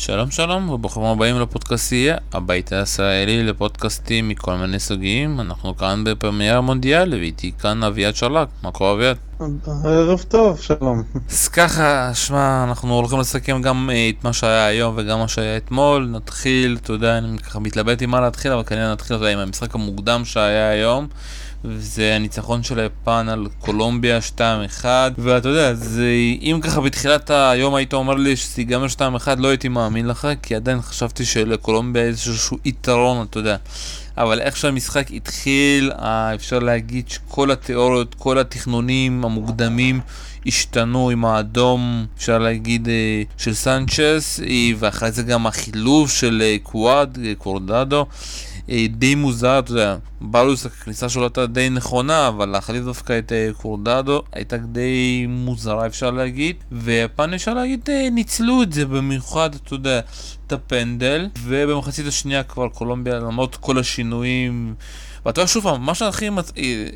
שלום 0.00 0.30
שלום 0.30 0.70
וברוכים 0.70 1.02
הבאים 1.02 1.40
לפודקאסטייה, 1.40 2.16
הבית 2.32 2.72
הישראלי 2.72 3.44
לפודקאסטים 3.44 4.28
מכל 4.28 4.54
מיני 4.54 4.78
סוגים. 4.78 5.40
אנחנו 5.40 5.76
כאן 5.76 6.04
בפרמייר 6.04 6.60
מונדיאל 6.60 7.14
ואיתי 7.14 7.52
כאן 7.58 7.82
אביעד 7.82 8.16
שרלק. 8.16 8.48
מה 8.62 8.70
קורה 8.70 8.92
אביעד? 8.92 9.16
ערב 9.84 10.22
טוב, 10.22 10.60
שלום. 10.60 11.02
אז 11.30 11.48
ככה, 11.48 12.10
שמע, 12.14 12.64
אנחנו 12.68 12.94
הולכים 12.94 13.20
לסכם 13.20 13.62
גם 13.62 13.90
אה, 13.92 14.08
את 14.08 14.24
מה 14.24 14.32
שהיה 14.32 14.66
היום 14.66 14.94
וגם 14.96 15.18
מה 15.18 15.28
שהיה 15.28 15.56
אתמול. 15.56 16.08
נתחיל, 16.12 16.78
אתה 16.82 16.92
יודע, 16.92 17.18
אני 17.18 17.38
ככה 17.38 17.58
מתלבט 17.58 18.02
עם 18.02 18.10
מה 18.10 18.20
להתחיל, 18.20 18.52
אבל 18.52 18.62
כנראה 18.62 18.92
נתחיל 18.92 19.16
עם 19.16 19.38
המשחק 19.38 19.74
המוקדם 19.74 20.24
שהיה 20.24 20.70
היום. 20.70 21.06
וזה 21.68 22.14
הניצחון 22.14 22.62
של 22.62 22.78
היפן 22.78 23.28
על 23.28 23.46
קולומביה 23.58 24.18
2-1 24.82 24.84
ואתה 25.18 25.48
יודע, 25.48 25.74
זה, 25.74 26.10
אם 26.40 26.60
ככה 26.62 26.80
בתחילת 26.80 27.30
היום 27.30 27.74
היית 27.74 27.94
אומר 27.94 28.14
לי 28.14 28.36
שזה 28.36 28.60
ייגמר 28.60 28.86
2-1 28.86 29.00
לא 29.38 29.48
הייתי 29.48 29.68
מאמין 29.68 30.06
לך 30.06 30.28
כי 30.42 30.54
עדיין 30.54 30.82
חשבתי 30.82 31.24
שלקולומביה 31.24 32.02
איזשהו 32.02 32.58
יתרון, 32.64 33.26
אתה 33.30 33.38
יודע 33.38 33.56
אבל 34.18 34.40
איך 34.40 34.56
שהמשחק 34.56 35.06
התחיל, 35.12 35.92
אה, 35.92 36.34
אפשר 36.34 36.58
להגיד 36.58 37.08
שכל 37.08 37.50
התיאוריות, 37.50 38.14
כל 38.14 38.38
התכנונים 38.38 39.24
המוקדמים 39.24 40.00
השתנו 40.46 41.10
עם 41.10 41.24
האדום, 41.24 42.06
אפשר 42.16 42.38
להגיד, 42.38 42.88
אה, 42.88 43.22
של 43.36 43.54
סנצ'ס, 43.54 44.40
אה, 44.40 44.70
ואחרי 44.78 45.12
זה 45.12 45.22
גם 45.22 45.46
החילוף 45.46 46.12
של 46.12 46.42
קוואד, 46.62 47.18
קורדדו. 47.38 48.06
די 48.88 49.14
מוזר, 49.14 49.58
אתה 49.58 49.70
יודע, 49.70 49.96
בלוס 50.20 50.66
הכניסה 50.66 51.08
שלו 51.08 51.22
הייתה 51.22 51.46
די 51.46 51.70
נכונה, 51.70 52.28
אבל 52.28 52.48
להחליף 52.48 52.84
דווקא 52.84 53.18
את 53.18 53.32
קורדדו 53.56 54.22
הייתה 54.32 54.56
די 54.56 55.26
מוזרה 55.28 55.86
אפשר 55.86 56.10
להגיד, 56.10 56.56
והפעם 56.72 57.34
אפשר 57.34 57.54
להגיד 57.54 57.90
ניצלו 58.12 58.62
את 58.62 58.72
זה 58.72 58.86
במיוחד, 58.86 59.54
אתה 59.54 59.74
יודע, 59.74 60.00
את 60.46 60.52
הפנדל, 60.52 61.28
ובמחצית 61.42 62.06
השנייה 62.06 62.42
כבר 62.42 62.68
קולומביה 62.68 63.18
למרות 63.18 63.56
כל 63.56 63.78
השינויים. 63.78 64.74
ואתה 65.26 65.40
יודע 65.40 65.48
שוב 65.48 65.64
פעם, 65.64 65.82
מה 65.82 65.94
שהכי 65.94 66.30
מצ... 66.30 66.52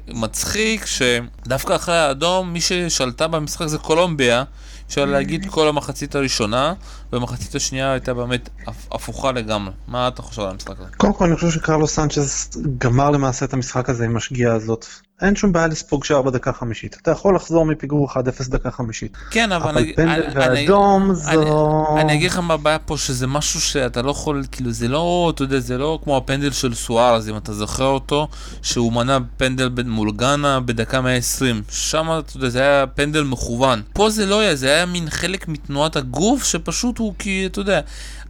מצחיק, 0.08 0.86
שדווקא 0.86 1.76
אחרי 1.76 1.96
האדום, 1.96 2.52
מי 2.52 2.60
ששלטה 2.60 3.28
במשחק 3.28 3.66
זה 3.66 3.78
קולומביה, 3.78 4.44
אפשר 4.88 5.04
להגיד 5.04 5.46
כל 5.50 5.68
המחצית 5.68 6.14
הראשונה, 6.14 6.74
והמחצית 7.12 7.54
השנייה 7.54 7.92
הייתה 7.92 8.14
באמת 8.14 8.48
הפוכה 8.92 9.32
לגמרי. 9.32 9.72
מה 9.88 10.08
אתה 10.08 10.22
חושב 10.22 10.42
על 10.42 10.48
המשחק 10.48 10.80
הזה? 10.80 10.88
קודם 10.96 11.12
כל 11.12 11.24
אני 11.24 11.34
חושב 11.34 11.50
שקרלוס 11.50 11.94
סנצ'ז 11.94 12.50
גמר 12.78 13.10
למעשה 13.10 13.44
את 13.44 13.52
המשחק 13.52 13.88
הזה 13.90 14.04
עם 14.04 14.16
השגיאה 14.16 14.54
הזאת. 14.54 14.86
אין 15.22 15.36
שום 15.36 15.52
בעיה 15.52 15.66
לספוג 15.66 16.04
שער 16.04 16.22
בדקה 16.22 16.52
חמישית. 16.52 16.96
אתה 17.02 17.10
יכול 17.10 17.36
לחזור 17.36 17.66
מפיגור 17.66 18.10
1-0 18.10 18.14
דקה 18.48 18.70
חמישית. 18.70 19.16
כן, 19.30 19.52
אבל... 19.52 19.70
אבל 19.70 19.92
פנדל 19.96 20.22
ואדום 20.34 21.14
זו... 21.14 21.96
אני 22.00 22.14
אגיד 22.14 22.30
לך 22.30 22.38
מה 22.38 22.54
הבעיה 22.54 22.78
פה, 22.78 22.96
שזה 22.96 23.26
משהו 23.26 23.60
שאתה 23.60 24.02
לא 24.02 24.10
יכול, 24.10 24.42
כאילו, 24.52 24.72
זה 24.72 24.88
לא, 24.88 25.32
אתה 25.34 25.42
יודע, 25.42 25.58
זה 25.60 25.78
לא 25.78 25.98
כמו 26.04 26.16
הפנדל 26.16 26.50
של 26.50 26.74
סוארז, 26.74 27.28
אם 27.28 27.36
אתה 27.36 27.52
זוכר 27.52 27.84
אותו, 27.84 28.28
שהוא 28.62 28.92
מנע 28.92 29.18
פנדל 29.36 29.70
מול 29.86 30.12
גאנה 30.12 30.60
בדקה 30.60 31.00
120. 31.00 31.62
שם, 31.70 32.06
אתה 32.18 32.36
יודע, 32.36 32.48
זה 32.48 32.60
היה 32.60 32.86
פנדל 32.86 33.22
מכוון. 33.22 33.82
פה 33.92 34.10
זה 34.10 34.26
לא 34.26 34.40
היה, 34.40 34.54
זה 34.56 34.68
היה 34.68 34.86
מין 34.86 35.10
חלק 35.10 35.48
מתנועת 35.48 35.96
הגוף, 35.96 36.44
שפשוט 36.44 36.98
הוא, 37.02 37.14
כי, 37.18 37.46
אתה 37.46 37.60
יודע... 37.60 37.80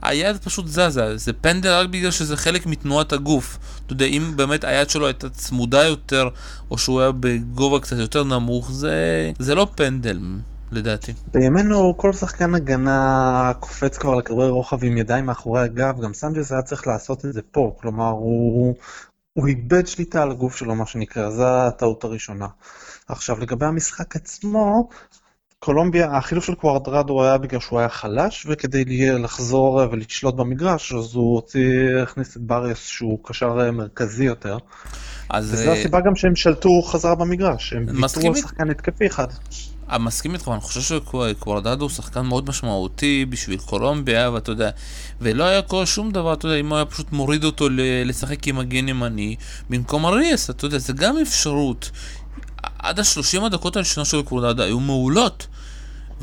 היד 0.02 0.36
פשוט 0.36 0.66
זזה, 0.66 1.16
זה 1.16 1.32
פנדל 1.32 1.70
רק 1.70 1.88
בגלל 1.88 2.10
שזה 2.10 2.36
חלק 2.36 2.66
מתנועת 2.66 3.12
הגוף. 3.12 3.58
אתה 3.86 3.92
יודע, 3.92 4.04
אם 4.04 4.32
באמת 4.36 4.64
היד 4.64 4.90
שלו 4.90 5.06
הייתה 5.06 5.28
צמודה 5.28 5.84
יותר, 5.84 6.28
או 6.70 6.78
שהוא 6.78 7.00
היה 7.00 7.10
בגובה 7.20 7.80
קצת 7.80 7.96
יותר 7.96 8.24
נמוך, 8.24 8.72
זה, 8.72 9.30
זה 9.38 9.54
לא 9.54 9.66
פנדל. 9.74 10.18
לדעתי. 10.72 11.12
בימינו 11.32 11.94
כל 11.96 12.12
שחקן 12.12 12.54
הגנה 12.54 13.52
קופץ 13.60 13.98
כבר 13.98 14.14
לכדורי 14.14 14.48
רוחב 14.48 14.84
עם 14.84 14.96
ידיים 14.96 15.26
מאחורי 15.26 15.60
הגב, 15.60 16.00
גם 16.00 16.14
סאנצ'ס 16.14 16.52
היה 16.52 16.62
צריך 16.62 16.86
לעשות 16.86 17.24
את 17.24 17.32
זה 17.32 17.40
פה, 17.50 17.76
כלומר 17.80 18.08
הוא, 18.08 18.74
הוא 19.32 19.46
איבד 19.46 19.86
שליטה 19.86 20.22
על 20.22 20.30
הגוף 20.30 20.56
שלו 20.56 20.74
מה 20.74 20.86
שנקרא, 20.86 21.30
זו 21.30 21.46
הטעות 21.46 22.04
הראשונה. 22.04 22.46
עכשיו 23.08 23.38
לגבי 23.38 23.66
המשחק 23.66 24.16
עצמו, 24.16 24.88
קולומביה, 25.64 26.16
החילוף 26.16 26.44
של 26.44 26.54
קואדרדו 26.54 27.24
היה 27.24 27.38
בגלל 27.38 27.60
שהוא 27.60 27.78
היה 27.78 27.88
חלש, 27.88 28.46
וכדי 28.48 28.84
לחזור 29.18 29.82
ולשלוט 29.92 30.34
במגרש, 30.34 30.92
אז 30.92 31.14
הוא 31.14 31.34
הוציא, 31.34 31.96
הכניס 32.02 32.36
את 32.36 32.42
באריוס 32.42 32.86
שהוא 32.86 33.18
קשר 33.24 33.70
מרכזי 33.72 34.24
יותר. 34.24 34.58
אז... 35.30 35.52
וזו 35.52 35.68
אה, 35.68 35.72
הסיבה 35.72 36.00
גם 36.00 36.16
שהם 36.16 36.36
שלטו 36.36 36.82
חזרה 36.82 37.14
במגרש, 37.14 37.72
הם 37.72 37.86
ויתרו 38.02 38.28
על 38.28 38.34
שחקן 38.34 38.70
התקפי 38.70 39.06
אחד. 39.06 39.26
אני 39.90 40.04
מסכים 40.04 40.34
איתך, 40.34 40.50
אני 40.52 40.60
חושב 40.60 40.80
שקווארדדו 40.80 41.84
הוא 41.84 41.90
שחקן 41.90 42.20
מאוד 42.20 42.48
משמעותי 42.48 43.26
בשביל 43.28 43.58
קולומביה, 43.58 44.30
ואתה 44.30 44.50
יודע, 44.50 44.70
ולא 45.20 45.44
היה 45.44 45.62
קורה 45.62 45.86
שום 45.86 46.10
דבר, 46.10 46.32
אתה 46.32 46.46
יודע, 46.46 46.60
אם 46.60 46.68
הוא 46.68 46.76
היה 46.76 46.84
פשוט 46.84 47.12
מוריד 47.12 47.44
אותו 47.44 47.68
לשחק 48.04 48.46
עם 48.46 48.56
מגן 48.56 48.88
ימני, 48.88 49.36
במקום 49.70 50.06
אריאס, 50.06 50.50
אתה 50.50 50.66
יודע, 50.66 50.78
זה 50.78 50.92
גם 50.92 51.18
אפשרות. 51.22 51.90
עד 52.78 53.00
השלושים 53.00 53.44
הדקות 53.44 53.76
הראשונות 53.76 54.06
של 54.06 54.22
קורדדה 54.22 54.64
היו 54.64 54.80
מעולות. 54.80 55.46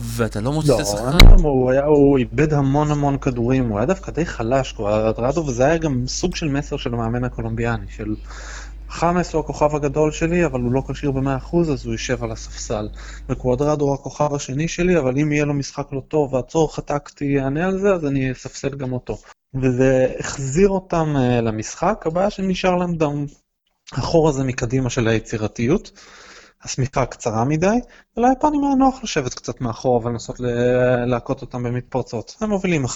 ואתה 0.02 0.42
לא 0.42 0.52
מוצא 0.52 0.76
את 0.76 0.80
השחקן. 0.80 1.28
לא, 1.28 1.50
הוא, 1.50 1.72
היה, 1.72 1.86
הוא 1.86 2.18
איבד 2.18 2.54
המון 2.54 2.92
המון 2.92 3.18
כדורים, 3.18 3.70
הוא 3.70 3.78
היה 3.78 3.86
דווקא 3.86 4.12
די 4.12 4.26
חלש, 4.26 4.72
קורדדו, 4.72 5.46
וזה 5.46 5.66
היה 5.66 5.78
גם 5.78 6.08
סוג 6.08 6.36
של 6.36 6.48
מסר 6.48 6.78
של 6.78 6.94
המאמן 6.94 7.24
הקולומביאני, 7.24 7.86
של 7.90 8.16
חמאס 8.90 9.34
הוא 9.34 9.40
הכוכב 9.40 9.76
הגדול 9.76 10.12
שלי, 10.12 10.46
אבל 10.46 10.62
הוא 10.62 10.72
לא 10.72 10.82
כשיר 10.92 11.12
במאה 11.12 11.38
אחוז, 11.38 11.72
אז 11.72 11.86
הוא 11.86 11.94
יושב 11.94 12.24
על 12.24 12.32
הספסל. 12.32 12.90
וקוואדרדו 13.30 13.86
הוא 13.86 13.94
הכוכב 13.94 14.34
השני 14.34 14.68
שלי, 14.68 15.00
אבל 15.00 15.18
אם 15.18 15.32
יהיה 15.32 15.46
לו 15.46 15.54
משחק 15.54 15.88
לא 15.92 16.02
טוב 16.08 16.34
והצורך 16.34 16.80
הטקטי 16.80 17.26
יענה 17.26 17.66
על 17.66 17.80
זה, 17.80 17.94
אז 17.94 18.06
אני 18.06 18.32
אספסל 18.32 18.70
גם 18.70 18.94
אותו. 18.94 19.18
וזה 19.62 20.08
החזיר 20.20 20.70
אותם 20.70 21.16
uh, 21.16 21.42
למשחק, 21.42 22.04
הבעיה 22.06 22.30
שנשאר 22.30 22.76
להם 22.76 22.96
דם 22.96 23.26
החור 23.92 24.30
הזה 24.30 24.44
מקדימה 24.44 24.90
של 24.90 25.08
היצירתיות. 25.08 25.92
השמיכה 26.64 27.06
קצרה 27.06 27.46
מדי, 27.46 27.80
וליפנים 28.18 28.64
היה 28.64 28.76
נוח 28.76 29.04
לשבת 29.04 29.34
קצת 29.34 29.62
מאחור 29.62 30.06
ולנסות 30.06 30.36
להכות 31.06 31.42
אותם 31.42 31.64
במתפרצות. 31.64 32.36
הם 32.42 32.50
מובילים 32.50 32.86
1-0, 32.86 32.90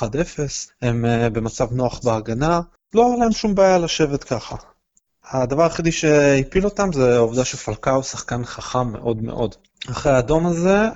הם 0.81 1.05
uh, 1.05 1.29
במצב 1.29 1.73
נוח 1.73 1.99
בהגנה, 2.03 2.61
לא 2.93 3.07
היה 3.07 3.17
להם 3.17 3.31
שום 3.31 3.55
בעיה 3.55 3.77
לשבת 3.77 4.23
ככה. 4.23 4.55
הדבר 5.31 5.63
היחידי 5.63 5.91
שהפיל 5.91 6.65
אותם 6.65 6.93
זה 6.93 7.15
העובדה 7.15 7.45
שפלקאו 7.45 8.03
שחקן 8.03 8.45
חכם 8.45 8.91
מאוד 8.91 9.23
מאוד. 9.23 9.55
אחרי 9.91 10.11
האדום 10.11 10.45
הזה, 10.45 10.87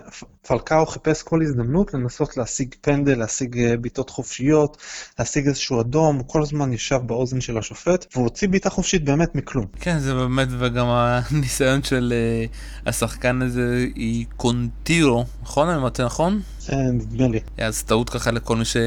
פלקאו 0.48 0.86
חיפש 0.86 1.24
כל 1.24 1.42
הזדמנות 1.42 1.94
לנסות 1.94 2.38
להשיג 2.38 2.76
פנדל, 2.82 3.20
להשיג 3.20 3.60
אה, 3.60 3.78
בעיטות 3.78 4.10
חופשיות, 4.10 4.78
להשיג 5.20 5.48
איזשהו 5.48 5.82
אדום, 5.82 6.16
הוא 6.16 6.26
כל 6.28 6.42
הזמן 6.42 6.74
ישב 6.74 7.00
באוזן 7.06 7.42
של 7.42 7.58
השופט, 7.58 8.06
והוא 8.14 8.24
הוציא 8.24 8.48
בעיטה 8.48 8.70
חופשית 8.70 9.06
באמת 9.06 9.36
מכלום. 9.36 9.66
כן, 9.82 10.00
זה 10.00 10.14
באמת, 10.14 10.48
וגם 10.60 10.86
הניסיון 10.90 11.84
של 11.84 12.14
uh, 12.14 12.90
השחקן 12.90 13.42
הזה 13.42 13.86
היא 13.96 14.26
קונטירו, 14.38 15.26
נכון? 15.42 15.70
אני 15.70 15.84
מטה 15.84 16.06
נכון? 16.06 16.42
כן, 16.66 16.88
נדמה 16.94 17.28
לי. 17.28 17.40
אז 17.58 17.84
טעות 17.84 18.10
ככה 18.10 18.32
לכל 18.32 18.56
מי 18.56 18.66
ש... 18.66 18.78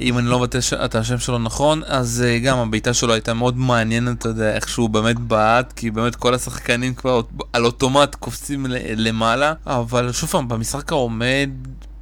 אם 0.00 0.18
אני 0.18 0.26
לא 0.26 0.38
מבטא 0.38 0.58
את 0.84 0.94
השם 0.94 1.18
שלו 1.18 1.38
נכון, 1.38 1.82
אז 1.86 2.24
uh, 2.26 2.44
גם 2.44 2.58
הבעיטה 2.58 2.94
שלו 2.94 3.12
הייתה 3.12 3.34
מאוד 3.34 3.56
מעניינת, 3.58 4.18
אתה 4.18 4.28
יודע, 4.28 4.54
איך 4.54 4.68
שהוא 4.68 4.90
באמת 4.90 5.18
בעט, 5.18 5.72
כי 5.72 5.90
באמת 5.90 6.16
כל 6.16 6.34
השחקנים 6.34 6.94
כבר 6.94 7.20
על 7.52 7.64
אוטומט 7.64 8.14
קופצים 8.14 8.66
למעלה, 8.96 9.52
אבל 9.66 10.12
שוב 10.12 10.30
פעם, 10.30 10.48
במשחק 10.48 10.92
העומד 10.92 11.50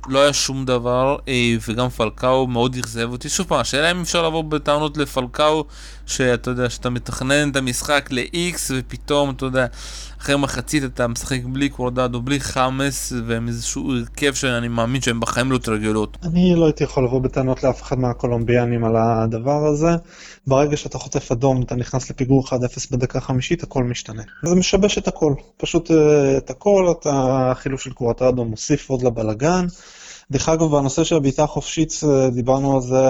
לא 0.08 0.22
היה 0.22 0.32
שום 0.32 0.64
דבר, 0.64 1.16
אה, 1.28 1.54
וגם 1.69 1.88
פלקאו 1.88 2.47
מאוד 2.47 2.76
אכזב 2.76 3.08
אותי. 3.12 3.28
שוב 3.28 3.47
פעם, 3.47 3.60
השאלה 3.60 3.91
אם 3.91 4.00
אפשר 4.00 4.26
לבוא 4.26 4.44
בטענות 4.44 4.97
לפלקאו, 4.97 5.64
שאתה 6.06 6.50
יודע, 6.50 6.70
שאתה 6.70 6.90
מתכנן 6.90 7.50
את 7.50 7.56
המשחק 7.56 8.08
ל-X, 8.10 8.58
ופתאום, 8.70 9.30
אתה 9.30 9.44
יודע, 9.44 9.66
אחרי 10.22 10.36
מחצית 10.36 10.84
אתה 10.84 11.08
משחק 11.08 11.40
בלי 11.44 11.68
קורדדו, 11.68 12.22
בלי 12.22 12.40
חמאס, 12.40 13.12
ועם 13.26 13.48
איזשהו 13.48 13.92
הרכב 13.94 14.34
שאני 14.34 14.68
מאמין 14.68 15.00
שהם 15.00 15.20
בחיים 15.20 15.52
לא 15.52 15.58
תרגלות. 15.58 16.16
אני 16.22 16.54
לא 16.54 16.64
הייתי 16.64 16.84
יכול 16.84 17.04
לבוא 17.04 17.20
בטענות 17.20 17.62
לאף 17.62 17.82
אחד 17.82 17.98
מהקולומביאנים 17.98 18.84
על 18.84 18.97
הדבר 18.97 19.66
הזה. 19.66 19.91
ברגע 20.47 20.77
שאתה 20.77 20.98
חוטף 20.98 21.32
אדום, 21.32 21.62
אתה 21.62 21.74
נכנס 21.74 22.10
לפיגור 22.10 22.47
1-0 22.47 22.53
בדקה 22.91 23.21
חמישית, 23.21 23.62
הכל 23.62 23.84
משתנה. 23.84 24.22
זה 24.42 24.54
משבש 24.54 24.98
את 24.98 25.09
הכל. 25.09 25.34
פשוט 25.56 25.91
אה, 25.91 26.36
את 26.36 26.50
הכל, 26.50 26.88
את 26.91 27.06
החילוף 27.10 27.80
של 27.80 27.92
קורדדו 27.92 28.44
מוסיף 28.44 28.91
עוד 28.91 29.03
לבלגן. 29.03 29.66
דרך 30.30 30.48
אגב, 30.48 30.77
בנושא 30.77 31.04
של 31.04 31.16
הבעיטה 31.16 31.44
החופשית, 31.44 32.00
אה, 32.04 32.30
דיברנו 32.30 32.74
על 32.74 32.80
זה 32.80 33.03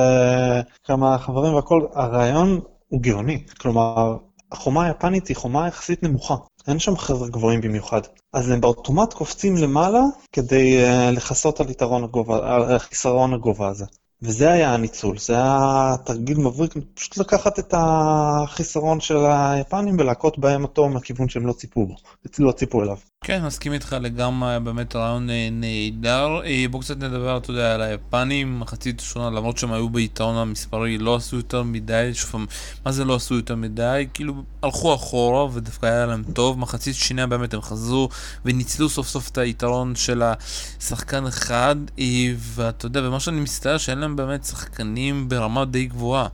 כמה 0.84 1.18
חברים 1.18 1.54
והכל, 1.54 1.86
הרעיון 1.94 2.60
הוא 2.92 3.00
גאוני. 3.02 3.44
כלומר, 3.60 4.16
החומה 4.52 4.86
היפנית 4.86 5.28
היא 5.28 5.36
חומה 5.36 5.68
יחסית 5.68 6.02
נמוכה. 6.02 6.34
אין 6.68 6.78
שם 6.78 6.96
חבר'ה 6.96 7.28
גבוהים 7.28 7.60
במיוחד. 7.60 8.00
אז 8.32 8.50
הם 8.50 8.60
באוטומט 8.60 9.12
קופצים 9.12 9.56
למעלה 9.56 10.00
כדי 10.32 10.84
uh, 10.84 11.10
לכסות 11.10 11.60
על 11.60 11.70
יתרון 11.70 12.04
הגובה, 12.04 12.54
על 12.54 12.78
חיסרון 12.78 13.34
הגובה 13.34 13.68
הזה. 13.68 13.84
וזה 14.22 14.52
היה 14.52 14.74
הניצול, 14.74 15.18
זה 15.18 15.34
היה 15.34 15.94
תרגיל 16.04 16.38
מבריק, 16.38 16.74
פשוט 16.94 17.18
לקחת 17.18 17.58
את 17.58 17.74
החיסרון 17.76 19.00
של 19.00 19.16
היפנים 19.26 19.96
ולהכות 19.98 20.38
בהם 20.38 20.62
אותו 20.62 20.88
מהכיוון 20.88 21.28
שהם 21.28 21.46
לא 21.46 21.52
ציפו 21.52 21.86
בו, 21.86 21.94
לא 22.38 22.52
ציפו 22.52 22.82
אליו. 22.82 22.96
כן, 23.24 23.44
מסכים 23.46 23.72
איתך 23.72 23.96
לגמרי, 24.00 24.60
באמת 24.60 24.96
רעיון 24.96 25.30
אה, 25.30 25.48
נהדר. 25.52 26.42
אה, 26.44 26.64
בואו 26.70 26.82
קצת 26.82 26.96
נדבר, 26.96 27.36
אתה 27.36 27.50
יודע, 27.50 27.74
על 27.74 27.82
היפנים, 27.82 28.60
מחצית 28.60 29.00
ראשונה, 29.00 29.30
למרות 29.30 29.58
שהם 29.58 29.72
היו 29.72 29.88
ביתרון 29.88 30.36
המספרי, 30.36 30.98
לא 30.98 31.16
עשו 31.16 31.36
יותר 31.36 31.62
מדי, 31.62 32.10
שוב 32.14 32.46
מה 32.84 32.92
זה 32.92 33.04
לא 33.04 33.14
עשו 33.14 33.34
יותר 33.34 33.56
מדי? 33.56 34.06
כאילו, 34.14 34.34
הלכו 34.62 34.94
אחורה 34.94 35.46
ודווקא 35.52 35.86
היה 35.86 36.06
להם 36.06 36.22
טוב, 36.32 36.58
מחצית 36.58 36.94
שנייה 36.94 37.26
באמת 37.26 37.54
הם 37.54 37.62
חזרו 37.62 38.08
וניצלו 38.44 38.88
סוף 38.88 39.08
סוף 39.08 39.28
את 39.28 39.38
היתרון 39.38 39.94
של 39.94 40.22
השחקן 40.22 41.26
אחד, 41.26 41.76
אה, 41.98 42.04
ואתה 42.38 42.86
יודע, 42.86 43.00
ומה 43.08 43.20
שאני 43.20 43.40
מצטער 43.40 43.78
שאין 43.78 43.98
להם 43.98 44.11
באמת 44.16 44.44
שחקנים 44.44 45.28
ברמה 45.28 45.64
די 45.64 45.86
גבוהה. 45.86 46.26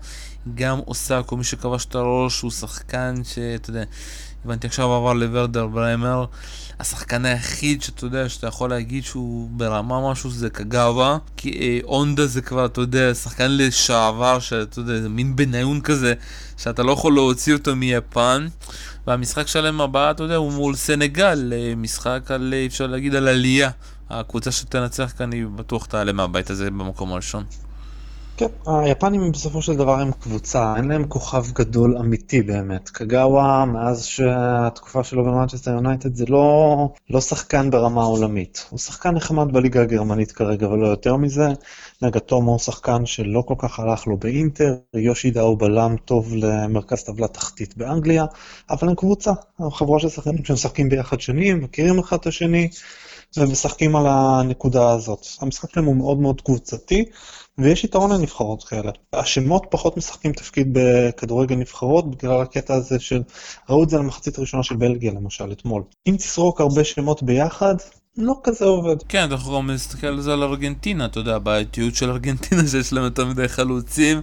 גם 0.54 0.78
אוסקו, 0.78 1.36
מי 1.36 1.44
שכבש 1.44 1.84
את 1.84 1.94
הראש, 1.94 2.40
הוא 2.40 2.50
שחקן 2.50 3.14
שאתה 3.24 3.70
יודע, 3.70 3.84
הבנתי 4.44 4.66
עכשיו 4.66 4.92
עבר 4.92 5.12
לוורדר 5.12 5.66
ברמר. 5.66 6.24
השחקן 6.80 7.24
היחיד 7.24 7.82
שאתה 7.82 8.04
יודע, 8.04 8.28
שאתה 8.28 8.46
יכול 8.46 8.70
להגיד 8.70 9.04
שהוא 9.04 9.48
ברמה 9.50 10.10
משהו 10.10 10.30
זה 10.30 10.50
קגאווה, 10.50 11.18
כי 11.36 11.58
אה, 11.60 11.78
אונדה 11.84 12.26
זה 12.26 12.42
כבר, 12.42 12.66
אתה 12.66 12.80
יודע, 12.80 13.14
שחקן 13.14 13.50
לשעבר, 13.50 14.38
שאתה 14.38 14.78
יודע, 14.78 15.00
זה 15.00 15.08
מין 15.08 15.36
בניון 15.36 15.80
כזה, 15.80 16.14
שאתה 16.56 16.82
לא 16.82 16.92
יכול 16.92 17.14
להוציא 17.14 17.54
אותו 17.54 17.76
מיפן. 17.76 18.46
והמשחק 19.06 19.46
שלהם 19.46 19.80
הבא, 19.80 20.10
אתה 20.10 20.22
יודע, 20.22 20.36
הוא 20.36 20.52
מול 20.52 20.74
סנגל, 20.74 21.52
אה, 21.56 21.74
משחק 21.76 22.30
על, 22.30 22.54
אה, 22.56 22.66
אפשר 22.66 22.86
להגיד, 22.86 23.14
על 23.14 23.28
עלייה. 23.28 23.70
הקבוצה 24.10 24.52
שתנצח 24.52 25.12
כאן 25.18 25.32
היא 25.32 25.46
בטוח 25.56 25.86
תעלה 25.86 26.12
מהבית 26.12 26.50
הזה 26.50 26.70
במקום 26.70 27.12
הראשון. 27.12 27.44
כן, 28.38 28.46
היפנים 28.66 29.32
בסופו 29.32 29.62
של 29.62 29.76
דבר 29.76 30.00
הם 30.00 30.12
קבוצה, 30.12 30.74
אין 30.76 30.88
להם 30.88 31.08
כוכב 31.08 31.44
גדול 31.52 31.96
אמיתי 31.96 32.42
באמת. 32.42 32.88
קגאווה, 32.88 33.64
מאז 33.64 34.04
שהתקופה 34.04 35.04
שלו 35.04 35.24
במנצ'סטר 35.24 35.70
יונייטד 35.70 36.14
זה 36.14 36.24
לא, 36.28 36.88
לא 37.10 37.20
שחקן 37.20 37.70
ברמה 37.70 38.02
עולמית. 38.02 38.66
הוא 38.70 38.78
שחקן 38.78 39.10
נחמד 39.10 39.52
בליגה 39.52 39.82
הגרמנית 39.82 40.32
כרגע, 40.32 40.68
ולא 40.68 40.86
יותר 40.86 41.16
מזה. 41.16 41.48
נגטומו 42.02 42.50
הוא 42.50 42.58
שחקן 42.58 43.06
שלא 43.06 43.42
כל 43.46 43.54
כך 43.58 43.80
הלך 43.80 44.06
לו 44.06 44.16
באינטר, 44.16 44.74
יושידה 44.94 45.40
הוא 45.40 45.58
בלם 45.58 45.96
טוב 46.04 46.34
למרכז 46.34 47.02
טבלה 47.02 47.28
תחתית 47.28 47.76
באנגליה, 47.76 48.24
אבל 48.70 48.88
הם 48.88 48.94
קבוצה, 48.94 49.32
הם 49.58 49.70
חברה 49.70 49.98
של 49.98 50.08
שחקנים 50.08 50.44
שמשחקים 50.44 50.88
ביחד 50.88 51.20
שנים, 51.20 51.60
מכירים 51.60 51.98
אחד 51.98 52.16
את 52.20 52.26
השני. 52.26 52.68
ומשחקים 53.36 53.96
על 53.96 54.06
הנקודה 54.08 54.90
הזאת. 54.92 55.26
המשחק 55.40 55.70
שלהם 55.70 55.86
הוא 55.86 55.96
מאוד 55.96 56.18
מאוד 56.18 56.40
קבוצתי, 56.40 57.04
ויש 57.58 57.84
יתרון 57.84 58.12
לנבחרות 58.12 58.64
כאלה. 58.64 58.90
השמות 59.12 59.66
פחות 59.70 59.96
משחקים 59.96 60.32
תפקיד 60.32 60.68
בכדורגל 60.72 61.56
נבחרות 61.56 62.10
בגלל 62.10 62.40
הקטע 62.40 62.74
הזה 62.74 63.00
של, 63.00 63.22
ראו 63.68 63.84
את 63.84 63.90
זה 63.90 63.98
למחצית 63.98 64.38
הראשונה 64.38 64.62
של 64.62 64.76
בלגיה 64.76 65.12
למשל 65.12 65.52
אתמול. 65.52 65.82
אם 66.06 66.16
תסרוק 66.16 66.60
הרבה 66.60 66.84
שמות 66.84 67.22
ביחד, 67.22 67.74
לא 68.16 68.34
כזה 68.42 68.64
עובד. 68.64 68.96
כן, 69.08 69.28
יכול 69.32 69.56
גם 69.56 69.70
להסתכל 69.70 70.06
על 70.06 70.20
זה 70.20 70.32
על 70.32 70.42
ארגנטינה, 70.42 71.04
אתה 71.04 71.18
יודע, 71.18 71.36
הבעייתיות 71.36 71.94
של 71.94 72.10
ארגנטינה 72.10 72.62
שיש 72.70 72.92
להם 72.92 73.04
יותר 73.04 73.26
מדי 73.26 73.48
חלוצים 73.48 74.20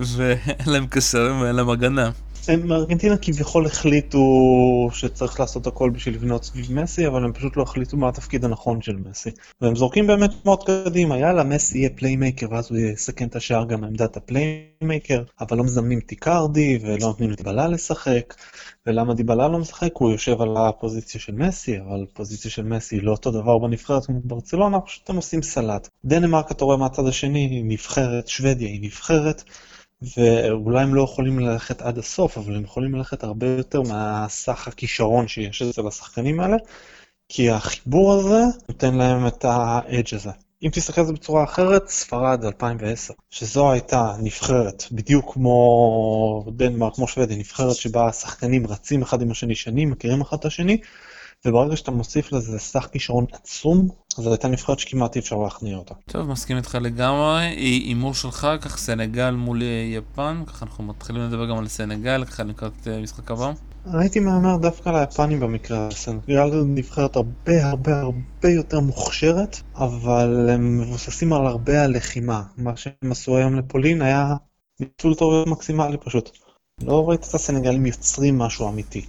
ואין 0.00 0.56
להם 0.66 0.86
קשרים 0.86 1.40
ואין 1.40 1.56
להם 1.56 1.70
הגנה. 1.70 2.10
הם 2.48 2.72
ארגנטינה 2.72 3.16
כביכול 3.16 3.66
החליטו 3.66 4.18
שצריך 4.92 5.40
לעשות 5.40 5.66
הכל 5.66 5.90
בשביל 5.90 6.14
לבנות 6.14 6.44
סביב 6.44 6.72
מסי, 6.72 7.06
אבל 7.06 7.24
הם 7.24 7.32
פשוט 7.32 7.56
לא 7.56 7.62
החליטו 7.62 7.96
מה 7.96 8.08
התפקיד 8.08 8.44
הנכון 8.44 8.82
של 8.82 8.96
מסי. 8.96 9.30
והם 9.60 9.76
זורקים 9.76 10.06
באמת 10.06 10.30
מאוד 10.44 10.64
קדימה, 10.66 11.18
יאללה, 11.18 11.44
מסי 11.44 11.78
יהיה 11.78 11.90
playmaker 11.90 12.46
ואז 12.50 12.70
הוא 12.70 12.78
יסכן 12.78 13.26
את 13.26 13.36
השאר 13.36 13.64
גם 13.64 13.80
מעמדת 13.80 14.16
ה 14.16 14.26
playmaker, 14.26 15.22
אבל 15.40 15.56
לא 15.56 15.64
מזמנים 15.64 16.00
את 16.00 16.19
איקרדי 16.19 16.78
ולא 16.82 17.06
נותנים 17.06 17.30
לדיבלה 17.30 17.68
לשחק. 17.68 18.34
ולמה 18.86 19.14
דיבלה 19.14 19.48
לא 19.48 19.58
משחק? 19.58 19.90
הוא 19.94 20.10
יושב 20.10 20.42
על 20.42 20.56
הפוזיציה 20.56 21.20
של 21.20 21.32
מסי, 21.32 21.80
אבל 21.80 22.06
פוזיציה 22.12 22.50
של 22.50 22.62
מסי 22.62 22.96
היא 22.96 23.02
לא 23.02 23.10
אותו 23.10 23.30
דבר 23.30 23.58
בנבחרת 23.58 24.06
כמו 24.06 24.20
ברצלונה, 24.24 24.80
פשוט 24.80 25.10
הם 25.10 25.16
עושים 25.16 25.42
סלט. 25.42 25.88
דנמרק 26.04 26.50
אתה 26.50 26.64
רואה 26.64 26.76
מהצד 26.76 27.06
השני 27.06 27.38
היא 27.38 27.64
נבחרת, 27.64 28.28
שוודיה 28.28 28.68
היא 28.68 28.82
נבחרת. 28.82 29.44
ואולי 30.16 30.82
הם 30.82 30.94
לא 30.94 31.02
יכולים 31.02 31.38
ללכת 31.38 31.82
עד 31.82 31.98
הסוף, 31.98 32.38
אבל 32.38 32.56
הם 32.56 32.64
יכולים 32.64 32.94
ללכת 32.94 33.24
הרבה 33.24 33.46
יותר 33.46 33.82
מהסך 33.82 34.68
הכישרון 34.68 35.28
שיש 35.28 35.62
אצל 35.62 35.86
השחקנים 35.86 36.40
האלה, 36.40 36.56
כי 37.28 37.50
החיבור 37.50 38.14
הזה 38.14 38.42
נותן 38.68 38.94
להם 38.94 39.26
את 39.26 39.44
האדג' 39.44 40.14
הזה. 40.14 40.30
אם 40.62 40.68
תסתכל 40.72 41.00
על 41.00 41.06
זה 41.06 41.12
בצורה 41.12 41.44
אחרת, 41.44 41.88
ספרד 41.88 42.44
2010, 42.44 43.14
שזו 43.30 43.72
הייתה 43.72 44.12
נבחרת, 44.22 44.84
בדיוק 44.92 45.34
כמו 45.34 46.44
דנמרק, 46.56 46.94
כמו 46.94 47.08
שוודיה, 47.08 47.36
נבחרת 47.36 47.76
שבה 47.76 48.06
השחקנים 48.06 48.66
רצים 48.66 49.02
אחד 49.02 49.22
עם 49.22 49.30
השני 49.30 49.54
שנים, 49.54 49.90
מכירים 49.90 50.20
אחד 50.20 50.36
את 50.36 50.44
השני, 50.44 50.78
וברגע 51.46 51.76
שאתה 51.76 51.90
מוסיף 51.90 52.32
לזה 52.32 52.58
סך 52.58 52.88
כישרון 52.92 53.26
עצום, 53.32 53.88
זו 54.16 54.30
הייתה 54.30 54.48
נבחרת 54.48 54.78
שכמעט 54.78 55.16
אי 55.16 55.20
אפשר 55.20 55.36
להכניע 55.36 55.76
אותה. 55.76 55.94
טוב, 56.06 56.28
מסכים 56.28 56.56
איתך 56.56 56.78
לגמרי. 56.80 57.44
הימור 57.44 58.14
שלך, 58.14 58.48
כך 58.60 58.78
סנגל 58.78 59.30
מול 59.30 59.62
יפן, 59.94 60.42
ככה 60.46 60.66
אנחנו 60.66 60.84
מתחילים 60.84 61.22
לדבר 61.22 61.46
גם 61.46 61.58
על 61.58 61.68
סנגל, 61.68 62.24
ככה 62.24 62.42
לקראת 62.42 62.88
אה, 62.88 63.00
משחק 63.00 63.30
הבא. 63.30 63.52
הייתי 63.92 64.20
מהמר 64.20 64.56
דווקא 64.56 64.88
על 64.88 64.96
היפנים 64.96 65.40
במקרה 65.40 65.86
הזה. 65.86 65.96
סנגל 65.96 66.62
נבחרת 66.66 67.16
הרבה 67.16 67.66
הרבה 67.66 68.00
הרבה 68.00 68.48
יותר 68.48 68.80
מוכשרת, 68.80 69.56
אבל 69.74 70.50
הם 70.50 70.80
מבוססים 70.80 71.32
על 71.32 71.46
הרבה 71.46 71.84
הלחימה. 71.84 72.42
מה 72.56 72.76
שהם 72.76 73.10
עשו 73.10 73.36
היום 73.36 73.56
לפולין 73.56 74.02
היה 74.02 74.34
ניצול 74.80 75.14
טוב 75.14 75.48
מקסימלי 75.48 75.96
פשוט. 75.98 76.30
לא 76.82 77.08
ראית 77.08 77.26
את 77.28 77.34
הסנגלים 77.34 77.86
יוצרים 77.86 78.38
משהו 78.38 78.68
אמיתי. 78.68 79.06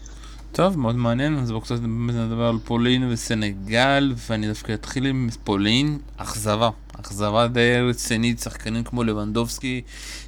טוב, 0.56 0.80
מאוד 0.80 0.96
מעניין, 0.96 1.38
אז 1.38 1.52
בואו 1.52 1.62
קצת 1.62 1.76
נדבר 1.82 2.48
על 2.48 2.58
פולין 2.64 3.10
וסנגל, 3.10 4.14
ואני 4.30 4.48
דווקא 4.48 4.74
אתחיל 4.74 5.06
עם 5.06 5.30
פולין, 5.44 5.98
אכזבה. 6.18 6.70
אכזבה 7.00 7.48
די 7.48 7.82
רצינית, 7.90 8.40
שחקנים 8.40 8.84
כמו 8.84 9.04
לבנדובסקי, 9.04 9.82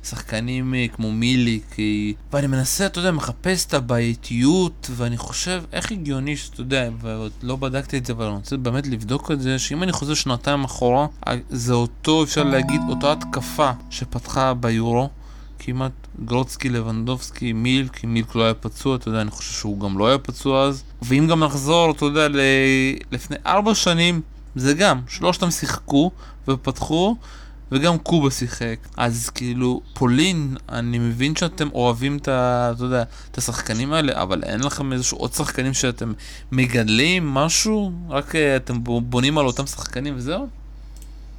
שחקנים 0.03 0.74
אה, 0.75 0.85
כמו 0.88 1.12
מיליק, 1.12 1.75
ואני 2.33 2.47
מנסה, 2.47 2.85
אתה 2.85 3.00
יודע, 3.00 3.12
מחפש 3.12 3.65
את 3.65 3.74
הבעייתיות, 3.74 4.89
ואני 4.91 5.18
חושב, 5.18 5.63
איך 5.74 5.91
הגיוני 5.91 6.38
שאתה 6.38 6.62
יודע, 6.62 6.89
ולא 7.01 7.56
בדקתי 7.56 7.97
את 7.97 8.06
זה, 8.06 8.13
אבל 8.13 8.25
אני 8.25 8.35
רוצה 8.35 8.57
באמת 8.57 8.88
לבדוק 8.88 9.31
את 9.31 9.41
זה, 9.41 9.59
שאם 9.59 9.83
אני 9.83 9.91
חוזר 9.91 10.13
שנתיים 10.13 10.63
אחורה, 10.63 11.07
אה, 11.27 11.35
זה 11.50 11.74
אותו, 11.74 12.24
אפשר 12.24 12.44
להגיד, 12.44 12.81
אותה 12.89 13.12
התקפה 13.12 13.71
שפתחה 13.89 14.53
ביורו. 14.53 15.09
כמעט 15.59 15.92
גרוצקי, 16.25 16.69
לבנדובסקי, 16.69 17.54
מילק, 17.54 18.04
מילק 18.04 18.36
לא 18.36 18.44
היה 18.44 18.54
פצוע, 18.54 18.95
אתה 18.95 19.07
יודע, 19.07 19.21
אני 19.21 19.31
חושב 19.31 19.54
שהוא 19.54 19.80
גם 19.80 19.98
לא 19.98 20.07
היה 20.07 20.18
פצוע 20.18 20.63
אז. 20.63 20.83
ואם 21.01 21.27
גם 21.30 21.44
נחזור, 21.44 21.92
אתה 21.92 22.06
יודע, 22.06 22.27
ל... 22.27 22.39
לפני 23.12 23.38
ארבע 23.45 23.75
שנים, 23.75 24.21
זה 24.56 24.74
גם, 24.74 25.01
שלושתם 25.07 25.51
שיחקו 25.51 26.12
ופתחו, 26.48 27.15
וגם 27.71 27.98
קובה 27.98 28.31
שיחק. 28.31 28.75
אז 28.98 29.30
כאילו, 29.30 29.81
פולין, 29.93 30.58
אני 30.70 31.00
מבין 31.00 31.36
שאתם 31.36 31.70
אוהבים 31.74 32.17
את, 32.17 32.27
ה... 32.27 32.72
אתה 32.75 32.84
יודע, 32.84 33.03
את 33.32 33.38
השחקנים 33.38 33.93
האלה, 33.93 34.22
אבל 34.22 34.43
אין 34.43 34.63
לכם 34.63 34.93
איזשהו 34.93 35.17
עוד 35.17 35.34
שחקנים 35.34 35.74
שאתם 35.74 36.13
מגדלים, 36.51 37.27
משהו? 37.27 37.91
רק 38.10 38.36
אה, 38.36 38.55
אתם 38.55 38.84
בונים 38.84 39.38
על 39.38 39.46
אותם 39.46 39.65
שחקנים 39.65 40.13
וזהו? 40.17 40.48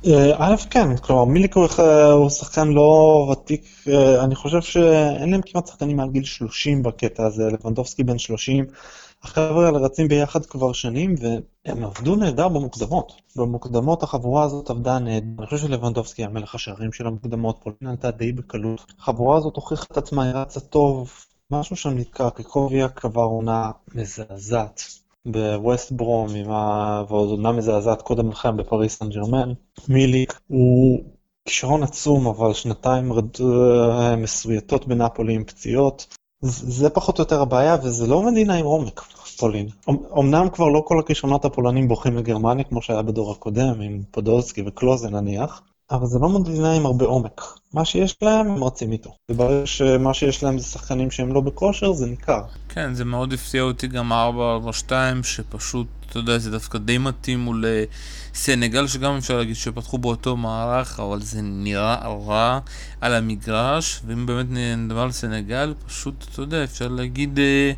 אה, 0.07 0.35
א', 0.39 0.57
כן, 0.71 0.97
כלומר 0.97 1.25
מיליק 1.25 1.57
הוא 1.57 2.31
שחקן 2.31 2.69
לא 2.69 2.83
ותיק, 3.33 3.65
אה, 3.89 4.25
אני 4.25 4.35
חושב 4.35 4.63
שאין 4.63 5.31
להם 5.31 5.41
כמעט 5.47 5.67
שחקנים 5.67 5.97
מעל 5.97 6.11
גיל 6.11 6.25
30 6.25 6.83
בקטע 6.83 7.27
הזה, 7.27 7.43
לבנדובסקי 7.53 8.05
בן 8.05 8.19
30, 8.19 8.65
החבר'ה 9.23 9.67
האלה 9.67 9.79
רצים 9.79 10.09
ביחד 10.09 10.47
כבר 10.47 10.73
שנים 10.73 11.15
והם 11.21 11.85
עבדו 11.85 12.17
נהדר 12.17 12.49
במוקדמות. 12.49 13.13
במוקדמות 13.37 14.03
החבורה 14.03 14.45
הזאת 14.45 14.71
עבדה 14.71 14.99
נהדר, 14.99 15.27
אני 15.39 15.47
חושב 15.47 15.67
שלבנדובסקי 15.67 16.23
היה 16.23 16.29
מלך 16.29 16.55
השערים 16.55 16.93
של 16.93 17.07
המוקדמות, 17.07 17.61
פולין 17.63 17.87
עלתה 17.91 18.11
די 18.11 18.33
בקלות. 18.33 18.93
החבורה 18.99 19.37
הזאת 19.37 19.57
הוכיחה 19.57 19.85
את 19.93 19.97
עצמה, 19.97 20.25
היא 20.25 20.33
רצה 20.35 20.61
טוב, 20.61 21.13
משהו 21.51 21.77
שם 21.77 21.99
נתקע, 21.99 22.31
קקוביה 22.31 22.89
קבר 22.89 23.23
עונה 23.23 23.71
מזעזעת. 23.95 24.83
בווסט 25.27 25.93
ברום, 25.93 26.35
עם 26.35 26.51
עונה 27.09 27.53
מזעזעת 27.53 28.03
קודם 28.03 28.31
לכן 28.31 28.57
בפריס 28.57 28.99
סן 28.99 29.09
ג'רמן. 29.09 29.53
מיליק 29.89 30.41
הוא 30.47 31.01
כישרון 31.45 31.83
עצום, 31.83 32.27
אבל 32.27 32.53
שנתיים 32.53 33.13
רד... 33.13 33.37
מסויטות 34.17 34.87
בנפולי 34.89 35.35
עם 35.35 35.45
פציעות. 35.45 36.17
זה 36.41 36.91
פחות 36.91 37.19
או 37.19 37.23
יותר 37.23 37.43
הבעיה, 37.43 37.77
וזה 37.83 38.07
לא 38.07 38.23
מדינה 38.23 38.55
עם 38.55 38.67
עומק, 38.67 39.01
פולין. 39.39 39.69
אמנם 40.19 40.49
כבר 40.53 40.69
לא 40.69 40.83
כל 40.87 41.01
הכישרונות 41.01 41.45
הפולנים 41.45 41.89
בורחים 41.89 42.17
לגרמניה, 42.17 42.65
כמו 42.65 42.83
שהיה 42.83 43.03
בדור 43.03 43.33
הקודם, 43.33 43.81
עם 43.81 44.03
פודולסקי 44.11 44.63
וקלוזה 44.67 45.11
נניח, 45.11 45.63
אבל 45.91 46.07
זה 46.07 46.19
לא 46.19 46.29
מדינה 46.29 46.73
עם 46.73 46.87
הרבה 46.87 47.05
עומק. 47.05 47.41
מה 47.75 47.85
שיש 47.85 48.17
להם, 48.23 48.51
הם 48.51 48.65
רצים 48.65 48.93
איתו. 48.93 49.11
וברגע 49.29 49.67
שמה 49.67 50.15
שיש 50.15 50.43
להם 50.43 50.59
זה 50.59 50.65
שחקנים 50.65 51.11
שהם 51.11 51.33
לא 51.33 51.41
בכושר, 51.41 51.93
זה 51.93 52.07
ניכר. 52.07 52.41
כן, 52.69 52.95
זה 52.95 53.05
מאוד 53.05 53.33
הפתיע 53.33 53.63
אותי 53.63 53.87
גם 53.87 54.13
4-4-2, 54.13 54.93
שפשוט 55.23 55.87
אתה 56.11 56.19
יודע, 56.19 56.39
זה 56.39 56.51
דווקא 56.51 56.79
די 56.79 56.99
מתאים 56.99 57.41
מול 57.41 57.65
אה, 57.67 57.85
סנגל, 58.35 58.87
שגם 58.87 59.17
אפשר 59.17 59.39
להגיד 59.39 59.57
שפתחו 59.57 59.99
באותו 59.99 60.37
מערך, 60.37 61.01
אבל 61.01 61.23
זה 61.23 61.39
נראה 61.43 62.09
רע 62.27 62.59
על 63.01 63.15
המגרש, 63.15 64.01
ואם 64.07 64.27
באמת 64.27 64.47
נדבר 64.77 65.01
על 65.01 65.13
סנגל, 65.13 65.75
פשוט, 65.87 66.27
אתה 66.33 66.43
יודע, 66.43 66.65
אפשר 66.65 66.89
להגיד 66.89 67.39
אה, 67.39 67.73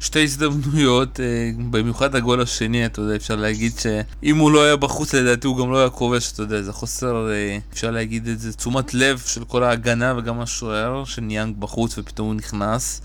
שתי 0.00 0.22
הזדמנויות, 0.22 1.20
במיוחד 1.70 2.14
הגול 2.14 2.40
השני, 2.40 2.86
אתה 2.86 3.00
יודע, 3.00 3.16
אפשר 3.16 3.36
להגיד 3.36 3.72
שאם 3.78 4.36
הוא 4.36 4.50
לא 4.50 4.64
היה 4.64 4.76
בחוץ, 4.76 5.14
לדעתי 5.14 5.46
הוא 5.46 5.58
גם 5.58 5.72
לא 5.72 5.78
היה 5.78 5.90
כובש, 5.90 6.32
אתה 6.32 6.42
יודע, 6.42 6.62
זה 6.62 6.72
חוסר, 6.72 7.28
אפשר 7.72 7.90
להגיד 7.90 8.28
את 8.28 8.40
זה, 8.40 8.52
תשומת 8.52 8.94
לב 8.94 9.18
של 9.26 9.44
כל 9.44 9.64
ההגנה 9.64 10.14
וגם 10.16 10.40
השוער, 10.40 11.04
שניאנג 11.04 11.56
בחוץ 11.58 11.98
ופתאום 11.98 12.28
הוא 12.28 12.34
נכנס. 12.34 13.00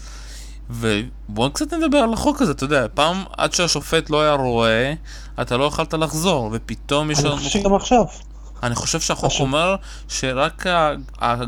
ובואו 0.69 1.51
קצת 1.51 1.73
נדבר 1.73 1.97
על 1.97 2.13
החוק 2.13 2.41
הזה, 2.41 2.51
אתה 2.51 2.63
יודע, 2.63 2.85
פעם 2.93 3.23
עד 3.37 3.53
שהשופט 3.53 4.09
לא 4.09 4.21
היה 4.21 4.33
רואה, 4.33 4.93
אתה 5.41 5.57
לא 5.57 5.63
יכלת 5.63 5.93
לחזור, 5.93 6.49
ופתאום 6.53 7.11
יש 7.11 7.19
לנו... 7.19 7.33
אני 7.33 7.37
חושב 7.37 7.59
שגם 7.59 7.75
עכשיו. 7.75 8.05
אני 8.63 8.75
חושב 8.75 8.99
שהחוק 8.99 9.25
השופ... 9.25 9.41
אומר 9.41 9.75
שרק 10.07 10.67
ה... 10.67 10.95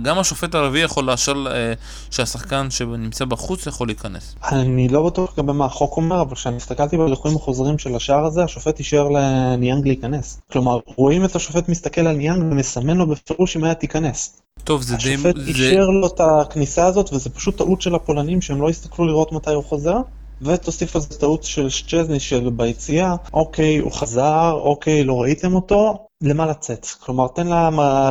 גם 0.03 0.19
השופט 0.19 0.55
הרביעי 0.55 0.83
יכול 0.83 1.03
לאשר 1.03 1.33
אה, 1.51 1.73
שהשחקן 2.11 2.67
שנמצא 2.69 3.25
בחוץ 3.25 3.67
יכול 3.67 3.87
להיכנס. 3.87 4.35
אני 4.51 4.87
לא 4.87 5.05
בטוח 5.05 5.33
לגבי 5.37 5.53
מה 5.53 5.65
החוק 5.65 5.97
אומר, 5.97 6.21
אבל 6.21 6.35
כשאני 6.35 6.57
הסתכלתי 6.57 6.97
בלחויים 6.97 7.37
החוזרים 7.37 7.77
של 7.77 7.95
השער 7.95 8.25
הזה, 8.25 8.43
השופט 8.43 8.79
אישר 8.79 9.09
לניאנג 9.09 9.87
להיכנס. 9.87 10.41
כלומר, 10.51 10.79
רואים 10.85 11.25
את 11.25 11.35
השופט 11.35 11.69
מסתכל 11.69 12.07
על 12.07 12.15
ניאנג 12.15 12.51
ומסמן 12.51 12.97
לו 12.97 13.07
בפירוש 13.07 13.57
אם 13.57 13.63
היה 13.63 13.73
תיכנס. 13.73 14.41
טוב, 14.63 14.81
זה 14.81 14.95
די... 14.95 15.13
השופט 15.13 15.35
אישר 15.47 15.85
לו 15.85 16.07
את 16.07 16.21
הכניסה 16.21 16.85
הזאת, 16.85 17.13
וזה 17.13 17.29
פשוט 17.29 17.57
טעות 17.57 17.81
של 17.81 17.95
הפולנים 17.95 18.41
שהם 18.41 18.61
לא 18.61 18.69
הסתכלו 18.69 19.05
לראות 19.05 19.31
מתי 19.31 19.53
הוא 19.53 19.63
חוזר. 19.63 19.97
ותוסיף 20.41 20.95
על 20.95 21.01
זה 21.01 21.19
טעות 21.19 21.43
של 21.43 21.69
שצ'זני 21.69 22.19
של 22.19 22.49
ביציאה, 22.49 23.15
אוקיי, 23.33 23.77
הוא 23.77 23.91
חזר, 23.91 24.51
אוקיי, 24.51 25.03
לא 25.03 25.21
ראיתם 25.21 25.55
אותו, 25.55 26.07
למה 26.23 26.45
לצאת? 26.45 26.85
כלומר, 26.99 27.27
תן 27.27 27.47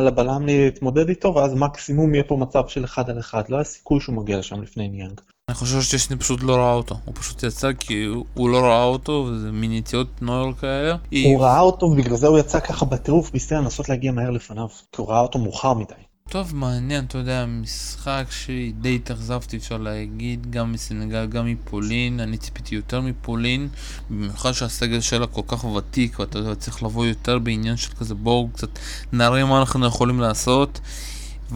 לבלם 0.03 0.45
להתמודד 0.45 1.09
איתו, 1.09 1.35
ואז 1.35 1.53
מקסימום 1.53 2.13
יהיה 2.13 2.23
פה 2.23 2.37
מצב 2.37 2.67
של 2.67 2.85
אחד 2.85 3.09
על 3.09 3.19
אחד, 3.19 3.43
לא 3.49 3.55
היה 3.55 3.63
סיכוי 3.63 3.99
שהוא 3.99 4.15
מגיע 4.15 4.37
לשם 4.37 4.61
לפני 4.61 4.87
ניאנג. 4.87 5.21
אני 5.49 5.55
חושב 5.55 5.81
שצ'סני 5.81 6.17
פשוט 6.17 6.43
לא 6.43 6.55
ראה 6.55 6.73
אותו, 6.73 6.95
הוא 7.05 7.15
פשוט 7.15 7.43
יצא 7.43 7.73
כי 7.73 8.05
הוא 8.33 8.49
לא 8.49 8.57
ראה 8.57 8.83
אותו, 8.83 9.11
וזה 9.11 9.51
מין 9.51 9.71
יציאות 9.71 10.21
נוער 10.21 10.53
כאלה. 10.53 10.95
הוא 11.25 11.41
ראה 11.41 11.59
אותו, 11.59 11.85
ובגלל 11.85 12.17
זה 12.17 12.27
הוא 12.27 12.39
יצא 12.39 12.59
ככה 12.59 12.85
בטירוף, 12.85 13.33
ניסה 13.33 13.55
לנסות 13.55 13.89
להגיע 13.89 14.11
מהר 14.11 14.29
לפניו, 14.29 14.67
כי 14.67 15.01
הוא 15.01 15.09
ראה 15.09 15.19
אותו 15.19 15.39
מאוחר 15.39 15.73
מדי. 15.73 15.93
טוב, 16.29 16.55
מעניין, 16.55 17.05
אתה 17.05 17.17
יודע, 17.17 17.45
משחק 17.45 18.25
שדי 18.29 18.95
התאכזבתי, 18.95 19.57
אפשר 19.57 19.77
להגיד, 19.77 20.51
גם 20.51 20.71
מסנגל, 20.71 21.25
גם 21.25 21.45
מפולין, 21.45 22.19
אני 22.19 22.37
ציפיתי 22.37 22.75
יותר 22.75 23.01
מפולין, 23.01 23.67
במיוחד 24.09 24.51
שהסגל 24.51 25.01
שלה 25.01 25.27
כל 25.27 25.41
כך 25.47 25.65
ותיק, 25.65 26.19
ואתה 26.19 26.37
יודע, 26.37 26.55
צריך 26.55 26.83
לבוא 26.83 27.05
יותר 27.05 27.39
בעניין 27.39 27.77
של 27.77 27.93
כזה, 27.93 28.15
בואו 28.15 28.49
קצת 28.53 28.69
נראה 29.13 29.45
מה 29.45 29.59
אנחנו 29.59 29.85
יכולים 29.85 30.19
לעשות, 30.19 30.79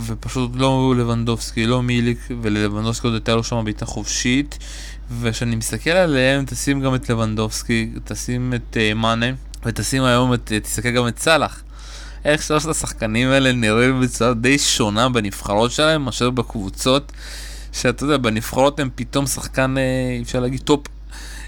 ופשוט 0.06 0.52
לא 0.56 0.94
לבנדובסקי, 0.98 1.66
לא 1.66 1.84
מיליק, 1.84 2.20
וללבנדובסקי 2.42 3.08
עוד 3.08 3.14
הייתה 3.14 3.36
לו 3.36 3.44
שם 3.44 3.62
בעיטה 3.64 3.86
חופשית, 3.86 4.58
וכשאני 5.20 5.56
מסתכל 5.56 5.90
עליהם, 5.90 6.46
תשים 6.46 6.82
גם 6.82 6.96
את 6.96 7.10
לבנדובסקי, 7.10 7.90
תשים 8.04 8.54
את 8.54 8.78
אה, 8.78 8.94
מאנה, 8.94 9.26
ותשים 9.66 10.04
היום 10.04 10.34
את, 10.34 10.52
תסתכל 10.64 10.92
גם 10.92 11.08
את 11.08 11.20
סאלח. 11.20 11.64
איך 12.26 12.44
שלושת 12.44 12.70
השחקנים 12.70 13.30
האלה 13.30 13.52
נראים 13.52 14.02
בצורה 14.02 14.34
די 14.34 14.58
שונה 14.58 15.10
בנבחרות 15.10 15.72
שלהם 15.72 16.06
מאשר 16.06 16.30
בקבוצות 16.30 17.12
שאתה 17.72 18.04
יודע, 18.04 18.18
בנבחרות 18.18 18.80
הם 18.80 18.90
פתאום 18.96 19.26
שחקן, 19.26 19.78
אה, 19.78 20.20
אפשר 20.22 20.40
להגיד, 20.40 20.62
top 20.62 20.88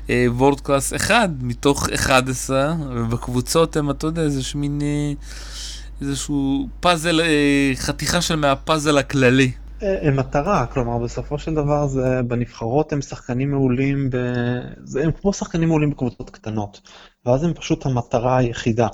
אה, 0.09 0.25
world 0.29 0.61
class 0.61 0.93
אחד 0.93 1.29
מתוך 1.41 1.89
11 1.89 2.75
ובקבוצות 2.95 3.77
הם, 3.77 3.89
אתה 3.89 4.07
יודע, 4.07 4.21
איזשהו 4.21 4.59
מין 4.59 4.79
אה, 4.81 5.13
איזשהו 6.01 6.67
פאזל, 6.79 7.21
חתיכה 7.75 8.21
של 8.21 8.35
מהפאזל 8.35 8.97
הכללי. 8.97 9.51
הם 9.81 10.15
מטרה, 10.15 10.65
כלומר 10.65 10.97
בסופו 10.97 11.39
של 11.39 11.53
דבר 11.53 11.87
זה 11.87 12.21
בנבחרות 12.27 12.93
הם 12.93 13.01
שחקנים 13.01 13.51
מעולים, 13.51 14.09
ב... 14.09 14.15
הם 15.03 15.11
כמו 15.21 15.33
שחקנים 15.33 15.69
מעולים 15.69 15.89
בקבוצות 15.89 16.29
קטנות, 16.29 16.81
ואז 17.25 17.43
הם 17.43 17.53
פשוט 17.53 17.85
המטרה 17.85 18.37
היחידה. 18.37 18.87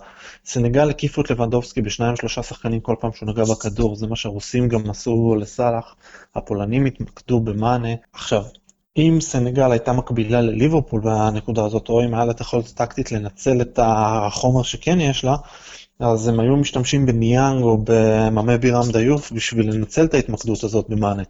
סנגל 0.47 0.89
הקיפו 0.89 1.21
את 1.21 1.31
לבנדובסקי 1.31 1.81
בשניים 1.81 2.15
שלושה 2.15 2.43
שחקנים 2.43 2.79
כל 2.79 2.95
פעם 2.99 3.11
שהוא 3.13 3.29
נגע 3.29 3.43
בכדור, 3.43 3.95
זה 3.95 4.07
מה 4.07 4.15
שהרוסים 4.15 4.67
גם 4.67 4.89
עשו 4.89 5.35
לסאלח, 5.39 5.95
הפולנים 6.35 6.85
התמקדו 6.85 7.39
במאנה. 7.39 7.89
עכשיו, 8.13 8.43
אם 8.97 9.17
סנגל 9.21 9.71
הייתה 9.71 9.93
מקבילה 9.93 10.41
לליברפול 10.41 11.01
בנקודה 11.01 11.65
הזאת, 11.65 11.89
או 11.89 12.05
אם 12.05 12.13
היה 12.13 12.25
לה 12.25 12.31
את 12.31 12.39
היכולת 12.39 12.65
הטקטית 12.67 13.11
לנצל 13.11 13.61
את 13.61 13.79
החומר 13.83 14.63
שכן 14.63 15.01
יש 15.01 15.23
לה, 15.23 15.35
אז 15.99 16.27
הם 16.27 16.39
היו 16.39 16.55
משתמשים 16.55 17.05
בניאנג 17.05 17.63
או 17.63 17.77
בממי 17.83 18.57
בירם 18.57 18.91
דיוף 18.91 19.31
בשביל 19.31 19.71
לנצל 19.71 20.05
את 20.05 20.13
ההתמקדות 20.13 20.63
הזאת 20.63 20.89
במאנה. 20.89 21.23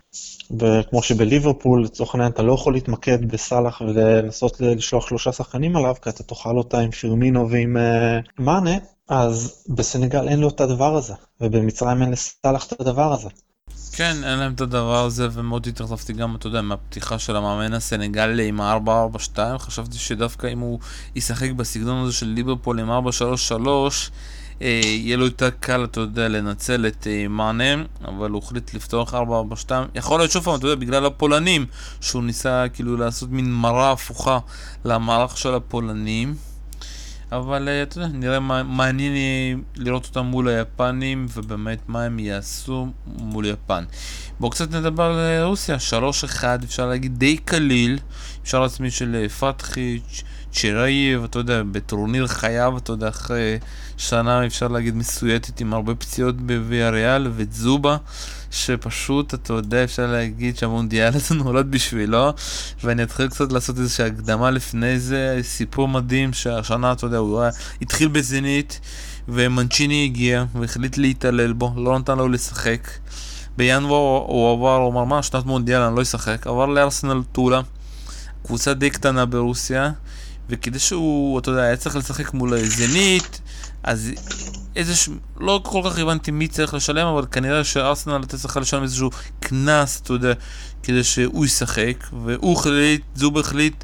וכמו 0.59 1.03
שבליברפול, 1.03 1.83
לצורך 1.83 2.15
העניין, 2.15 2.31
אתה 2.31 2.43
לא 2.43 2.53
יכול 2.53 2.73
להתמקד 2.73 3.31
בסאלח 3.31 3.81
ולנסות 3.81 4.61
לשלוח 4.61 5.07
שלושה 5.07 5.31
שחקנים 5.31 5.75
עליו, 5.75 5.95
כי 6.01 6.09
אתה 6.09 6.23
תאכל 6.23 6.57
אותה 6.57 6.79
עם 6.79 6.91
פירמינו 6.91 7.49
ועם 7.49 7.77
uh, 7.77 8.43
מאנה, 8.43 8.77
אז 9.09 9.63
בסנגל 9.69 10.27
אין 10.27 10.39
לו 10.39 10.49
את 10.49 10.61
הדבר 10.61 10.95
הזה, 10.95 11.13
ובמצרים 11.41 12.01
אין 12.01 12.11
לסאלח 12.11 12.67
את 12.67 12.81
הדבר 12.81 13.13
הזה. 13.13 13.29
כן, 13.91 14.15
אין 14.23 14.39
להם 14.39 14.53
את 14.53 14.61
הדבר 14.61 15.05
הזה, 15.05 15.27
ומאוד 15.33 15.67
התרחבתי 15.67 16.13
גם, 16.13 16.35
אתה 16.35 16.47
יודע, 16.47 16.61
מהפתיחה 16.61 17.19
של 17.19 17.35
המאמן 17.35 17.73
הסנגלי 17.73 18.47
עם 18.47 18.61
ה-442, 18.61 19.57
חשבתי 19.57 19.97
שדווקא 19.97 20.47
אם 20.47 20.59
הוא 20.59 20.79
ישחק 21.15 21.51
בסגנון 21.51 22.03
הזה 22.03 22.13
של 22.13 22.25
ליברפול 22.25 22.79
עם 22.79 22.91
433, 22.91 24.11
אה, 24.13 24.36
יהיה 24.61 25.17
לו 25.17 25.25
יותר 25.25 25.49
קל, 25.49 25.83
אתה 25.83 25.99
יודע, 25.99 26.27
לנצל 26.27 26.87
את 26.87 27.07
אה, 27.07 27.27
מאנה, 27.27 27.83
אבל 28.05 28.29
הוא 28.29 28.41
החליט 28.43 28.73
לפתוח 28.73 29.13
4-4-2. 29.13 29.17
יכול 29.95 30.19
להיות 30.19 30.31
שוב 30.31 30.43
פעם, 30.43 30.55
אתה 30.55 30.65
יודע, 30.65 30.75
בגלל 30.75 31.05
הפולנים, 31.05 31.65
שהוא 32.01 32.23
ניסה 32.23 32.65
כאילו 32.73 32.97
לעשות 32.97 33.29
מין 33.29 33.53
מראה 33.53 33.91
הפוכה 33.91 34.39
למערך 34.85 35.37
של 35.37 35.53
הפולנים. 35.53 36.35
אבל 37.31 37.67
אה, 37.67 37.83
אתה 37.83 37.97
יודע, 37.97 38.07
נראה 38.07 38.39
מעניין 38.63 39.13
לראות 39.75 40.05
אותם 40.05 40.25
מול 40.25 40.47
היפנים, 40.47 41.25
ובאמת 41.33 41.79
מה 41.87 42.03
הם 42.03 42.19
יעשו 42.19 42.87
מול 43.05 43.45
יפן. 43.45 43.83
בואו 44.39 44.51
קצת 44.51 44.71
נדבר 44.71 45.03
על 45.03 45.43
רוסיה, 45.43 45.77
3-1, 46.41 46.43
אפשר 46.63 46.85
להגיד 46.85 47.17
די 47.17 47.37
קליל, 47.37 47.99
אפשר 48.43 48.59
לעצמי 48.59 48.91
של 48.91 49.27
פתחי, 49.27 50.23
צ'רישב, 50.59 51.23
אתה 51.23 51.39
יודע, 51.39 51.63
בטורניר 51.71 52.27
חייו, 52.27 52.77
אתה 52.77 52.91
יודע, 52.91 53.09
אחרי 53.09 53.59
שנה 53.97 54.45
אפשר 54.45 54.67
להגיד 54.67 54.95
מסויטת 54.95 55.61
עם 55.61 55.73
הרבה 55.73 55.95
פציעות 55.95 56.37
בוויאריאל, 56.37 57.27
ודזיובה, 57.35 57.97
שפשוט, 58.51 59.33
אתה 59.33 59.53
יודע, 59.53 59.83
אפשר 59.83 60.11
להגיד 60.11 60.57
שהמונדיאל 60.57 61.13
הזה 61.13 61.35
נולד 61.43 61.71
בשבילו, 61.71 62.33
ואני 62.83 63.03
אתחיל 63.03 63.27
קצת 63.27 63.51
לעשות 63.51 63.77
איזושהי 63.77 64.05
הקדמה 64.05 64.51
לפני 64.51 64.99
זה, 64.99 65.39
סיפור 65.41 65.87
מדהים 65.87 66.33
שהשנה, 66.33 66.91
אתה 66.91 67.05
יודע, 67.05 67.17
הוא 67.17 67.41
היה, 67.41 67.51
התחיל 67.81 68.07
בזנית, 68.07 68.79
ומנצ'יני 69.27 70.05
הגיע, 70.05 70.45
והחליט 70.55 70.97
להתעלל 70.97 71.53
בו, 71.53 71.73
לא 71.77 71.99
נתן 71.99 72.17
לו 72.17 72.27
לשחק. 72.27 72.87
בינואר 73.57 74.23
הוא 74.27 74.51
עבר, 74.51 74.75
הוא 74.75 74.91
אמר, 74.91 75.03
מה, 75.03 75.23
שנת 75.23 75.45
מונדיאל, 75.45 75.81
אני 75.81 75.95
לא 75.95 76.01
אשחק, 76.01 76.47
עבר 76.47 76.65
לארסנל 76.65 77.21
טולה, 77.31 77.61
קבוצה 78.45 78.73
די 78.73 78.89
קטנה 78.89 79.25
ברוסיה, 79.25 79.91
וכדי 80.49 80.79
שהוא, 80.79 81.39
אתה 81.39 81.51
יודע, 81.51 81.61
היה 81.61 81.75
צריך 81.75 81.95
לשחק 81.95 82.33
מול 82.33 82.57
זנית, 82.63 83.41
אז 83.83 84.11
איזה 84.75 84.95
ש... 84.95 85.09
לא 85.39 85.61
כל 85.63 85.81
כך 85.85 85.99
הבנתי 85.99 86.31
מי 86.31 86.47
צריך 86.47 86.73
לשלם, 86.73 87.07
אבל 87.07 87.25
כנראה 87.31 87.63
שארסנל 87.63 88.13
הייתה 88.13 88.37
צריכה 88.37 88.59
לשלם 88.59 88.83
איזשהו 88.83 89.09
קנס, 89.39 90.01
אתה 90.01 90.13
יודע, 90.13 90.33
כדי 90.83 91.03
שהוא 91.03 91.45
ישחק, 91.45 92.03
והוא 92.23 92.59
החליט, 92.59 93.01
זוב 93.15 93.37
החליט 93.37 93.83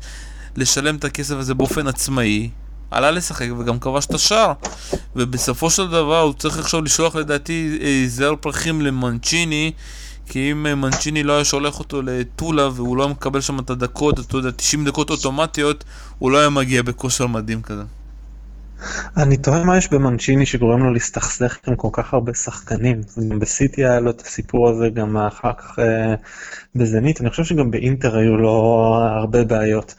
לשלם 0.56 0.96
את 0.96 1.04
הכסף 1.04 1.36
הזה 1.36 1.54
באופן 1.54 1.88
עצמאי, 1.88 2.50
עלה 2.92 3.12
לשחק 3.12 3.48
וגם 3.60 3.80
כבש 3.80 4.06
את 4.06 4.14
השער. 4.14 4.54
ובסופו 5.16 5.70
של 5.70 5.88
דבר 5.88 6.22
הוא 6.22 6.34
צריך 6.34 6.60
עכשיו 6.60 6.82
לשלוח 6.82 7.16
לדעתי 7.16 7.80
אה, 7.82 8.04
זר 8.08 8.36
פרחים 8.42 8.82
למנצ'יני, 8.82 9.72
כי 10.26 10.52
אם 10.52 10.66
אה, 10.66 10.76
מנצ'יני 10.76 11.24
לא 11.24 11.34
היה 11.34 11.46
שולח 11.46 11.80
אותו 11.80 12.02
לטולה 12.02 12.70
והוא 12.74 12.98
לא 12.98 13.04
היה 13.04 13.12
מקבל 13.12 13.42
שם 13.42 13.60
את 13.60 13.70
הדקות, 13.70 14.20
אתה 14.20 14.38
יודע, 14.38 14.52
90 14.52 14.86
דקות 14.86 15.10
אוטומטיות, 15.10 15.84
הוא 16.20 16.32
לא 16.32 16.38
היה 16.38 16.50
מגיע 16.50 16.82
בכושר 16.82 17.28
מדהים 17.28 17.62
כזה. 17.62 17.84
אני 19.18 19.38
תוהה 19.38 19.64
מה 19.64 19.78
יש 19.78 19.92
במנצ'יני 19.92 20.46
שגורם 20.46 20.80
לו 20.80 20.94
להסתכסך 20.94 21.58
עם 21.68 21.76
כל 21.76 21.90
כך 21.92 22.14
הרבה 22.14 22.34
שחקנים. 22.34 23.02
גם 23.30 23.40
בסיטי 23.40 23.86
היה 23.86 24.00
לו 24.00 24.10
את 24.10 24.22
הסיפור 24.22 24.70
הזה, 24.70 24.90
גם 24.90 25.18
אחר 25.18 25.54
כך 25.54 25.80
אה, 25.80 26.16
בזנית, 26.76 27.22
אני 27.22 27.30
חושב 27.30 27.44
שגם 27.44 27.72
באינטר 27.72 28.18
היו 28.18 28.38
לו 28.38 28.52
הרבה 29.22 29.44
בעיות. 29.44 29.96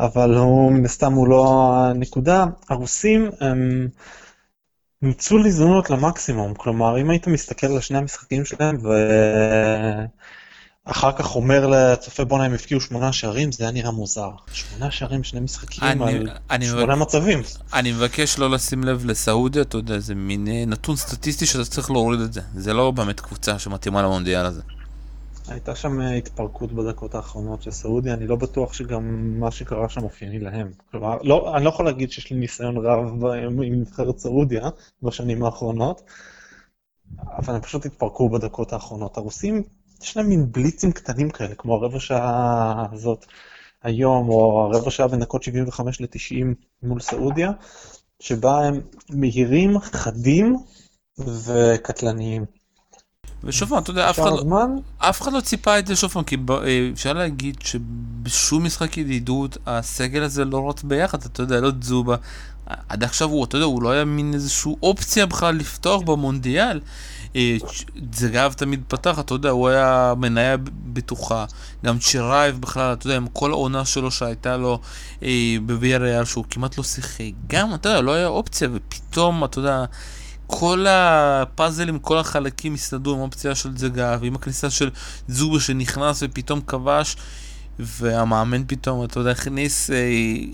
אבל 0.00 0.34
הוא, 0.34 0.72
מן 0.72 0.84
הסתם 0.84 1.12
הוא 1.12 1.28
לא 1.28 1.74
הנקודה. 1.76 2.44
הרוסים 2.68 3.30
הם... 3.40 3.88
ניצול 5.02 5.46
הזדמנות 5.46 5.90
למקסימום, 5.90 6.54
כלומר 6.54 7.00
אם 7.00 7.10
היית 7.10 7.26
מסתכל 7.26 7.66
על 7.66 7.80
שני 7.80 7.98
המשחקים 7.98 8.44
שלהם 8.44 8.76
אחר 10.84 11.12
כך 11.12 11.36
אומר 11.36 11.66
לצופה 11.66 12.24
בואנה 12.24 12.44
הם 12.44 12.54
הפקיעו 12.54 12.80
שמונה 12.80 13.12
שערים, 13.12 13.52
זה 13.52 13.64
היה 13.64 13.72
נראה 13.72 13.90
מוזר. 13.90 14.28
שמונה 14.52 14.90
שערים, 14.90 15.24
שני 15.24 15.40
משחקים 15.40 15.84
אני- 15.84 16.14
על 16.18 16.28
אני 16.50 16.66
שמונה 16.66 16.84
מבק- 16.96 17.02
מצבים. 17.02 17.42
אני 17.72 17.92
מבקש 17.92 18.38
לא 18.38 18.50
לשים 18.50 18.84
לב 18.84 19.04
לסעודיה, 19.06 19.62
אתה 19.62 19.76
יודע, 19.76 19.98
זה 19.98 20.14
מין 20.14 20.48
אה, 20.48 20.64
נתון 20.66 20.96
סטטיסטי 20.96 21.46
שאתה 21.46 21.64
צריך 21.64 21.90
להוריד 21.90 22.20
את 22.20 22.32
זה. 22.32 22.40
זה 22.54 22.74
לא 22.74 22.90
באמת 22.90 23.20
קבוצה 23.20 23.58
שמתאימה 23.58 24.02
למונדיאל 24.02 24.46
הזה. 24.46 24.62
הייתה 25.50 25.74
שם 25.74 26.00
אה, 26.00 26.14
התפרקות 26.14 26.72
בדקות 26.72 27.14
האחרונות 27.14 27.62
של 27.62 27.70
סעודיה, 27.70 28.14
אני 28.14 28.26
לא 28.26 28.36
בטוח 28.36 28.72
שגם 28.72 29.34
מה 29.40 29.50
שקרה 29.50 29.88
שם 29.88 30.04
אופייני 30.04 30.38
להם. 30.38 30.72
כלומר, 30.90 31.18
לא, 31.22 31.56
אני 31.56 31.64
לא 31.64 31.68
יכול 31.68 31.84
להגיד 31.84 32.10
שיש 32.10 32.30
לי 32.30 32.36
ניסיון 32.36 32.76
רב 32.76 33.26
ב- 33.26 33.32
עם 33.64 33.80
נבחרת 33.80 34.18
סעודיה 34.18 34.68
בשנים 35.02 35.44
האחרונות, 35.44 36.02
אבל 37.18 37.54
הם 37.54 37.60
פשוט 37.60 37.86
התפרקו 37.86 38.28
בדקות 38.28 38.72
האחרונות. 38.72 39.16
הרוסים, 39.16 39.62
יש 40.02 40.16
להם 40.16 40.28
מין 40.28 40.52
בליצים 40.52 40.92
קטנים 40.92 41.30
כאלה, 41.30 41.54
כמו 41.54 41.74
הרבע 41.74 42.00
שעה 42.00 42.86
הזאת 42.92 43.26
היום, 43.82 44.28
או 44.28 44.64
הרבע 44.64 44.90
שעה 44.90 45.08
בין 45.08 45.20
דקות 45.20 45.42
75 45.42 46.00
ל-90 46.00 46.46
מול 46.82 47.00
סעודיה, 47.00 47.52
שבה 48.20 48.58
הם 48.66 48.80
מהירים, 49.10 49.78
חדים 49.78 50.56
וקטלניים. 51.18 52.57
ושוב 53.44 53.68
פעם, 53.68 53.78
אתה 53.78 53.90
יודע, 53.90 54.10
אף 54.10 54.20
אחד, 54.20 54.30
לא- 54.30 54.44
אף 54.98 55.22
אחד 55.22 55.32
לא 55.32 55.40
ציפה 55.40 55.78
את 55.78 55.86
זה 55.86 55.96
שוב 55.96 56.10
פעם, 56.10 56.24
כי 56.24 56.36
אה, 56.50 56.88
אפשר 56.92 57.12
להגיד 57.12 57.56
שבשום 57.64 58.64
משחק 58.64 58.96
ידידות 58.96 59.58
הסגל 59.66 60.22
הזה 60.22 60.44
לא 60.44 60.70
רץ 60.70 60.82
ביחד, 60.82 61.18
אתה 61.24 61.42
יודע, 61.42 61.60
לא 61.60 61.70
דזיובה. 61.70 62.16
עד 62.88 63.04
עכשיו 63.04 63.28
הוא, 63.28 63.44
אתה 63.44 63.56
יודע, 63.56 63.64
הוא 63.66 63.82
לא 63.82 63.90
היה 63.90 64.04
מין 64.04 64.34
איזושהי 64.34 64.72
אופציה 64.82 65.26
בכלל 65.26 65.54
לפתוח 65.54 66.02
במונדיאל. 66.02 66.80
אה, 67.36 67.56
דזגוייב 68.12 68.52
תמיד 68.52 68.82
פתח, 68.88 69.18
אתה 69.18 69.34
יודע, 69.34 69.50
הוא 69.50 69.68
היה 69.68 70.14
מנייה 70.18 70.56
בטוחה. 70.92 71.44
גם 71.84 71.98
צ'רישב 71.98 72.60
בכלל, 72.60 72.92
אתה 72.92 73.06
יודע, 73.06 73.16
עם 73.16 73.26
כל 73.32 73.50
העונה 73.50 73.84
שלו 73.84 74.10
שהייתה 74.10 74.56
לו 74.56 74.80
אה, 75.22 75.56
בוויאריאל, 75.66 76.24
שהוא 76.24 76.44
כמעט 76.50 76.78
לא 76.78 76.84
שיחק. 76.84 77.24
גם, 77.46 77.74
אתה 77.74 77.88
יודע, 77.88 78.00
לא 78.00 78.12
היה 78.12 78.26
אופציה, 78.26 78.68
ופתאום, 78.72 79.44
אתה 79.44 79.58
יודע, 79.58 79.84
כל 80.50 80.86
הפאזלים, 80.88 81.98
כל 81.98 82.18
החלקים 82.18 82.74
הסתדרו 82.74 83.14
עם 83.14 83.20
האופציה 83.20 83.54
של 83.54 83.76
זגב, 83.76 84.20
עם 84.22 84.34
הכניסה 84.34 84.70
של 84.70 84.90
זובה 85.28 85.60
שנכנס 85.60 86.22
ופתאום 86.22 86.60
כבש, 86.60 87.16
והמאמן 87.78 88.62
פתאום, 88.66 89.04
אתה 89.04 89.20
יודע, 89.20 89.30
הכניס, 89.30 89.90
אה, 89.90 89.96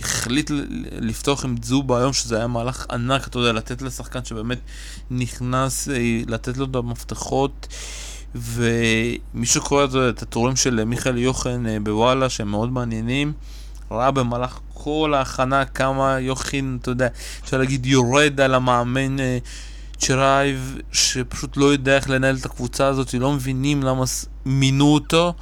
החליט 0.00 0.50
לפתוח 0.92 1.44
עם 1.44 1.56
זובה 1.62 1.98
היום, 1.98 2.12
שזה 2.12 2.36
היה 2.36 2.46
מהלך 2.46 2.86
ענק, 2.90 3.28
אתה 3.28 3.38
יודע, 3.38 3.52
לתת 3.52 3.82
לשחקן 3.82 4.24
שבאמת 4.24 4.58
נכנס, 5.10 5.88
אה, 5.88 6.20
לתת 6.26 6.56
לו 6.56 6.64
את 6.64 6.74
המפתחות. 6.74 7.68
ומי 8.34 9.46
שקורא 9.46 9.84
את 9.84 10.22
הטורים 10.22 10.56
של 10.56 10.84
מיכאל 10.84 11.18
יוחן 11.18 11.66
אה, 11.66 11.76
בוואלה, 11.82 12.28
שהם 12.28 12.48
מאוד 12.48 12.72
מעניינים, 12.72 13.32
ראה 13.90 14.10
במהלך 14.10 14.58
כל 14.74 15.14
ההכנה 15.14 15.64
כמה 15.64 16.20
יוחין, 16.20 16.78
אתה 16.82 16.90
יודע, 16.90 17.08
אפשר 17.44 17.58
להגיד 17.58 17.86
יורד 17.86 18.40
על 18.40 18.54
המאמן 18.54 19.20
אה, 19.20 19.38
צ'רצ'סוב, 19.98 20.78
שפשוט 20.92 21.56
לא 21.56 21.64
יודע 21.64 21.96
איך 21.96 22.10
לנהל 22.10 22.36
את 22.40 22.44
הקבוצה 22.44 22.86
הזאת, 22.86 23.14
לא 23.14 23.32
מבינים 23.32 23.82
למה 23.82 24.04
מינו 24.44 24.94
אותו, 24.94 25.34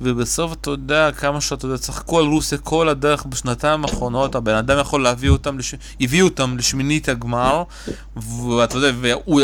ובסוף 0.00 0.52
אתה 0.52 0.70
יודע 0.70 1.12
כמה 1.12 1.40
שאתה 1.40 1.66
יודע, 1.66 1.78
צחקו 1.78 2.18
על 2.18 2.24
רוסיה 2.26 2.58
כל 2.58 2.88
הדרך 2.88 3.26
בשנתיים 3.26 3.84
האחרונות, 3.84 4.34
הבן 4.34 4.54
אדם 4.54 4.78
יכול 4.78 5.02
להביא 5.02 5.30
אותם, 5.30 5.58
לש... 5.58 5.74
הביא 6.00 6.22
אותם 6.22 6.58
לשמינית 6.58 7.08
הגמר, 7.08 7.62
ואתה 8.16 8.76
יודע, 8.76 8.90
והוא 9.00 9.40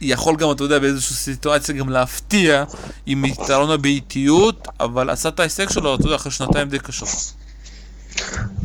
יכול 0.00 0.36
גם, 0.36 0.50
אתה 0.50 0.64
יודע, 0.64 0.78
באיזושהי 0.78 1.16
סיטואציה 1.16 1.74
גם 1.74 1.88
להפתיע 1.88 2.64
עם 3.06 3.24
יתרון 3.24 3.70
הביתיות, 3.70 4.68
אבל 4.80 5.10
עשה 5.10 5.28
את 5.28 5.40
ההישג 5.40 5.70
שלו, 5.70 5.94
אתה 5.94 6.06
יודע, 6.06 6.16
אחרי 6.16 6.32
שנתיים 6.32 6.68
די 6.68 6.78
קשות. 6.78 7.32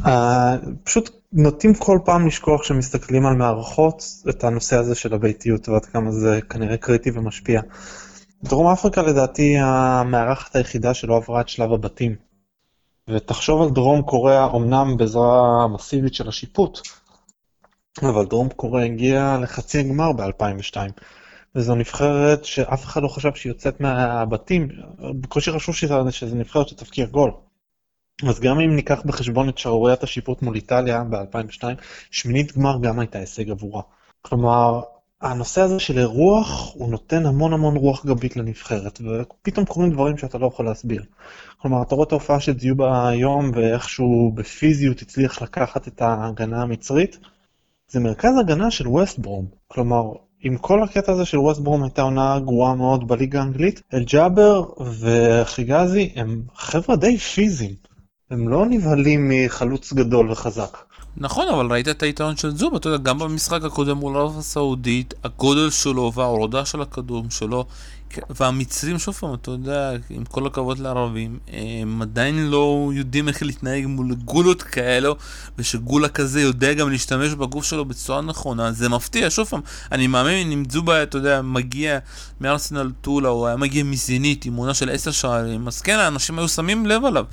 אה, 0.05 0.55
פשוט 0.83 1.09
נוטים 1.37 1.73
כל 1.73 1.99
פעם 2.05 2.27
לשכוח 2.27 2.61
כשמסתכלים 2.61 3.25
על 3.25 3.35
מערכות 3.35 4.03
את 4.29 4.43
הנושא 4.43 4.77
הזה 4.77 4.95
של 4.95 5.13
הביתיות 5.13 5.69
ועד 5.69 5.85
כמה 5.85 6.11
זה 6.11 6.39
כנראה 6.49 6.77
קריטי 6.77 7.11
ומשפיע. 7.11 7.61
דרום 8.43 8.67
אפריקה 8.67 9.01
לדעתי 9.01 9.57
המארחת 9.57 10.55
היחידה 10.55 10.93
שלא 10.93 11.15
עברה 11.15 11.41
את 11.41 11.49
שלב 11.49 11.73
הבתים. 11.73 12.15
ותחשוב 13.09 13.61
על 13.61 13.69
דרום 13.69 14.01
קוריאה 14.01 14.47
אמנם 14.55 14.97
בעזרה 14.97 15.67
מסיבית 15.67 16.13
של 16.13 16.27
השיפוט, 16.27 16.79
אבל 18.01 18.25
דרום 18.25 18.49
קוריאה 18.49 18.85
הגיעה 18.85 19.37
לחצי 19.37 19.79
הגמר 19.79 20.11
ב-2002. 20.11 20.77
וזו 21.55 21.75
נבחרת 21.75 22.45
שאף 22.45 22.83
אחד 22.83 23.03
לא 23.03 23.07
חשב 23.07 23.33
שהיא 23.35 23.51
יוצאת 23.51 23.81
מהבתים, 23.81 24.67
בקושי 25.21 25.51
חשוב 25.51 25.75
שזה 25.75 26.35
נבחרת 26.35 26.67
שתבקיע 26.67 27.05
גול. 27.05 27.31
אז 28.23 28.39
גם 28.39 28.59
אם 28.59 28.75
ניקח 28.75 29.01
בחשבון 29.05 29.49
את 29.49 29.57
שערוריית 29.57 30.03
השיפוט 30.03 30.41
מול 30.41 30.55
איטליה 30.55 31.03
ב-2002, 31.03 31.63
שמינית 32.11 32.57
גמר 32.57 32.77
גם 32.81 32.99
הייתה 32.99 33.19
הישג 33.19 33.49
עבורה. 33.49 33.81
כלומר, 34.21 34.81
הנושא 35.21 35.61
הזה 35.61 35.79
של 35.79 35.99
אירוח, 35.99 36.73
הוא 36.73 36.89
נותן 36.89 37.25
המון 37.25 37.53
המון 37.53 37.75
רוח 37.75 38.05
גבית 38.05 38.37
לנבחרת, 38.37 39.01
ופתאום 39.01 39.65
קורים 39.65 39.91
דברים 39.91 40.17
שאתה 40.17 40.37
לא 40.37 40.47
יכול 40.47 40.65
להסביר. 40.65 41.03
כלומר, 41.61 41.81
אתה 41.81 41.95
רואה 41.95 42.07
את 42.07 42.11
ההופעה 42.11 42.39
של 42.39 42.53
דיובה 42.53 43.07
היום, 43.09 43.51
ואיכשהו 43.53 44.31
בפיזיות 44.35 45.01
הצליח 45.01 45.41
לקחת 45.41 45.87
את 45.87 46.01
ההגנה 46.01 46.61
המצרית, 46.61 47.19
זה 47.87 47.99
מרכז 47.99 48.31
הגנה 48.39 48.71
של 48.71 48.87
ווסט 48.87 49.19
ברום. 49.19 49.45
כלומר, 49.67 50.03
עם 50.41 50.57
כל 50.57 50.83
הקטע 50.83 51.11
הזה 51.11 51.25
של 51.25 51.37
ווסט 51.37 51.61
ברום 51.61 51.83
הייתה 51.83 52.01
עונה 52.01 52.39
גרועה 52.39 52.75
מאוד 52.75 53.07
בליגה 53.07 53.39
האנגלית, 53.39 53.81
אל-ג'אבר 53.93 54.63
וחיגזי 54.99 56.11
הם 56.15 56.41
חבר'ה 56.55 56.95
די 56.95 57.17
פיזיים. 57.17 57.94
הם 58.31 58.47
לא 58.47 58.65
נבהלים 58.65 59.31
מחלוץ 59.31 59.93
גדול 59.93 60.31
וחזק. 60.31 60.77
נכון, 61.17 61.47
אבל 61.47 61.71
ראית 61.71 61.87
את 61.87 62.03
היתרון 62.03 62.37
של 62.37 62.51
זובה, 62.55 62.77
אתה 62.77 62.89
יודע, 62.89 63.03
גם 63.03 63.19
במשחק 63.19 63.63
הקודם 63.63 63.97
מול 63.97 64.17
ערב 64.17 64.37
הסעודית, 64.37 65.13
הגודל 65.23 65.69
שלו 65.69 66.11
וההורדה 66.15 66.65
של 66.65 66.81
הכדור 66.81 67.23
שלו, 67.29 67.65
והמצרים, 68.29 68.99
שוב 68.99 69.15
פעם, 69.15 69.33
אתה 69.33 69.51
יודע, 69.51 69.91
עם 70.09 70.25
כל 70.25 70.47
הכבוד 70.47 70.79
לערבים, 70.79 71.39
הם 71.81 72.01
עדיין 72.01 72.47
לא 72.47 72.91
יודעים 72.93 73.27
איך 73.27 73.43
להתנהג 73.43 73.85
מול 73.85 74.15
גולות 74.15 74.63
כאלו, 74.63 75.15
ושגולה 75.57 76.09
כזה 76.09 76.41
יודע 76.41 76.73
גם 76.73 76.89
להשתמש 76.89 77.33
בגוף 77.33 77.65
שלו 77.65 77.85
בצורה 77.85 78.21
נכונה, 78.21 78.71
זה 78.71 78.89
מפתיע, 78.89 79.29
שוב 79.29 79.47
פעם, 79.47 79.61
אני 79.91 80.07
מאמין 80.07 80.51
אם 80.51 80.63
זובה, 80.69 81.03
אתה 81.03 81.17
יודע, 81.17 81.41
מגיע 81.41 81.99
מארסנל 82.41 82.91
טולה, 83.01 83.29
או 83.29 83.47
היה 83.47 83.55
מגיע 83.55 83.83
מזינית 83.83 84.45
עם 84.45 84.55
עונה 84.55 84.73
של 84.73 84.89
עשר 84.89 85.11
שערים, 85.11 85.67
אז 85.67 85.81
כן, 85.81 85.99
האנשים 85.99 86.39
היו 86.39 86.47
שמים 86.47 86.85
לב 86.85 87.05
עליו, 87.05 87.25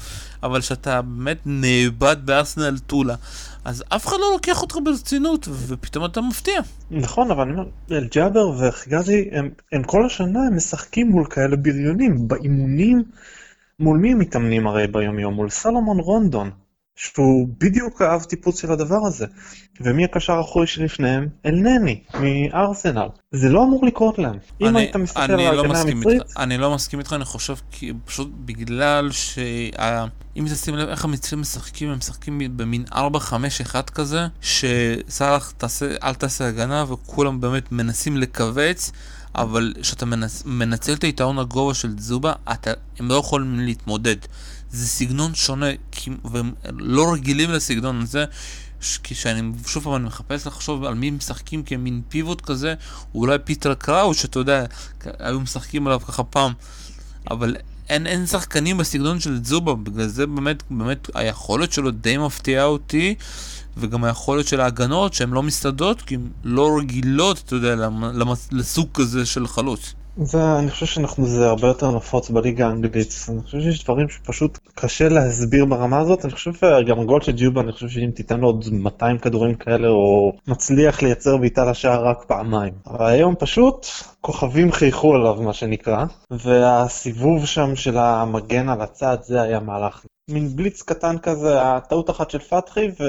אבל 0.42 0.60
שאתה 0.60 1.02
באמת 1.02 1.40
נאבד 1.46 2.16
בארסנל 2.24 2.78
טולה, 2.78 3.14
אז 3.64 3.84
אף 3.88 4.06
אחד 4.06 4.16
לא 4.20 4.32
לוקח 4.32 4.62
אותך 4.62 4.76
ברצינות, 4.84 5.48
ופתאום 5.48 6.04
אתה 6.04 6.20
מפתיע. 6.20 6.60
נכון, 6.90 7.30
אבל 7.30 7.42
אני 7.42 7.52
אומר, 7.52 7.64
אל-ג'אבר 7.90 8.50
וחיגזי, 8.58 9.28
הם, 9.32 9.50
הם 9.72 9.82
כל 9.82 10.06
השנה 10.06 10.38
הם 10.46 10.56
משחקים 10.56 11.08
מול 11.08 11.26
כאלה 11.30 11.56
בריונים, 11.56 12.28
באימונים, 12.28 13.02
מול 13.78 13.98
מי 13.98 14.12
הם 14.12 14.18
מתאמנים 14.18 14.66
הרי 14.66 14.86
ביום 14.86 15.18
יום? 15.18 15.34
מול 15.34 15.50
סלומון 15.50 15.98
רונדון, 15.98 16.50
שהוא 16.96 17.48
בדיוק 17.58 18.02
האב 18.02 18.22
טיפוס 18.22 18.58
של 18.60 18.72
הדבר 18.72 19.06
הזה. 19.06 19.26
ומי 19.80 20.04
הקשר 20.04 20.32
האחורי 20.32 20.66
שלפניהם? 20.66 21.28
אל-נני, 21.46 22.02
מארסנל. 22.20 23.08
זה 23.32 23.48
לא 23.48 23.64
אמור 23.64 23.86
לקרות 23.86 24.18
להם. 24.18 24.36
אם 24.60 24.66
אני- 24.66 24.80
היית 24.80 24.96
מסתכל 24.96 25.20
על 25.20 25.36
לא 25.36 25.42
ההגנה 25.42 25.72
מסכים 25.72 25.96
המצרית, 25.96 26.22
אני 26.36 26.58
לא 26.58 26.74
מסכים 26.74 26.98
איתך, 26.98 27.12
אני 27.12 27.24
חושב 27.24 27.54
כי 27.70 27.92
פשוט 28.04 28.30
בגלל 28.44 29.10
ש... 29.12 29.38
אם 30.36 30.44
תשים 30.52 30.74
לב 30.74 30.88
איך 30.88 31.04
המצרים 31.04 31.40
משחקים, 31.40 31.88
הם 31.90 31.98
משחקים 31.98 32.40
במין 32.56 32.84
4-5-1 32.92 32.96
כזה, 33.94 34.26
שסאלח 34.40 35.50
תעשה, 35.50 35.86
אל 36.02 36.14
תעשה 36.14 36.48
הגנה 36.48 36.84
וכולם 36.88 37.40
באמת 37.40 37.72
מנסים 37.72 38.16
לכווץ, 38.16 38.92
אבל 39.34 39.74
כשאתה 39.82 40.06
מנצ... 40.06 40.42
מנצל 40.46 40.92
את 40.92 41.04
היתרון 41.04 41.38
הגובה 41.38 41.74
של 41.74 41.98
זובה, 41.98 42.32
אתה... 42.52 42.70
הם 42.98 43.08
לא 43.08 43.14
יכולים 43.14 43.58
להתמודד. 43.60 44.16
זה 44.72 44.86
סגנון 44.88 45.34
שונה, 45.34 45.66
כי- 45.92 46.10
והם 46.24 46.52
לא 46.78 47.12
רגילים 47.12 47.50
לסגנון 47.50 48.00
הזה. 48.02 48.24
ש- 48.80 48.98
כשאני 49.02 49.52
שוב 49.66 49.84
פעם 49.84 49.94
אני 49.94 50.04
מחפש 50.04 50.46
לחשוב 50.46 50.84
על 50.84 50.94
מי 50.94 51.10
משחקים 51.10 51.62
כמין 51.62 52.02
פיבוט 52.08 52.40
כזה, 52.40 52.74
אולי 53.14 53.38
פיטר 53.44 53.74
קראוט 53.74 54.16
שאתה 54.16 54.38
יודע, 54.38 54.64
היו 55.18 55.40
משחקים 55.40 55.86
עליו 55.86 56.00
ככה 56.00 56.22
פעם, 56.24 56.52
אבל 57.30 57.56
אין, 57.88 58.06
אין 58.06 58.26
שחקנים 58.26 58.78
בסגנון 58.78 59.20
של 59.20 59.44
זובה, 59.44 59.74
בגלל 59.74 60.06
זה 60.06 60.26
באמת, 60.26 60.62
באמת 60.70 61.08
היכולת 61.14 61.72
שלו 61.72 61.90
די 61.90 62.16
מפתיעה 62.16 62.64
אותי, 62.64 63.14
וגם 63.76 64.04
היכולת 64.04 64.48
של 64.48 64.60
ההגנות 64.60 65.14
שהן 65.14 65.30
לא 65.30 65.42
מסתדרות, 65.42 66.02
כי 66.02 66.14
הן 66.14 66.28
לא 66.44 66.78
רגילות, 66.78 67.42
אתה 67.46 67.54
יודע, 67.56 67.88
לסוג 68.52 68.88
כזה 68.94 69.26
של 69.26 69.46
חלוץ. 69.46 69.94
זה, 70.16 70.58
אני 70.58 70.70
חושב 70.70 70.86
שאנחנו, 70.86 71.26
זה 71.26 71.48
הרבה 71.48 71.68
יותר 71.68 71.90
נפוץ 71.90 72.30
בליגה 72.30 72.66
האנגלית. 72.66 73.14
אני 73.28 73.42
חושב 73.42 73.60
שיש 73.60 73.84
דברים 73.84 74.08
שפשוט 74.08 74.58
קשה 74.74 75.08
להסביר 75.08 75.64
ברמה 75.64 75.98
הזאת. 75.98 76.24
אני 76.24 76.32
חושב 76.32 76.52
גם 76.86 77.00
הגול 77.00 77.20
של 77.20 77.32
ג'יובה, 77.32 77.60
אני 77.60 77.72
חושב 77.72 77.88
שאם 77.88 78.10
תיתן 78.14 78.40
לו 78.40 78.46
עוד 78.46 78.64
200 78.72 79.18
כדורים 79.18 79.54
כאלה, 79.54 79.88
הוא 79.88 80.32
מצליח 80.46 81.02
לייצר 81.02 81.36
בעיטה 81.36 81.70
לשער 81.70 82.08
רק 82.08 82.24
פעמיים. 82.26 82.72
אבל 82.86 83.06
היום 83.06 83.34
פשוט 83.38 83.86
כוכבים 84.20 84.72
חייכו 84.72 85.14
עליו, 85.14 85.42
מה 85.42 85.52
שנקרא, 85.52 86.04
והסיבוב 86.30 87.46
שם 87.46 87.76
של 87.76 87.98
המגן 87.98 88.68
על 88.68 88.80
הצד, 88.80 89.16
זה 89.22 89.42
היה 89.42 89.60
מהלך. 89.60 90.04
מין 90.30 90.48
בליץ 90.56 90.82
קטן 90.82 91.18
כזה, 91.18 91.62
הטעות 91.62 92.10
אחת 92.10 92.30
של 92.30 92.38
פתחי, 92.38 92.88
ו... 93.00 93.04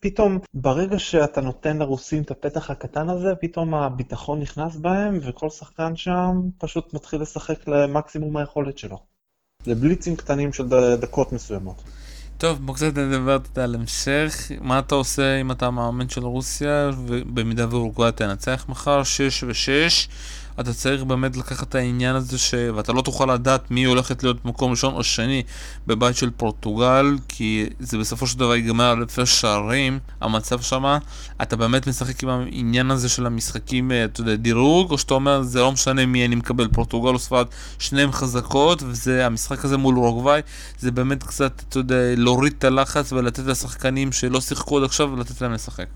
פתאום 0.00 0.38
ברגע 0.54 0.98
שאתה 0.98 1.40
נותן 1.40 1.78
לרוסים 1.78 2.22
את 2.22 2.30
הפתח 2.30 2.70
הקטן 2.70 3.08
הזה, 3.08 3.34
פתאום 3.40 3.74
הביטחון 3.74 4.40
נכנס 4.40 4.76
בהם, 4.76 5.18
וכל 5.22 5.50
שחקן 5.50 5.96
שם 5.96 6.40
פשוט 6.58 6.94
מתחיל 6.94 7.20
לשחק 7.20 7.68
למקסימום 7.68 8.36
היכולת 8.36 8.78
שלו. 8.78 8.98
זה 9.64 9.74
בליצים 9.74 10.16
קטנים 10.16 10.52
של 10.52 10.68
דקות 11.00 11.32
מסוימות. 11.32 11.82
טוב, 12.38 12.58
בוא 12.66 12.74
קצת 12.74 12.98
נדבר 12.98 13.38
על 13.56 13.74
המשך. 13.74 14.50
מה 14.60 14.78
אתה 14.78 14.94
עושה 14.94 15.40
אם 15.40 15.50
אתה 15.50 15.70
מאמן 15.70 16.08
של 16.08 16.24
רוסיה, 16.24 16.90
ובמידה 17.06 17.68
ואורוגוואי 17.70 18.12
תנצח 18.12 18.64
מחר, 18.68 19.02
6 19.02 19.42
ו-6. 19.42 20.08
אתה 20.60 20.72
צריך 20.72 21.02
באמת 21.02 21.36
לקחת 21.36 21.68
את 21.68 21.74
העניין 21.74 22.16
הזה 22.16 22.38
ש... 22.38 22.54
ואתה 22.74 22.92
לא 22.92 23.02
תוכל 23.02 23.34
לדעת 23.34 23.70
מי 23.70 23.84
הולכת 23.84 24.22
להיות 24.22 24.44
מקום 24.44 24.70
ראשון 24.70 24.94
או 24.94 25.04
שני 25.04 25.42
בבית 25.86 26.16
של 26.16 26.30
פורטוגל, 26.30 27.18
כי 27.28 27.66
זה 27.80 27.98
בסופו 27.98 28.26
של 28.26 28.38
דבר 28.38 28.54
ייגמר 28.54 28.84
על 28.84 28.98
אלפי 28.98 29.26
שערים, 29.26 29.98
המצב 30.20 30.60
שמה. 30.60 30.98
אתה 31.42 31.56
באמת 31.56 31.86
משחק 31.86 32.22
עם 32.22 32.28
העניין 32.28 32.90
הזה 32.90 33.08
של 33.08 33.26
המשחקים, 33.26 33.92
אה, 33.92 34.04
אתה 34.04 34.20
יודע, 34.20 34.36
דירוג, 34.36 34.90
או 34.90 34.98
שאתה 34.98 35.14
אומר, 35.14 35.42
זה 35.42 35.60
לא 35.60 35.72
משנה 35.72 36.06
מי 36.06 36.26
אני 36.26 36.34
מקבל, 36.34 36.68
פורטוגל 36.68 37.10
או 37.10 37.18
ספרד, 37.18 37.46
שניהם 37.78 38.12
חזקות, 38.12 38.82
וזה, 38.82 39.26
המשחק 39.26 39.64
הזה 39.64 39.76
מול 39.76 39.96
אורוגוואי, 39.96 40.40
זה 40.78 40.90
באמת 40.90 41.22
קצת, 41.22 41.62
אתה 41.68 41.78
יודע, 41.78 41.96
להוריד 42.16 42.54
את 42.58 42.64
הלחץ 42.64 43.12
ולתת 43.12 43.46
לשחקנים 43.46 44.12
שלא 44.12 44.40
שיחקו 44.40 44.78
עד 44.78 44.84
עכשיו 44.84 45.12
ולתת 45.12 45.40
להם 45.40 45.52
לשחק. 45.52 45.86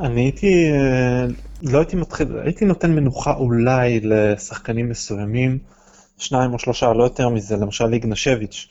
אני 0.00 0.20
הייתי, 0.20 0.70
אה, 0.72 1.26
לא 1.62 1.78
הייתי 1.78 1.96
מתחיל, 1.96 2.38
הייתי 2.38 2.64
נותן 2.64 2.92
מנוחה 2.92 3.34
אולי 3.34 4.00
לשחקנים 4.00 4.88
מסוימים, 4.88 5.58
שניים 6.18 6.52
או 6.52 6.58
שלושה, 6.58 6.92
לא 6.92 7.04
יותר 7.04 7.28
מזה, 7.28 7.56
למשל 7.56 7.92
איגנשביץ', 7.92 8.68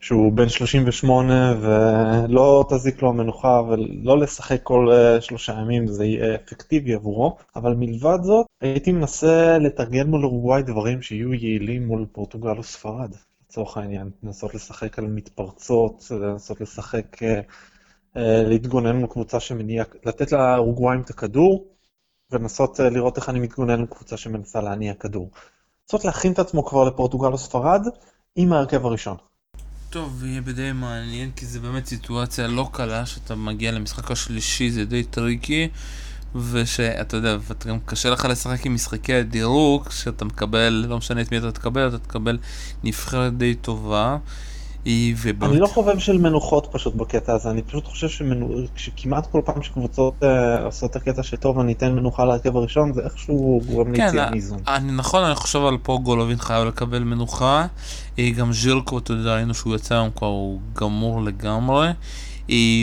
שהוא 0.00 0.32
בן 0.32 0.48
38 0.48 1.54
ולא 1.60 2.64
תזיק 2.70 3.02
לו 3.02 3.08
המנוחה 3.08 3.62
ולא 3.68 4.18
לשחק 4.18 4.62
כל 4.62 4.88
אה, 4.92 5.20
שלושה 5.20 5.52
ימים, 5.52 5.86
זה 5.86 6.04
יהיה 6.04 6.34
אפקטיבי 6.34 6.94
עבורו, 6.94 7.36
אבל 7.56 7.74
מלבד 7.74 8.18
זאת, 8.22 8.46
הייתי 8.60 8.92
מנסה 8.92 9.58
לתרגל 9.58 10.04
מול 10.04 10.24
אורוגוואי 10.24 10.62
דברים 10.62 11.02
שיהיו 11.02 11.34
יעילים 11.34 11.86
מול 11.86 12.06
פורטוגל 12.12 12.56
או 12.56 12.62
ספרד, 12.62 13.14
לצורך 13.48 13.76
העניין, 13.76 14.10
לנסות 14.22 14.54
לשחק 14.54 14.98
על 14.98 15.06
מתפרצות, 15.06 16.04
לנסות 16.10 16.60
לשחק... 16.60 17.16
אה, 18.18 18.42
להתגונן 18.48 18.96
מול 18.96 19.08
קבוצה 19.08 19.40
שמניעה, 19.40 19.84
לתת 20.04 20.32
לאורוגוואים 20.32 21.00
את 21.00 21.10
הכדור 21.10 21.66
ולנסות 22.30 22.80
אה, 22.80 22.90
לראות 22.90 23.16
איך 23.16 23.28
אני 23.28 23.40
מתגונן 23.40 23.78
מול 23.78 23.86
קבוצה 23.86 24.16
שמנסה 24.16 24.60
להניע 24.60 24.94
כדור. 24.94 25.30
לנסות 25.82 26.04
להכין 26.04 26.32
את 26.32 26.38
עצמו 26.38 26.64
כבר 26.64 26.84
לפורטוגל 26.84 27.28
או 27.28 27.38
ספרד 27.38 27.86
עם 28.36 28.52
ההרכב 28.52 28.86
הראשון. 28.86 29.16
טוב, 29.90 30.24
יהיה 30.24 30.40
בדי 30.40 30.72
מעניין 30.72 31.30
כי 31.36 31.46
זה 31.46 31.60
באמת 31.60 31.86
סיטואציה 31.86 32.46
לא 32.46 32.68
קלה 32.72 33.06
שאתה 33.06 33.34
מגיע 33.34 33.72
למשחק 33.72 34.10
השלישי, 34.10 34.70
זה 34.70 34.84
די 34.84 35.04
טריקי 35.04 35.68
ושאתה 36.34 37.16
יודע, 37.16 37.36
גם 37.66 37.78
קשה 37.80 38.10
לך 38.10 38.24
לשחק 38.24 38.66
עם 38.66 38.74
משחקי 38.74 39.14
הדירוג, 39.14 39.90
שאתה 39.90 40.24
מקבל, 40.24 40.84
לא 40.88 40.98
משנה 40.98 41.20
את 41.20 41.32
מי 41.32 41.38
אתה 41.38 41.52
תקבל, 41.52 41.88
אתה 41.88 41.98
תקבל 41.98 42.38
נבחרת 42.84 43.38
די 43.38 43.54
טובה. 43.54 44.16
ובאמת... 44.86 45.50
אני 45.50 45.60
לא 45.60 45.66
חובב 45.66 45.98
של 45.98 46.18
מנוחות 46.18 46.68
פשוט 46.70 46.94
בקטע 46.94 47.34
הזה, 47.34 47.50
אני 47.50 47.62
פשוט 47.62 47.86
חושב 47.86 48.24
שכמעט 48.76 49.26
כל 49.26 49.40
פעם 49.44 49.62
שקבוצות 49.62 50.14
uh, 50.22 50.26
עושות 50.64 50.90
את 50.90 50.96
הקטע 50.96 51.22
שטוב 51.22 51.58
אני 51.58 51.72
אתן 51.72 51.92
מנוחה 51.92 52.24
להרכב 52.24 52.56
הראשון, 52.56 52.92
זה 52.92 53.02
איכשהו 53.04 53.60
גורם 53.66 53.96
כן, 53.96 54.04
ליציאה 54.04 54.30
מאיזון. 54.30 54.58
אני, 54.68 54.92
נכון, 54.92 55.24
אני 55.24 55.34
חושב 55.34 55.64
על 55.64 55.78
פה 55.82 55.98
גולובין 56.02 56.38
חייב 56.38 56.64
לקבל 56.64 56.98
מנוחה, 56.98 57.66
אה, 58.18 58.30
גם 58.30 58.52
ז'ירקו, 58.52 58.98
אתה 58.98 59.12
יודע, 59.12 59.34
ראינו 59.34 59.54
שהוא 59.54 59.74
יצא 59.74 59.94
היום 59.94 60.10
כבר, 60.16 60.26
הוא 60.26 60.60
גמור 60.74 61.22
לגמרי. 61.22 61.88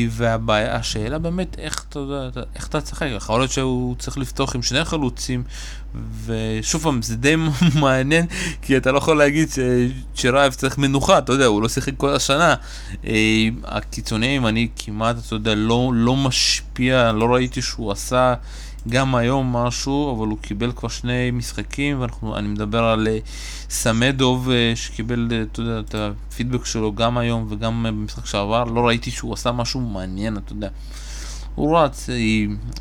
והבעיה, 0.10 0.76
השאלה 0.76 1.20
באמת 1.20 1.56
איך 1.60 1.86
אתה 1.90 2.00
יודע, 2.00 2.42
איך 2.56 2.68
אתה 2.68 2.82
תשחק, 2.82 3.08
יכול 3.16 3.40
להיות 3.40 3.52
שהוא 3.52 3.96
צריך 3.96 4.18
לפתוח 4.18 4.56
עם 4.56 4.62
שני 4.62 4.86
חלוצים, 4.86 5.44
ושוב 6.26 6.82
פעם, 6.84 7.02
זה 7.02 7.16
די 7.16 7.36
מעניין, 7.82 8.26
כי 8.62 8.78
אתה 8.78 8.92
לא 8.92 8.98
יכול 8.98 9.18
להגיד 9.18 9.50
שצ'רייב 9.50 10.54
צריך 10.54 10.78
מנוחה, 10.78 11.18
אתה 11.18 11.34
יודע, 11.34 11.46
הוא 11.46 11.62
לא 11.62 11.70
שיחק 11.70 11.94
כל 11.98 12.10
השנה. 12.10 12.56
אה, 13.08 13.48
הקיצוניים, 13.64 14.48
אני 14.48 14.68
כמעט, 14.76 15.16
אתה 15.28 15.36
יודע, 15.36 15.56
לא, 15.56 15.92
לא 15.96 16.16
משפיע, 16.16 17.12
לא 17.12 17.26
ראיתי 17.26 17.62
שהוא 17.62 17.92
עשה 17.92 18.34
גם 18.90 19.16
היום 19.16 19.56
משהו, 19.56 20.16
אבל 20.18 20.28
הוא 20.28 20.38
קיבל 20.42 20.72
כבר 20.72 20.90
שני 20.90 21.32
משחקים, 21.32 22.02
ואני 22.24 22.48
מדבר 22.48 22.84
על 22.84 23.08
אה, 23.08 23.18
סמדוב 23.70 24.50
אה, 24.50 24.72
שקיבל, 24.76 25.32
אתה 25.52 25.60
יודע, 25.62 25.80
את 25.80 25.96
הפידבק 25.96 26.66
שלו 26.66 26.96
גם 26.96 27.18
היום 27.18 27.48
וגם 27.50 27.86
במשחק 27.88 28.26
שעבר, 28.26 28.64
לא 28.64 28.88
ראיתי 28.88 29.12
שהוא 29.12 29.34
עשה 29.34 29.52
משהו 29.52 29.82
מעניין, 29.82 30.38
אתה 30.38 30.54
יודע. 30.54 30.70
הוא 31.56 31.78
רץ, 31.78 32.10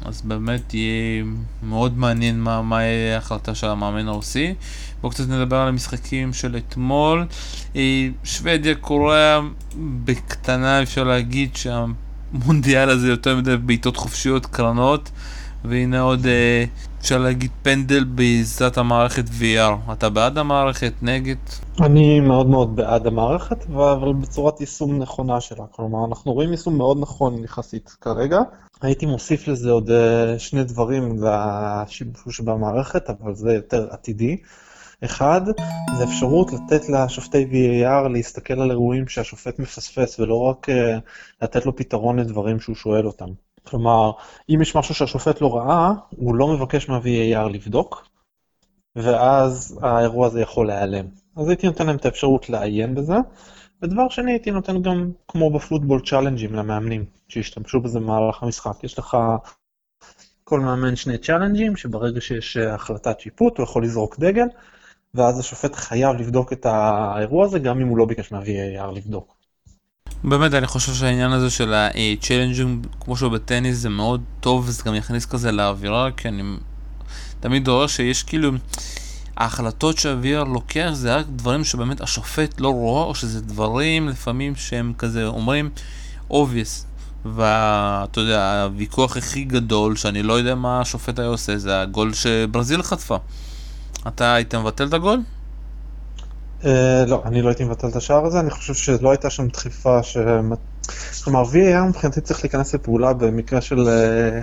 אז 0.05 0.23
באמת 0.23 0.75
יהיה 0.75 1.25
מאוד 1.63 1.99
מעניין 1.99 2.41
מה, 2.41 2.63
מה 2.63 2.83
יהיה 2.83 3.15
ההחלטה 3.15 3.55
של 3.55 3.67
המאמן 3.67 4.09
הרוסי. 4.09 4.55
בואו 5.01 5.13
קצת 5.13 5.29
נדבר 5.29 5.57
על 5.57 5.69
המשחקים 5.69 6.33
של 6.33 6.57
אתמול. 6.57 7.27
שוודיה, 8.25 8.75
קוריאה, 8.75 9.41
בקטנה 10.05 10.83
אפשר 10.83 11.05
להגיד 11.05 11.57
שהמונדיאל 11.57 12.91
הזה 12.91 13.09
יותר 13.09 13.37
מדי 13.37 13.57
בעיטות 13.57 13.97
חופשיות, 13.97 14.47
קרנות. 14.47 15.11
והנה 15.65 16.01
עוד, 16.01 16.27
אה, 16.27 16.65
אפשר 17.05 17.19
להגיד, 17.19 17.51
פנדל 17.63 18.05
בעזרת 18.05 18.79
המערכת 18.79 19.25
VR. 19.41 19.93
אתה 19.93 20.11
בעד 20.11 20.39
המערכת? 20.39 20.93
נגד? 21.03 21.37
אני 21.81 22.21
מאוד 22.21 22.47
מאוד 22.47 22.77
בעד 22.77 23.07
המערכת, 23.07 23.67
אבל 23.67 24.13
בצורת 24.13 24.61
יישום 24.61 24.99
נכונה 24.99 25.41
שלה. 25.41 25.65
כלומר, 25.71 26.05
אנחנו 26.09 26.33
רואים 26.33 26.51
יישום 26.51 26.77
מאוד 26.77 26.99
נכון 27.01 27.45
יחסית 27.45 27.97
כרגע. 28.01 28.39
הייתי 28.83 29.07
מוסיף 29.07 29.49
לזה 29.49 29.71
עוד 29.71 29.91
אה, 29.91 30.39
שני 30.39 30.65
דברים 30.65 31.19
לשיבוש 31.23 32.41
במערכת, 32.41 33.11
אבל 33.11 33.35
זה 33.35 33.53
יותר 33.55 33.87
עתידי. 33.91 34.37
אחד, 35.05 35.41
זה 35.99 36.05
אפשרות 36.05 36.53
לתת 36.53 36.89
לשופטי 36.89 37.47
VAR 37.53 38.09
להסתכל 38.09 38.61
על 38.61 38.71
אירועים 38.71 39.09
שהשופט 39.09 39.59
מפספס, 39.59 40.21
ולא 40.21 40.41
רק 40.41 40.69
אה, 40.69 40.99
לתת 41.43 41.67
לו 41.67 41.77
פתרון 41.77 42.19
לדברים 42.19 42.61
שהוא 42.61 42.77
שואל 42.77 43.07
אותם. 43.07 43.29
כלומר, 43.67 44.11
אם 44.49 44.63
יש 44.63 44.77
משהו 44.77 44.95
שהשופט 44.95 45.41
לא 45.41 45.57
ראה, 45.57 45.91
הוא 46.11 46.35
לא 46.35 46.49
מבקש 46.49 46.89
מה-VAR 46.89 47.49
לבדוק, 47.49 48.09
ואז 48.97 49.79
האירוע 49.83 50.27
הזה 50.27 50.41
יכול 50.41 50.67
להיעלם. 50.67 51.07
אז 51.37 51.49
הייתי 51.49 51.67
נותן 51.67 51.87
להם 51.87 51.97
את 51.97 52.05
האפשרות 52.05 52.51
לעיין 52.51 52.95
בזה. 52.95 53.17
ודבר 53.83 54.09
שני, 54.09 54.33
הייתי 54.33 54.51
נותן 54.51 54.83
גם, 54.83 55.11
כמו 55.29 55.51
בפוטבול, 55.51 56.01
צ'אלנג'ים 56.01 56.55
למאמנים, 56.55 57.05
שישתמשו 57.29 57.81
בזה 57.81 58.01
במהלך 58.01 58.43
המשחק. 58.43 58.85
יש 58.85 58.99
לך 58.99 59.17
כל 60.45 60.61
מאמן 60.61 60.97
שני 60.97 61.19
צ'אלנג'ים, 61.19 61.77
שברגע 61.77 62.21
שיש 62.21 62.57
החלטת 62.57 63.21
שיפוט 63.21 63.59
הוא 63.59 63.65
יכול 63.65 63.85
לזרוק 63.85 64.19
דגל, 64.19 64.47
ואז 65.15 65.39
השופט 65.39 65.75
חייב 65.75 66.17
לבדוק 66.17 66.53
את 66.53 66.67
האירוע 66.67 67.45
הזה, 67.45 67.59
גם 67.59 67.81
אם 67.81 67.89
הוא 67.89 67.99
לא 67.99 68.05
ביקש 68.05 68.33
מה-VAR 68.33 68.91
לבדוק. 68.91 69.34
באמת, 70.25 70.55
אני 70.55 70.67
חושב 70.67 70.95
שהעניין 70.95 71.33
הזה 71.33 71.51
של 71.51 71.75
ה-challenging, 71.75 72.87
כמו 73.01 73.17
שהוא 73.17 73.33
בטניס, 73.33 73.77
זה 73.77 73.89
מאוד 73.89 74.21
טוב, 74.41 74.65
וזה 74.69 74.83
גם 74.87 74.95
יכניס 74.95 75.27
כזה 75.27 75.53
לאווירה, 75.53 76.11
כי 76.17 76.29
אני 76.29 76.43
תמיד 77.41 77.69
רואה 77.69 77.89
שיש 77.89 78.23
כאילו... 78.23 78.51
ההחלטות 79.37 79.99
שהוויר 79.99 80.45
לוקח 80.45 80.91
זה 80.93 81.17
רק 81.17 81.27
דברים 81.37 81.65
שבאמת 81.65 82.01
השופט 82.01 82.61
לא 82.61 82.69
רואה, 82.69 83.05
או 83.05 83.15
שזה 83.15 83.41
דברים 83.41 84.09
לפעמים 84.09 84.57
שהם 84.57 84.93
כזה 84.99 85.27
אומרים 85.27 85.71
obvious. 86.31 86.85
ואתה 87.25 88.21
יודע, 88.21 88.63
הוויכוח 88.63 89.17
הכי 89.17 89.45
גדול, 89.45 89.97
שאני 89.97 90.23
לא 90.23 90.33
יודע 90.33 90.55
מה 90.55 90.81
השופט 90.81 91.19
היה 91.19 91.29
עושה, 91.29 91.59
זה 91.59 91.81
הגול 91.81 92.13
שברזיל 92.13 92.83
חטפה. 92.83 93.17
אתה 94.09 94.35
היית 94.35 94.55
מבטל 94.55 94.89
את 94.89 94.93
הגול? 94.93 95.21
אה, 96.65 97.05
לא, 97.07 97.23
אני 97.25 97.43
לא 97.43 97.49
הייתי 97.49 97.65
מבטל 97.65 97.89
את 97.89 97.97
השער 97.97 98.27
הזה, 98.27 98.41
אני 98.41 98.51
חושב 98.51 98.75
שלא 98.75 99.11
הייתה 99.11 99.31
שם 99.31 99.49
דחיפה 99.49 100.03
ש... 100.03 100.17
כלומר, 101.25 101.43
VAR 101.43 101.89
מבחינתי 101.89 102.21
צריך 102.21 102.45
להיכנס 102.45 102.75
לפעולה 102.75 103.13
במקרה 103.13 103.61
של 103.61 103.89
אה, 103.89 104.41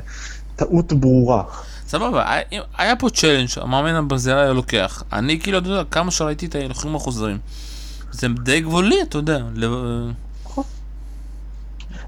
טעות 0.56 0.94
ברורה. 0.94 1.44
סבבה, 1.88 2.38
היה 2.78 2.96
פה 2.96 3.10
challenge, 3.10 3.50
המאמן 3.58 3.96
הברזילי 3.96 4.42
היה 4.42 4.54
לוקח. 4.54 5.04
אני 5.14 5.40
כאילו, 5.40 5.58
אתה 5.58 5.68
יודע, 5.68 5.84
כמה 5.92 6.12
שראיתי 6.12 6.46
את 6.46 6.56
ההילוכים 6.56 6.96
החוזרים. 6.96 7.38
זה 8.12 8.28
די 8.44 8.62
גבולי, 8.62 9.02
אתה 9.02 9.18
יודע. 9.18 9.40
נכון. 10.46 10.64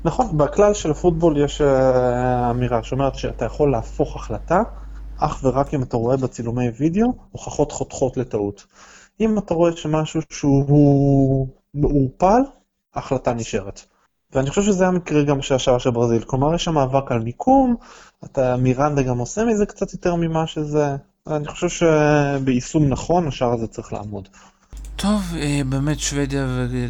נכון, 0.05 0.37
בכלל 0.37 0.73
של 0.73 0.91
הפוטבול 0.91 1.37
יש 1.37 1.61
אה, 1.61 2.49
אמירה 2.49 2.83
שאומרת 2.83 3.15
שאתה 3.15 3.45
יכול 3.45 3.71
להפוך 3.71 4.15
החלטה 4.15 4.61
אך 5.17 5.39
ורק 5.43 5.73
אם 5.73 5.83
אתה 5.83 5.97
רואה 5.97 6.17
בצילומי 6.17 6.69
וידאו 6.79 7.13
הוכחות 7.31 7.71
חותכות 7.71 8.17
לטעות. 8.17 8.65
אם 9.19 9.37
אתה 9.37 9.53
רואה 9.53 9.71
שמשהו 9.75 10.21
שהוא 10.29 11.47
מעורפל, 11.73 12.41
ההחלטה 12.95 13.33
נשארת. 13.33 13.81
ואני 14.31 14.49
חושב 14.49 14.61
שזה 14.61 14.87
המקרה 14.87 15.23
גם 15.23 15.41
של 15.41 15.55
השער 15.55 15.77
של 15.77 15.89
ברזיל, 15.89 16.23
כלומר 16.23 16.55
יש 16.55 16.63
שם 16.63 16.73
מאבק 16.73 17.11
על 17.11 17.19
מיקום, 17.19 17.75
אתה 18.25 18.57
מירנדה 18.57 19.01
גם 19.01 19.17
עושה 19.17 19.45
מזה 19.45 19.65
קצת 19.65 19.93
יותר 19.93 20.15
ממה 20.15 20.47
שזה, 20.47 20.95
אני 21.27 21.47
חושב 21.47 21.69
שביישום 21.69 22.89
נכון 22.89 23.27
השער 23.27 23.53
הזה 23.53 23.67
צריך 23.67 23.93
לעמוד. 23.93 24.29
טוב, 24.95 25.35
אה, 25.35 25.61
באמת 25.69 25.99
שוודיה 25.99 26.47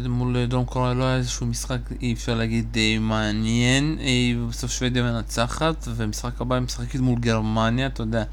מול 0.08 0.46
דרום 0.46 0.64
קוריאה 0.64 0.94
לא 0.94 1.04
היה 1.04 1.16
איזשהו 1.16 1.46
משחק, 1.46 1.78
אי 2.02 2.12
אפשר 2.12 2.34
להגיד 2.34 2.72
די 2.72 2.98
מעניין. 2.98 3.98
אה, 4.00 4.48
בסוף 4.48 4.70
שוודיה 4.70 5.02
מנצחת, 5.02 5.88
ומשחק 5.96 6.40
הבא 6.40 6.54
היא 6.54 6.62
משחקת 6.62 6.98
מול 6.98 7.18
גרמניה, 7.18 7.86
אתה 7.86 8.02
יודע. 8.02 8.24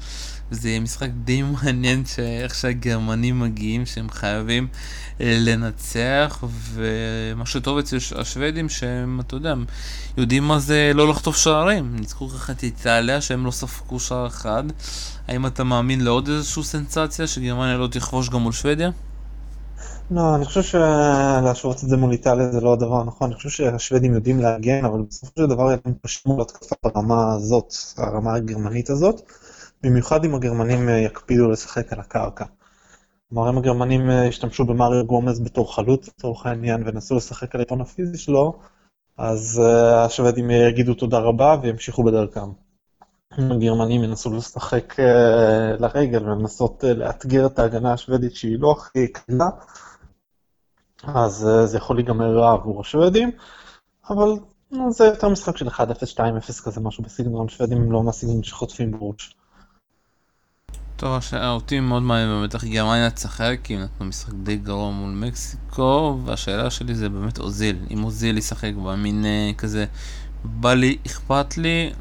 זה 0.50 0.68
יהיה 0.68 0.80
משחק 0.80 1.08
די 1.24 1.42
מעניין 1.52 2.04
שאיך 2.06 2.54
שהגרמנים 2.54 3.40
מגיעים, 3.40 3.86
שהם 3.86 4.10
חייבים 4.10 4.68
אה, 5.20 5.36
לנצח, 5.40 6.44
ומה 6.72 7.46
שטוב 7.46 7.78
אצל 7.78 7.96
השוודים 8.16 8.68
שהם, 8.68 9.20
אתה 9.20 9.36
יודע, 9.36 9.54
יודעים 10.16 10.44
מה 10.44 10.58
זה 10.58 10.92
לא 10.94 11.08
לחטוף 11.08 11.36
שערים. 11.36 11.96
ניצחו 11.96 12.28
ככה 12.28 12.52
את 12.52 12.62
איטליה 12.62 13.20
שהם 13.20 13.46
לא 13.46 13.50
ספקו 13.50 14.00
שער 14.00 14.26
אחד. 14.26 14.64
האם 15.28 15.46
אתה 15.46 15.64
מאמין 15.64 16.00
לעוד 16.00 16.28
איזושהי 16.28 16.64
סנסציה 16.64 17.26
שגרמניה 17.26 17.76
לא 17.76 17.86
תכבוש 17.86 18.28
גם 18.28 18.40
מול 18.40 18.52
שוודיה? 18.52 18.90
לא, 20.14 20.34
אני 20.36 20.44
חושב 20.44 20.62
שלהשוות 20.62 21.84
את 21.84 21.88
זה 21.88 21.96
מול 21.96 22.12
איטליה 22.12 22.50
זה 22.50 22.60
לא 22.60 22.72
הדבר 22.72 23.00
הנכון, 23.00 23.26
אני 23.30 23.36
חושב 23.36 23.48
שהשוודים 23.48 24.14
יודעים 24.14 24.40
להגן, 24.40 24.84
אבל 24.84 25.02
בסופו 25.02 25.32
של 25.42 25.46
דבר 25.46 25.70
הם 25.70 25.94
פשוט 26.00 26.26
מול 26.26 26.42
התקפה 26.42 26.74
ברמה 26.84 27.34
הזאת, 27.34 27.74
הרמה 27.96 28.34
הגרמנית 28.34 28.90
הזאת, 28.90 29.22
במיוחד 29.82 30.24
אם 30.24 30.34
הגרמנים 30.34 30.88
אה, 30.88 30.98
יקפידו 30.98 31.50
לשחק 31.50 31.92
על 31.92 32.00
הקרקע. 32.00 32.44
כלומר, 33.28 33.50
אם 33.50 33.58
הגרמנים 33.58 34.10
אה, 34.10 34.24
ישתמשו 34.26 34.64
במריו 34.64 35.06
גומז 35.06 35.40
בתור 35.40 35.74
חלוץ 35.74 36.08
לצורך 36.08 36.46
העניין 36.46 36.82
ונסו 36.86 37.16
לשחק 37.16 37.54
על 37.54 37.60
היתרון 37.60 37.80
הפיזי 37.80 38.18
שלו, 38.18 38.58
אז 39.18 39.62
אה, 39.64 40.04
השוודים 40.04 40.50
יגידו 40.50 40.94
תודה 40.94 41.18
רבה 41.18 41.56
וימשיכו 41.62 42.04
בדרכם. 42.04 42.48
אם 43.38 43.52
הגרמנים 43.52 44.04
ינסו 44.04 44.32
לשחק 44.36 44.94
לרגל 45.78 46.28
ולנסות 46.28 46.84
לאתגר 46.84 47.46
את 47.46 47.58
ההגנה 47.58 47.92
השוודית 47.92 48.34
שהיא 48.34 48.56
לא 48.60 48.72
הכי 48.78 49.08
קלה, 49.08 49.48
אז 51.02 51.48
אה, 51.48 51.66
זה 51.66 51.76
יכול 51.76 51.96
להיגמר 51.96 52.38
רע 52.38 52.52
עבור 52.52 52.80
השוודים, 52.80 53.30
אבל 54.10 54.28
זה 54.90 55.04
יותר 55.04 55.28
משחק 55.28 55.56
של 55.56 55.68
1-0, 55.68 55.70
2-0 55.70 56.20
כזה, 56.64 56.80
משהו 56.80 57.04
בסגנון, 57.04 57.48
שוודים 57.48 57.78
הם 57.78 57.92
לא 57.92 58.02
מהסגנון 58.02 58.42
שחוטפים 58.42 58.90
בראש. 58.90 59.34
טוב, 60.96 61.20
אותי 61.46 61.80
מאוד 61.80 62.02
מעניין 62.02 62.28
באמת 62.28 62.54
איך 62.54 62.64
גרמניה 62.64 63.10
תשחק, 63.10 63.58
כי 63.64 63.76
נתנו 63.76 64.06
משחק 64.06 64.32
די 64.32 64.56
גרוע 64.56 64.90
מול 64.90 65.10
מקסיקו, 65.10 66.18
והשאלה 66.24 66.70
שלי 66.70 66.94
זה 66.94 67.08
באמת 67.08 67.38
אוזיל. 67.38 67.76
אם 67.90 68.04
אוזיל 68.04 68.38
ישחק 68.38 68.72
במין 68.84 69.24
אה, 69.24 69.50
כזה, 69.58 69.84
בא 70.44 70.74
לי, 70.74 70.96
אכפת 71.06 71.56
לי, 71.56 71.92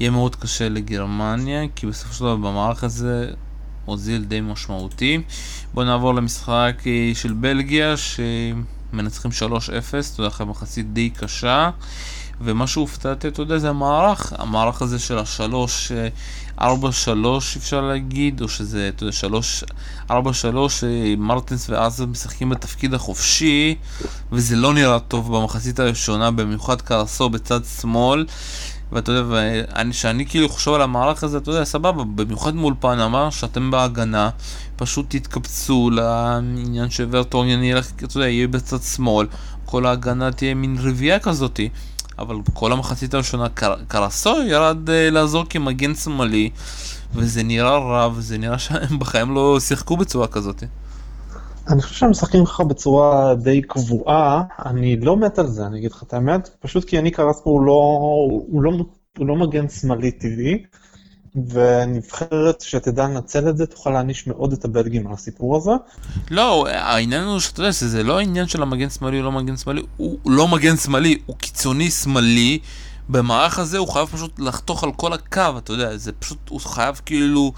יהיה 0.00 0.10
מאוד 0.10 0.36
קשה 0.36 0.68
לגרמניה, 0.68 1.68
כי 1.76 1.86
בסופו 1.86 2.14
של 2.14 2.20
דבר 2.20 2.36
במערך 2.36 2.84
הזה 2.84 3.30
אוזיל 3.90 4.24
די 4.24 4.40
משמעותי. 4.40 5.20
בואו 5.74 5.86
נעבור 5.86 6.14
למשחק 6.14 6.82
אה, 6.86 7.10
של 7.14 7.32
בלגיה 7.32 7.94
שמנצחים 7.96 9.30
3-0, 9.30 9.34
אתה 9.40 10.20
יודע, 10.20 10.28
אחרי 10.28 10.46
מחצית 10.46 10.92
די 10.92 11.10
קשה. 11.10 11.70
ומה 12.40 12.66
שהופתעתי, 12.66 13.28
אתה 13.28 13.42
יודע, 13.42 13.58
זה 13.58 13.68
המערך, 13.68 14.32
המערך 14.38 14.82
הזה 14.82 14.98
של 14.98 15.18
השלוש, 15.18 15.92
4-3 16.60 16.62
אה, 16.62 17.38
אפשר 17.56 17.80
להגיד, 17.80 18.40
או 18.40 18.48
שזה, 18.48 18.90
אתה 18.96 19.02
יודע, 19.02 19.12
3, 19.12 19.64
4-3, 20.10 20.12
אה, 20.14 21.14
מרטינס 21.18 21.70
ועזה 21.70 22.06
משחקים 22.06 22.50
בתפקיד 22.50 22.94
החופשי, 22.94 23.74
וזה 24.32 24.56
לא 24.56 24.74
נראה 24.74 24.98
טוב 24.98 25.36
במחצית 25.36 25.80
הראשונה, 25.80 26.30
במיוחד 26.30 26.80
קרסו 26.80 27.28
בצד 27.28 27.60
שמאל. 27.80 28.26
ואתה 28.92 29.12
יודע, 29.12 29.42
כשאני 29.90 30.26
כאילו 30.26 30.48
חושב 30.48 30.72
על 30.72 30.82
המערך 30.82 31.24
הזה, 31.24 31.38
אתה 31.38 31.50
יודע, 31.50 31.64
סבבה, 31.64 32.04
במיוחד 32.04 32.54
מול 32.54 32.74
פנמה, 32.80 33.30
שאתם 33.30 33.70
בהגנה, 33.70 34.30
פשוט 34.76 35.06
תתקבצו 35.08 35.90
לעניין 35.90 36.90
שוורטוריאן 36.90 37.62
ילך, 37.62 37.90
אתה 37.96 38.16
יודע, 38.16 38.28
יהיה 38.28 38.48
בצד 38.48 38.82
שמאל, 38.82 39.26
כל 39.64 39.86
ההגנה 39.86 40.32
תהיה 40.32 40.54
מין 40.54 40.76
רביעייה 40.80 41.18
כזאתי. 41.18 41.68
אבל 42.20 42.36
כל 42.54 42.72
המחצית 42.72 43.14
הראשונה 43.14 43.48
קר, 43.48 43.74
קרסו 43.88 44.42
ירד 44.42 44.88
uh, 44.88 44.92
לעזור 45.10 45.44
כמגן 45.50 45.94
שמאלי, 45.94 46.50
וזה 47.14 47.42
נראה 47.42 47.78
רע, 47.78 48.08
וזה 48.14 48.38
נראה 48.38 48.58
שהם 48.64 48.98
בחיים 48.98 49.34
לא 49.34 49.60
שיחקו 49.60 49.96
בצורה 49.96 50.26
כזאת. 50.26 50.62
אני 51.70 51.82
חושב 51.82 51.94
שהם 51.94 52.10
משחקים 52.10 52.44
ככה 52.44 52.64
בצורה 52.64 53.34
די 53.34 53.62
קבועה, 53.62 54.42
אני 54.66 54.96
לא 55.00 55.16
מת 55.16 55.38
על 55.38 55.46
זה, 55.46 55.66
אני 55.66 55.78
אגיד 55.78 55.92
לך 55.92 56.02
את 56.02 56.14
האמת, 56.14 56.50
פשוט 56.60 56.84
כי 56.84 56.98
אני 56.98 57.10
קרסקו 57.10 57.50
הוא 57.50 57.62
לא, 57.62 57.98
הוא 58.48 58.62
לא, 58.62 58.70
הוא 59.18 59.26
לא 59.26 59.36
מגן 59.36 59.68
שמאלי 59.68 60.10
טבעי, 60.10 60.64
ונבחרת 61.48 62.60
שתדע 62.60 63.04
לנצל 63.04 63.48
את 63.48 63.56
זה 63.56 63.66
תוכל 63.66 63.90
להעניש 63.90 64.26
מאוד 64.26 64.52
את 64.52 64.64
הבלגים 64.64 65.06
על 65.06 65.12
הסיפור 65.12 65.56
הזה. 65.56 65.70
לא, 66.30 66.66
העניין 66.68 67.24
הוא 67.24 67.40
שאתה 67.40 67.60
יודע 67.60 67.72
שזה 67.72 68.02
לא 68.02 68.18
העניין 68.18 68.48
של 68.48 68.62
המגן 68.62 68.90
שמאלי 68.90 69.18
או 69.18 69.22
לא 69.22 69.32
מגן 69.32 69.56
שמאלי, 69.56 69.82
הוא 69.96 70.18
לא 70.26 70.48
מגן 70.48 70.76
שמאלי, 70.76 71.18
הוא 71.26 71.36
קיצוני 71.36 71.90
שמאלי. 71.90 72.58
במערך 73.08 73.58
הזה 73.58 73.78
הוא 73.78 73.88
חייב 73.88 74.08
פשוט 74.08 74.38
לחתוך 74.38 74.84
על 74.84 74.92
כל 74.92 75.12
הקו, 75.12 75.58
אתה 75.58 75.72
יודע, 75.72 75.96
זה 75.96 76.12
פשוט, 76.12 76.38
הוא 76.48 76.60
חייב 76.60 77.00
כאילו, 77.06 77.52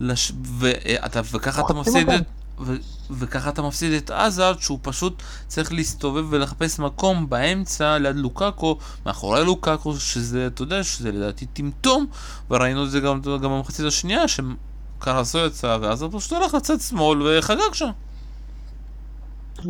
לש... 0.00 0.32
ואתה, 0.58 1.20
וככה 1.32 1.62
אתה 1.62 1.74
מפסיד 1.74 2.10
את... 2.10 2.22
ו- 2.60 2.76
וככה 3.10 3.50
אתה 3.50 3.62
מפסיד 3.62 3.92
את 3.92 4.10
עזה, 4.10 4.44
שהוא 4.60 4.78
פשוט 4.82 5.22
צריך 5.46 5.72
להסתובב 5.72 6.26
ולחפש 6.30 6.78
מקום 6.78 7.28
באמצע 7.28 7.98
ליד 7.98 8.16
לוקאקו, 8.16 8.76
מאחורי 9.06 9.44
לוקאקו, 9.44 9.94
שזה, 9.94 10.46
אתה 10.46 10.62
יודע, 10.62 10.84
שזה 10.84 11.12
לדעתי 11.12 11.46
טמטום, 11.46 12.06
וראינו 12.50 12.84
את 12.84 12.90
זה 12.90 13.00
גם, 13.00 13.20
גם 13.22 13.50
במחצית 13.50 13.86
השנייה, 13.86 14.22
שקרסו 14.28 15.38
יצא, 15.38 15.78
ואז 15.80 16.02
הוא 16.02 16.10
פשוט 16.18 16.32
הולך 16.32 16.54
לצד 16.54 16.80
שמאל 16.80 17.22
וחגג 17.22 17.72
שם. 17.72 17.90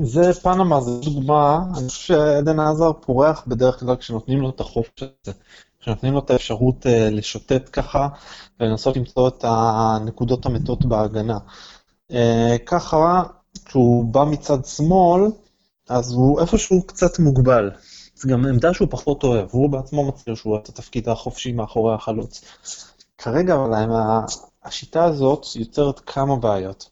זה 0.03 0.33
פנמה, 0.42 0.81
זו 0.81 1.01
דוגמה, 1.01 1.59
אני 1.79 1.88
חושב 1.88 2.07
שעדן 2.07 2.61
עזר 2.61 2.92
פורח 2.92 3.44
בדרך 3.46 3.81
כלל 3.81 3.96
כשנותנים 3.96 4.40
לו 4.40 4.51
את 4.51 4.61
החופש 4.61 5.03
הזה, 5.03 5.33
כשנותנים 5.81 6.12
לו 6.12 6.18
את 6.18 6.31
האפשרות 6.31 6.87
uh, 6.87 6.88
לשוטט 7.11 7.68
ככה 7.72 8.09
ולנסות 8.61 8.96
למצוא 8.96 9.29
את 9.29 9.44
הנקודות 9.49 10.46
המתות 10.46 10.85
בהגנה. 10.85 11.38
אה, 12.12 12.57
ככה, 12.66 13.23
כשהוא 13.64 14.05
בא 14.05 14.25
מצד 14.25 14.64
שמאל, 14.64 15.23
אז 15.88 16.12
הוא 16.12 16.40
איפשהו 16.40 16.87
קצת 16.87 17.19
מוגבל. 17.19 17.71
זו 18.14 18.29
גם 18.29 18.47
עמדה 18.47 18.75
שהוא 18.75 18.88
פחות 18.90 19.25
אוהב, 19.25 19.49
הוא 19.51 19.71
בעצמו 19.71 20.09
מצהיר 20.09 20.35
שהוא 20.35 20.59
את 20.59 20.69
התפקיד 20.69 21.09
החופשי 21.09 21.53
מאחורי 21.53 21.95
החלוץ. 21.95 22.45
כרגע 23.19 23.55
אבל 23.55 23.71
השיטה 24.62 25.05
הזאת 25.05 25.47
יוצרת 25.57 26.01
כמה 26.01 26.37
בעיות. 26.37 26.90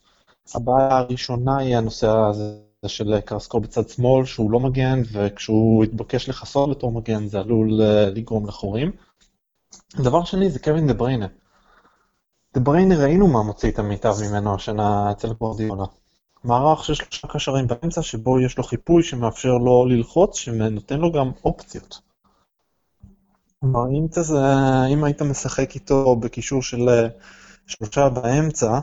הבעיה 0.54 0.98
הראשונה 0.98 1.58
היא 1.58 1.76
הנושא 1.76 2.08
הזה 2.08 2.56
של 2.86 3.20
קרסקו 3.20 3.60
בצד 3.60 3.88
שמאל, 3.88 4.24
שהוא 4.24 4.50
לא 4.50 4.60
מגן, 4.60 5.02
וכשהוא 5.12 5.84
יתבקש 5.84 6.28
לכסות 6.28 6.70
בתור 6.70 6.92
מגן 6.92 7.26
זה 7.26 7.40
עלול 7.40 7.82
אה, 7.82 8.10
לגרום 8.10 8.46
לחורים. 8.46 8.92
דבר 9.96 10.24
שני 10.24 10.50
זה 10.50 10.58
קווין 10.58 10.86
דה 10.86 10.94
בריינה. 10.94 11.26
דה 12.54 12.60
בריינה 12.60 12.96
ראינו 12.96 13.26
מה 13.26 13.42
מוציא 13.42 13.70
את 13.70 13.78
המיטב 13.78 14.14
ממנו 14.28 14.54
השנה 14.54 15.10
אצל 15.10 15.32
גוורדיולה. 15.32 15.84
מערך 16.44 16.84
של 16.84 16.94
שלושה 16.94 17.28
קשרים 17.28 17.66
באמצע 17.66 18.02
שבו 18.02 18.40
יש 18.40 18.58
לו 18.58 18.64
חיפוי 18.64 19.02
שמאפשר 19.02 19.52
לו 19.52 19.86
ללחוץ, 19.86 20.36
שנותן 20.36 21.00
לו 21.00 21.12
גם 21.12 21.30
אופציות. 21.44 22.00
כלומר, 23.60 23.80
אם, 23.90 24.06
תזה, 24.10 24.36
אם 24.92 25.04
היית 25.04 25.22
משחק 25.22 25.74
איתו 25.74 26.16
בקישור 26.16 26.62
של 26.62 26.88
אה, 26.88 27.08
שלושה 27.66 28.08
באמצע, 28.08 28.78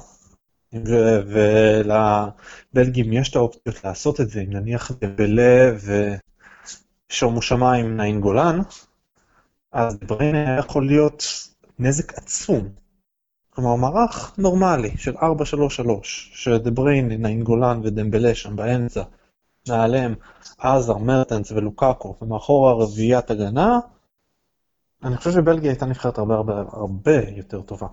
ולבלגים 2.73 3.13
יש 3.13 3.29
את 3.29 3.36
האופציות 3.36 3.84
לעשות 3.84 4.21
את 4.21 4.29
זה, 4.29 4.41
אם 4.41 4.53
נניח 4.53 4.91
דבלה 4.91 5.71
ושומו 7.12 7.41
שמיים 7.41 7.97
נאין 7.97 8.21
גולן, 8.21 8.60
אז 9.71 9.99
דברים 9.99 10.36
היה 10.36 10.57
יכול 10.57 10.88
להיות 10.88 11.23
נזק 11.79 12.13
עצום 12.17 12.81
כלומר 13.62 13.76
מערך 13.76 14.34
נורמלי 14.38 14.97
של 14.97 15.17
4-3-3, 15.17 15.21
שדבריין, 16.04 17.21
נעים 17.21 17.43
גולן 17.43 17.82
ודמבלה 17.84 18.36
שם 18.36 18.56
באמצע, 18.56 19.04
מעליהם 19.69 20.15
עזר, 20.58 20.97
מרטנס 20.97 21.52
ולוקאקו, 21.52 22.15
ומאחורה 22.21 22.74
רביעיית 22.74 23.32
הגנה, 23.32 23.80
אני 25.04 25.17
חושב 25.17 25.32
שבלגיה 25.32 25.71
הייתה 25.71 25.86
נבחרת 25.86 26.17
הרבה 26.17 26.36
הרבה 26.36 26.63
הרבה 26.71 27.30
יותר 27.38 27.62
טובה. 27.62 27.88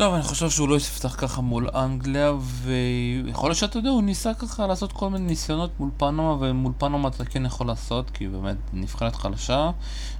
טוב, 0.00 0.14
אני 0.14 0.22
חושב 0.22 0.50
שהוא 0.50 0.68
לא 0.68 0.76
יפתח 0.76 1.14
ככה 1.18 1.40
מול 1.40 1.68
אנגליה, 1.74 2.32
ויכול 2.62 3.50
להיות 3.50 3.58
שאתה 3.58 3.78
יודע, 3.78 3.90
הוא 3.90 4.02
ניסה 4.02 4.34
ככה 4.34 4.66
לעשות 4.66 4.92
כל 4.92 5.10
מיני 5.10 5.26
ניסיונות 5.26 5.70
מול 5.80 5.90
פנמה, 5.96 6.36
ומול 6.40 6.72
פנמה 6.78 7.08
אתה 7.08 7.24
כן 7.24 7.46
יכול 7.46 7.66
לעשות, 7.66 8.10
כי 8.10 8.28
באמת 8.28 8.56
נבחרת 8.72 9.16
חלשה, 9.16 9.70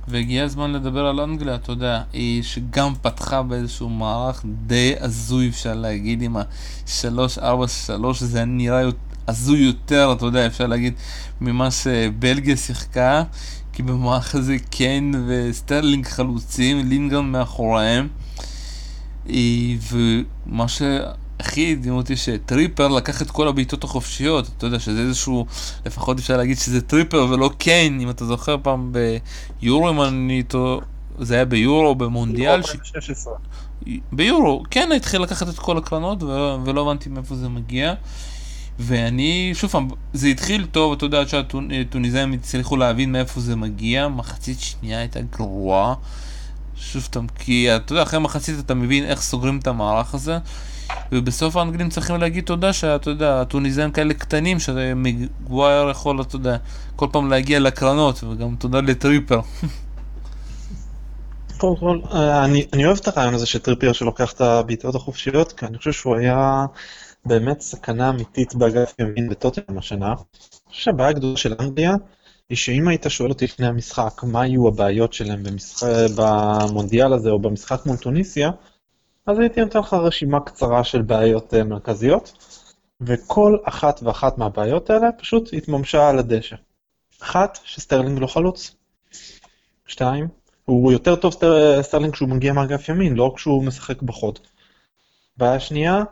והגיע 0.08 0.44
הזמן 0.44 0.72
לדבר 0.72 1.06
על 1.06 1.20
אנגליה, 1.20 1.54
אתה 1.54 1.72
יודע, 1.72 2.02
היא 2.12 2.42
שגם 2.42 2.94
פתחה 3.02 3.42
באיזשהו 3.42 3.88
מערך 3.88 4.44
די 4.66 4.94
הזוי, 5.00 5.48
אפשר 5.48 5.74
להגיד, 5.74 6.22
עם 6.22 6.36
ה-3-4-3, 6.36 7.42
זה 8.20 8.44
נראה 8.44 8.82
הזוי 9.28 9.58
יותר, 9.58 10.12
אתה 10.16 10.26
יודע, 10.26 10.46
אפשר 10.46 10.66
להגיד, 10.66 10.94
ממה 11.40 11.70
שבלגיה 11.70 12.56
שיחקה, 12.56 13.22
כי 13.72 13.82
במערך 13.82 14.34
הזה 14.34 14.56
קיין 14.70 15.24
וסטרלינג 15.28 16.06
חלוצים, 16.06 16.88
לינגרד 16.88 17.32
מאחוריהם. 17.32 18.08
ומה 19.90 20.68
שהכי 20.68 21.72
הדהים 21.72 21.94
אותי 21.94 22.16
שטריפר 22.16 22.88
לקח 22.88 23.22
את 23.22 23.30
כל 23.30 23.48
הבעיטות 23.48 23.84
החופשיות, 23.84 24.50
אתה 24.56 24.66
יודע 24.66 24.78
שזה 24.78 25.00
איזשהו, 25.00 25.46
לפחות 25.86 26.18
אפשר 26.18 26.36
להגיד 26.36 26.58
שזה 26.58 26.80
טריפר 26.80 27.26
ולא 27.30 27.50
קיין, 27.58 28.00
אם 28.00 28.10
אתה 28.10 28.24
זוכר 28.24 28.56
פעם 28.62 28.92
ביורו, 29.62 29.90
אם 29.90 30.02
אני 30.02 30.42
טועה, 30.42 30.80
זה 31.18 31.34
היה 31.34 31.44
ביורו, 31.44 31.94
במונדיאל. 31.94 32.62
ש... 32.62 32.76
ביורו, 34.12 34.62
כן 34.70 34.90
התחיל 34.96 35.22
לקחת 35.22 35.48
את 35.48 35.58
כל 35.58 35.78
הקרנות 35.78 36.22
ולא 36.64 36.80
הבנתי 36.80 37.08
מאיפה 37.08 37.34
זה 37.34 37.48
מגיע. 37.48 37.94
ואני, 38.82 39.50
שוב 39.54 39.70
פעם, 39.70 39.88
זה 40.12 40.26
התחיל 40.26 40.66
טוב, 40.66 40.92
אתה 40.92 41.04
יודע, 41.04 41.20
עד 41.20 41.28
שהטוניזאים 41.28 42.32
הצליחו 42.32 42.76
להבין 42.76 43.12
מאיפה 43.12 43.40
זה 43.40 43.56
מגיע, 43.56 44.08
מחצית 44.08 44.60
שנייה 44.60 44.98
הייתה 44.98 45.20
גרועה. 45.20 45.94
שוב 46.80 47.08
פעם, 47.12 47.26
כי 47.28 47.76
אתה 47.76 47.92
יודע, 47.92 48.02
אחרי 48.02 48.20
מחצית 48.20 48.58
אתה 48.58 48.74
מבין 48.74 49.04
איך 49.04 49.22
סוגרים 49.22 49.58
את 49.58 49.66
המערך 49.66 50.14
הזה, 50.14 50.38
ובסוף 51.12 51.56
האנגלים 51.56 51.90
צריכים 51.90 52.16
להגיד 52.16 52.44
תודה 52.44 52.72
שאתה 52.72 53.10
יודע, 53.10 53.40
הטוניזאים 53.40 53.90
כאלה 53.90 54.14
קטנים, 54.14 54.58
שמגווייר 54.58 55.90
יכול, 55.90 56.20
אתה 56.20 56.36
יודע, 56.36 56.56
כל 56.96 57.06
פעם 57.12 57.30
להגיע 57.30 57.60
לקרנות, 57.60 58.24
וגם 58.24 58.56
תודה 58.56 58.80
לטריפר. 58.80 59.40
קודם 61.58 61.76
כל, 61.76 62.00
אני, 62.44 62.66
אני 62.72 62.84
אוהב 62.84 62.98
את 62.98 63.08
הרעיון 63.08 63.34
הזה 63.34 63.46
של 63.46 63.58
טריפר 63.58 63.92
שלוקח 63.92 64.32
את 64.32 64.40
הבעיטות 64.40 64.94
החופשיות, 64.94 65.52
כי 65.52 65.66
אני 65.66 65.78
חושב 65.78 65.92
שהוא 65.92 66.16
היה 66.16 66.66
באמת 67.24 67.60
סכנה 67.60 68.08
אמיתית 68.08 68.54
באגף 68.54 68.94
ימין 68.98 69.28
בטוטנאם 69.28 69.78
השנה. 69.78 70.06
אני 70.06 70.16
חושב 70.68 70.82
שהבעיה 70.82 71.08
הגדולה 71.08 71.36
של 71.36 71.54
אנגליה 71.60 71.94
היא 72.50 72.56
שאם 72.56 72.88
היית 72.88 73.06
שואל 73.08 73.30
אותי 73.30 73.44
לפני 73.44 73.66
המשחק 73.66 74.22
מה 74.22 74.46
יהיו 74.46 74.68
הבעיות 74.68 75.12
שלהם 75.12 75.42
במשחק, 75.42 75.86
במונדיאל 76.16 77.12
הזה 77.12 77.30
או 77.30 77.38
במשחק 77.38 77.86
מול 77.86 77.96
טוניסיה, 77.96 78.50
אז 79.26 79.38
הייתי 79.38 79.60
נותן 79.60 79.78
לך 79.78 79.94
רשימה 79.94 80.40
קצרה 80.40 80.84
של 80.84 81.02
בעיות 81.02 81.54
אה, 81.54 81.64
מרכזיות, 81.64 82.32
וכל 83.00 83.56
אחת 83.64 84.00
ואחת 84.02 84.38
מהבעיות 84.38 84.90
האלה 84.90 85.12
פשוט 85.18 85.48
התממשה 85.52 86.08
על 86.08 86.18
הדשא. 86.18 86.56
אחת, 87.22 87.58
שסטרלינג 87.64 88.18
לא 88.18 88.26
חלוץ. 88.26 88.76
שתיים, 89.86 90.28
הוא 90.64 90.92
יותר 90.92 91.16
טוב 91.16 91.32
סטר, 91.32 91.82
סטרלינג 91.82 92.12
כשהוא 92.12 92.28
מגיע 92.28 92.52
מאגף 92.52 92.88
ימין, 92.88 93.14
לא 93.14 93.32
כשהוא 93.36 93.64
משחק 93.64 94.02
בחוד. 94.02 94.38
בעיה 95.36 95.60
שנייה, 95.60 96.02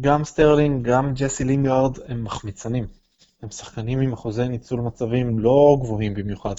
גם 0.00 0.24
סטרלינג, 0.24 0.88
גם 0.88 1.14
ג'סי 1.14 1.44
לינגארד 1.44 1.98
הם 2.08 2.24
מחמיצנים. 2.24 2.99
הם 3.42 3.50
שחקנים 3.50 4.00
עם 4.00 4.12
אחוזי 4.12 4.48
ניצול 4.48 4.80
מצבים 4.80 5.38
לא 5.38 5.76
גבוהים 5.80 6.14
במיוחד. 6.14 6.54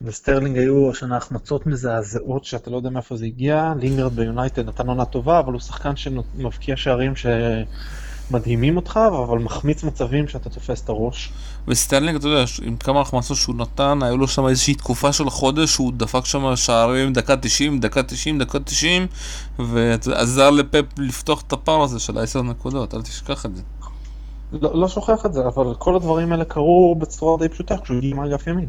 לסטרלינג 0.00 0.58
היו 0.58 0.90
השנה 0.90 1.16
החמצות 1.16 1.66
מזעזעות 1.66 2.44
שאתה 2.44 2.70
לא 2.70 2.76
יודע 2.76 2.90
מאיפה 2.90 3.16
זה 3.16 3.26
הגיע, 3.26 3.72
לינגרד 3.80 4.12
ביונייטד 4.12 4.68
נתן 4.68 4.88
עונה 4.88 5.04
טובה, 5.04 5.38
אבל 5.38 5.52
הוא 5.52 5.60
שחקן 5.60 5.96
שמבקיע 5.96 6.76
שערים 6.76 7.12
שמדהימים 7.16 8.76
אותך, 8.76 9.00
אבל 9.26 9.38
מחמיץ 9.38 9.84
מצבים 9.84 10.28
שאתה 10.28 10.50
תופס 10.50 10.84
את 10.84 10.88
הראש. 10.88 11.32
וסטרלינג, 11.68 12.16
אתה 12.16 12.28
יודע, 12.28 12.44
עם 12.62 12.76
כמה 12.76 13.00
החמצות 13.00 13.36
שהוא 13.36 13.56
נתן, 13.56 13.98
היו 14.02 14.16
לו 14.16 14.28
שם 14.28 14.46
איזושהי 14.46 14.74
תקופה 14.74 15.12
של 15.12 15.30
חודש 15.30 15.70
שהוא 15.70 15.92
דפק 15.96 16.24
שם 16.24 16.56
שערים 16.56 17.12
דקה 17.12 17.36
90, 17.36 17.80
דקה 17.80 18.02
90, 18.02 18.38
דקה 18.38 18.60
90, 18.60 19.06
ועזר 19.58 20.50
לפפ 20.50 20.98
לפתוח 20.98 21.42
את 21.46 21.52
הפער 21.52 21.82
הזה 21.82 21.98
של 21.98 22.18
ה-10 22.18 22.42
נקודות, 22.42 22.94
אל 22.94 23.02
תשכח 23.02 23.46
את 23.46 23.56
זה. 23.56 23.62
לא, 24.52 24.80
לא 24.80 24.88
שוכח 24.88 25.26
את 25.26 25.32
זה, 25.32 25.40
אבל 25.46 25.74
כל 25.74 25.96
הדברים 25.96 26.32
האלה 26.32 26.44
קרו 26.44 26.94
בצורה 26.98 27.38
די 27.38 27.48
פשוטה 27.48 27.78
כשהוא 27.78 27.98
הגיע 27.98 28.14
מאגף 28.14 28.46
ימין. 28.46 28.68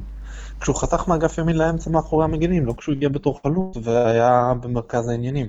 כשהוא 0.60 0.76
חתך 0.76 1.08
מאגף 1.08 1.38
ימין 1.38 1.58
לאמצע 1.58 1.90
מאחורי 1.90 2.26
המגינים, 2.26 2.66
לא 2.66 2.74
כשהוא 2.78 2.96
הגיע 2.96 3.10
בתור 3.10 3.40
חלוץ 3.44 3.78
והיה 3.84 4.54
במרכז 4.62 5.10
העניינים. 5.10 5.48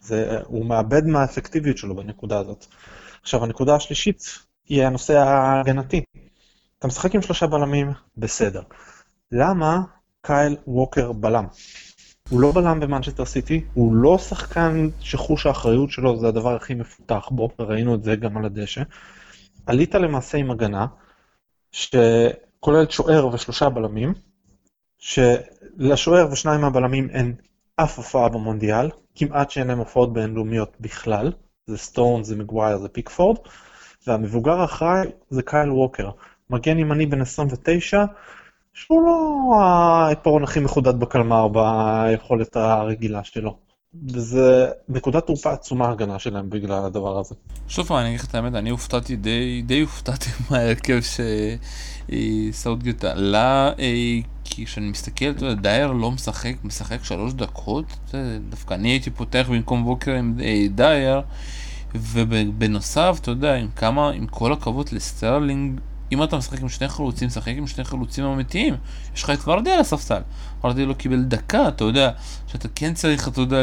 זה, 0.00 0.38
הוא 0.46 0.66
מאבד 0.66 1.06
מהאפקטיביות 1.06 1.78
שלו 1.78 1.96
בנקודה 1.96 2.38
הזאת. 2.38 2.66
עכשיו, 3.22 3.44
הנקודה 3.44 3.74
השלישית 3.74 4.38
היא 4.68 4.84
הנושא 4.84 5.18
ההגנתי. 5.18 6.02
אתה 6.78 6.86
משחק 6.86 7.14
עם 7.14 7.22
שלושה 7.22 7.46
בלמים, 7.46 7.92
בסדר. 8.16 8.62
למה 9.32 9.80
קייל 10.22 10.56
ווקר 10.66 11.12
בלם? 11.12 11.46
הוא 12.28 12.40
לא 12.40 12.52
בלם 12.52 12.80
במנצ'סטר 12.80 13.24
סיטי, 13.24 13.64
הוא 13.74 13.94
לא 13.94 14.18
שחקן 14.18 14.88
שחוש 15.00 15.46
האחריות 15.46 15.90
שלו 15.90 16.16
זה 16.16 16.28
הדבר 16.28 16.56
הכי 16.56 16.74
מפותח 16.74 17.28
בו, 17.30 17.48
וראינו 17.58 17.94
את 17.94 18.02
זה 18.02 18.16
גם 18.16 18.36
על 18.36 18.44
הדשא. 18.44 18.82
עלית 19.66 19.94
למעשה 19.94 20.38
עם 20.38 20.50
הגנה, 20.50 20.86
שכוללת 21.72 22.90
שוער 22.90 23.26
ושלושה 23.26 23.68
בלמים, 23.68 24.14
שלשוער 24.98 26.32
ושניים 26.32 26.60
מהבלמים 26.60 27.10
אין 27.10 27.34
אף 27.76 27.96
הופעה 27.96 28.28
במונדיאל, 28.28 28.90
כמעט 29.14 29.50
שאין 29.50 29.66
להם 29.66 29.78
הופעות 29.78 30.12
בינלאומיות 30.12 30.76
בכלל, 30.80 31.32
זה 31.66 31.78
סטון, 31.78 32.24
זה 32.24 32.36
מגווייר, 32.36 32.78
זה 32.78 32.88
פיקפורד, 32.88 33.38
והמבוגר 34.06 34.60
האחראי 34.60 35.06
זה 35.30 35.42
קייל 35.42 35.70
ווקר, 35.70 36.10
מגן 36.50 36.78
ימני 36.78 37.06
בן 37.06 37.20
29, 37.20 38.04
שהוא 38.72 39.02
לא 39.02 39.56
העיפרון 39.60 40.42
הכי 40.42 40.60
מחודד 40.60 41.00
בקלמר 41.00 41.48
ביכולת 41.48 42.56
הרגילה 42.56 43.24
שלו. 43.24 43.63
וזה 44.08 44.68
נקודת 44.88 45.26
תורפה 45.26 45.52
עצומה 45.52 45.90
הגנה 45.90 46.18
שלהם 46.18 46.50
בגלל 46.50 46.84
הדבר 46.84 47.18
הזה. 47.18 47.34
שוב 47.68 47.86
פעם, 47.86 47.98
אני 47.98 48.08
אגיד 48.08 48.20
לך 48.20 48.26
את 48.26 48.34
האמת, 48.34 48.54
אני 48.54 48.70
הופתעתי 48.70 49.16
די, 49.16 49.62
די 49.66 49.80
הופתעתי 49.80 50.30
מההרכב 50.50 51.00
שסאוטגט 52.10 53.04
עלה, 53.04 53.72
אה, 53.78 54.18
כי 54.44 54.66
כשאני 54.66 54.88
מסתכל, 54.88 55.30
אתה 55.30 55.44
יודע, 55.46 55.62
דייר 55.62 55.92
לא 55.92 56.10
משחק, 56.10 56.54
משחק 56.64 57.04
שלוש 57.04 57.32
דקות, 57.32 58.14
דווקא 58.48 58.74
אני 58.74 58.88
הייתי 58.88 59.10
פותח 59.10 59.46
במקום 59.50 59.84
ווקר 59.84 60.12
עם 60.12 60.34
אה, 60.42 60.66
דייר, 60.74 61.20
ובנוסף, 61.94 63.18
אתה 63.20 63.30
יודע, 63.30 63.54
עם 63.54 63.68
כמה, 63.76 64.10
עם 64.10 64.26
כל 64.26 64.52
הכבוד 64.52 64.88
לסטרלינג, 64.92 65.80
אם 66.12 66.22
אתה 66.22 66.36
משחק 66.36 66.60
עם 66.60 66.68
שני 66.68 66.88
חלוצים, 66.88 67.26
משחק 67.26 67.52
עם 67.56 67.66
שני 67.66 67.84
חלוצים 67.84 68.24
אמיתיים. 68.24 68.74
יש 69.14 69.22
לך 69.22 69.30
את 69.30 69.48
ורדי 69.48 69.70
על 69.70 69.80
הספסל. 69.80 70.20
ורדי 70.64 70.86
לא 70.86 70.94
קיבל 70.94 71.22
דקה, 71.22 71.68
אתה 71.68 71.84
יודע, 71.84 72.10
שאתה 72.46 72.68
כן 72.74 72.94
צריך, 72.94 73.28
אתה 73.28 73.40
יודע, 73.40 73.62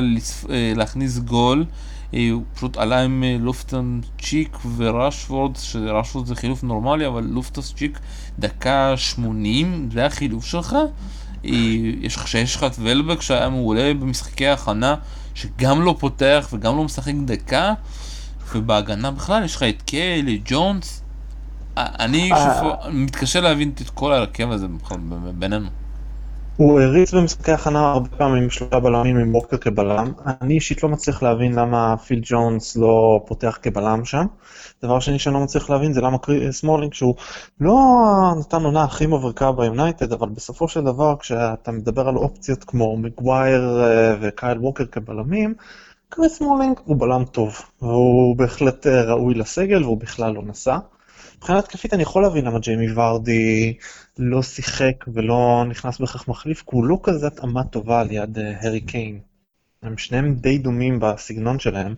אה, 0.49 0.73
להכניס 0.75 1.17
גול. 1.17 1.65
אה, 2.13 2.29
הוא 2.31 2.43
פשוט 2.55 2.77
עלה 2.77 3.01
עם 3.01 3.23
אה, 3.23 3.37
לופטון 3.39 4.01
צ'יק 4.21 4.57
וראשוורד, 4.77 5.55
שראשוורד 5.55 6.25
זה 6.25 6.35
חילוף 6.35 6.63
נורמלי, 6.63 7.07
אבל 7.07 7.23
לופטון 7.23 7.63
צ'יק 7.63 7.99
דקה 8.39 8.93
80, 8.97 9.89
זה 9.93 10.05
החילוף 10.05 10.45
שלך. 10.45 10.75
יש 12.01 12.15
לך, 12.15 12.27
שיש 12.27 12.55
לך 12.55 12.63
את 12.63 12.75
ולבק 12.79 13.21
שהיה 13.21 13.49
מעולה 13.49 13.93
במשחקי 13.93 14.47
ההכנה, 14.47 14.95
שגם 15.35 15.81
לא 15.81 15.95
פותח 15.99 16.47
וגם 16.53 16.77
לא 16.77 16.83
משחק 16.83 17.13
דקה, 17.25 17.73
ובהגנה 18.55 19.11
בכלל 19.11 19.43
יש 19.43 19.55
לך 19.55 19.63
את 19.63 19.81
קיילי, 19.81 20.41
ג'ונס, 20.45 21.01
אני. 21.77 22.31
מתקשה 22.91 23.41
להבין 23.41 23.71
את 23.81 23.89
כל 23.89 24.13
ההרכב 24.13 24.51
הזה 24.51 24.67
בינינו. 25.39 25.80
הוא 26.55 26.81
הריץ 26.81 27.13
במשחקי 27.13 27.51
הכנה 27.51 27.91
הרבה 27.91 28.09
פעמים 28.09 28.49
שלושה 28.49 28.79
בלמים 28.79 29.17
עם 29.17 29.35
ווקר 29.35 29.57
כבלם. 29.57 30.11
אני 30.41 30.53
אישית 30.53 30.83
לא 30.83 30.89
מצליח 30.89 31.23
להבין 31.23 31.53
למה 31.53 31.97
פיל 31.97 32.19
ג'ונס 32.23 32.75
לא 32.75 33.19
פותח 33.27 33.59
כבלם 33.61 34.05
שם. 34.05 34.25
דבר 34.83 34.99
שני 34.99 35.19
שאני 35.19 35.35
לא 35.35 35.41
מצליח 35.41 35.69
להבין 35.69 35.93
זה 35.93 36.01
למה 36.01 36.17
סמולינג 36.51 36.93
שהוא 36.93 37.15
לא 37.61 37.77
נתן 38.39 38.63
עונה 38.63 38.83
הכי 38.83 39.07
מבריקה 39.07 39.51
ביונייטד, 39.51 40.13
אבל 40.13 40.29
בסופו 40.29 40.67
של 40.67 40.81
דבר 40.81 41.15
כשאתה 41.19 41.71
מדבר 41.71 42.07
על 42.07 42.15
אופציות 42.17 42.63
כמו 42.63 42.97
מגווייר 42.97 43.83
אה, 43.83 44.15
וקייל 44.21 44.57
ווקר 44.57 44.85
כבלמים, 44.85 45.53
קריס 46.09 46.37
סמולינג 46.37 46.79
הוא 46.85 46.99
בלם 46.99 47.25
טוב, 47.25 47.61
והוא 47.81 48.37
בהחלט 48.37 48.87
אה, 48.87 49.03
ראוי 49.03 49.33
לסגל 49.33 49.83
והוא 49.83 49.97
בכלל 49.97 50.33
לא 50.33 50.41
נסע. 50.45 50.77
מבחינה 51.41 51.59
התקפית 51.59 51.93
אני 51.93 52.03
יכול 52.03 52.21
להבין 52.21 52.45
למה 52.45 52.59
ג'יימי 52.59 52.93
ורדי 52.93 53.73
לא 54.17 54.43
שיחק 54.43 55.05
ולא 55.13 55.63
נכנס 55.69 55.99
בתור 55.99 56.27
מחליף, 56.27 56.59
כי 56.59 56.69
הוא 56.71 56.85
לא 56.85 56.99
כזה 57.03 57.27
התאמה 57.27 57.63
טובה 57.63 58.03
ליד 58.03 58.37
הארי 58.39 58.79
אה, 58.79 58.87
קיין. 58.87 59.19
הם 59.83 59.97
שניהם 59.97 60.35
די 60.35 60.57
דומים 60.57 60.99
בסגנון 61.01 61.59
שלהם. 61.59 61.95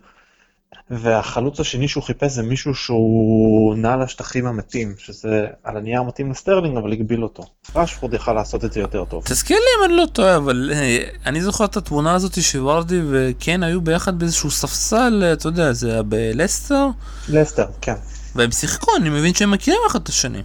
והחלוץ 0.90 1.60
השני 1.60 1.88
שהוא 1.88 2.04
חיפש 2.04 2.32
זה 2.32 2.44
מישהו 2.44 2.76
שהוא 2.76 3.76
נע 3.76 3.98
לשטחים 3.98 4.46
המתים, 4.46 4.94
שזה 4.98 5.48
על 5.64 5.78
הנייר 5.78 6.04
מתאים 6.04 6.32
לסטרלינג, 6.32 6.78
אבל 6.78 6.92
הגביל 6.92 7.24
אותו. 7.24 7.44
רשפורד 7.76 8.14
יכל 8.14 8.34
לעשות 8.34 8.66
את 8.66 8.74
זה 8.74 8.80
יותר 8.80 9.06
טוב. 9.06 9.24
תזכיר 9.24 9.58
לי 9.58 9.66
אם 9.80 9.92
אני 9.92 9.98
לא 9.98 10.06
טועה, 10.06 10.36
אבל 10.36 10.72
אה, 10.74 11.04
אני 11.26 11.42
זוכר 11.42 11.66
את 11.66 11.78
התמונה 11.78 12.16
הזאת 12.16 12.42
שוורדי 12.42 13.02
וקיין 13.12 13.64
היו 13.64 13.82
ביחד 13.82 14.20
באיזשהו 14.20 14.52
ספסל, 14.52 15.24
אתה 15.34 15.48
יודע, 15.48 15.74
זה 15.74 15.92
היה 15.92 16.04
בלסטר? 16.04 16.88
לסטר, 17.30 17.66
כן. 17.82 17.96
והם 18.36 18.52
שיחקו, 18.52 18.92
אני 18.96 19.10
מבין 19.10 19.34
שהם 19.34 19.52
מכירים 19.52 19.80
אחד 19.88 20.02
את 20.02 20.08
השני. 20.08 20.42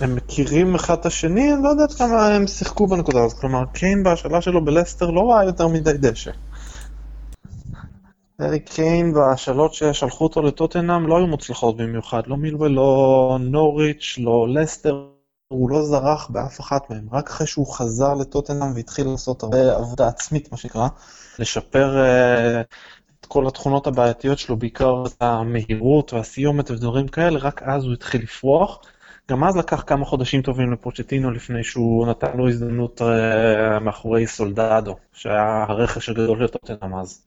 הם 0.00 0.14
מכירים 0.14 0.74
אחד 0.74 0.94
את 0.98 1.06
השני, 1.06 1.52
אני 1.52 1.62
לא 1.62 1.68
יודעת 1.68 1.92
כמה 1.92 2.26
הם 2.26 2.46
שיחקו 2.46 2.86
בנקודה 2.86 3.24
הזאת, 3.24 3.38
כלומר 3.38 3.64
קיין 3.72 4.02
בהשאלה 4.02 4.42
שלו 4.42 4.64
בלסטר 4.64 5.10
לא 5.10 5.30
ראה 5.30 5.44
יותר 5.44 5.68
מדי 5.68 5.92
דשא. 5.92 6.30
ארי 8.40 8.60
קיין 8.60 9.12
בהשאלות 9.12 9.74
ששלחו 9.74 10.24
אותו 10.24 10.42
לטוטנאם 10.42 11.06
לא 11.06 11.16
היו 11.16 11.26
מוצלחות 11.26 11.76
במיוחד, 11.76 12.22
לא 12.26 12.36
מילוול, 12.36 12.70
לא 12.70 13.38
נוריץ', 13.40 14.16
לא 14.18 14.46
לסטר, 14.48 15.06
הוא 15.48 15.70
לא 15.70 15.82
זרח 15.82 16.28
באף 16.30 16.60
אחת 16.60 16.90
מהם, 16.90 17.06
רק 17.12 17.30
אחרי 17.30 17.46
שהוא 17.46 17.74
חזר 17.74 18.14
לטוטנאם 18.14 18.74
והתחיל 18.74 19.06
לעשות 19.06 19.42
הרבה 19.42 19.76
עבודה 19.76 20.08
עצמית, 20.08 20.52
מה 20.52 20.58
שנקרא, 20.58 20.88
לשפר 21.38 21.96
uh, 21.96 22.74
כל 23.26 23.46
התכונות 23.46 23.86
הבעייתיות 23.86 24.38
שלו, 24.38 24.56
בעיקר 24.56 25.04
את 25.06 25.22
המהירות 25.22 26.12
והסיומת 26.12 26.70
ודברים 26.70 27.08
כאלה, 27.08 27.38
רק 27.38 27.62
אז 27.62 27.84
הוא 27.84 27.92
התחיל 27.92 28.22
לפרוח. 28.22 28.78
גם 29.30 29.44
אז 29.44 29.56
לקח 29.56 29.84
כמה 29.86 30.04
חודשים 30.04 30.42
טובים 30.42 30.72
לפוצ'טינו 30.72 31.30
לפני 31.30 31.64
שהוא 31.64 32.06
נתן 32.06 32.36
לו 32.36 32.48
הזדמנות 32.48 33.00
uh, 33.00 33.80
מאחורי 33.80 34.26
סולדדו, 34.26 34.96
שהיה 35.12 35.64
הרכש 35.68 36.08
הגדול 36.08 36.38
של 36.38 36.46
טוטנאם 36.46 36.94
אז. 36.94 37.26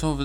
טוב, 0.00 0.20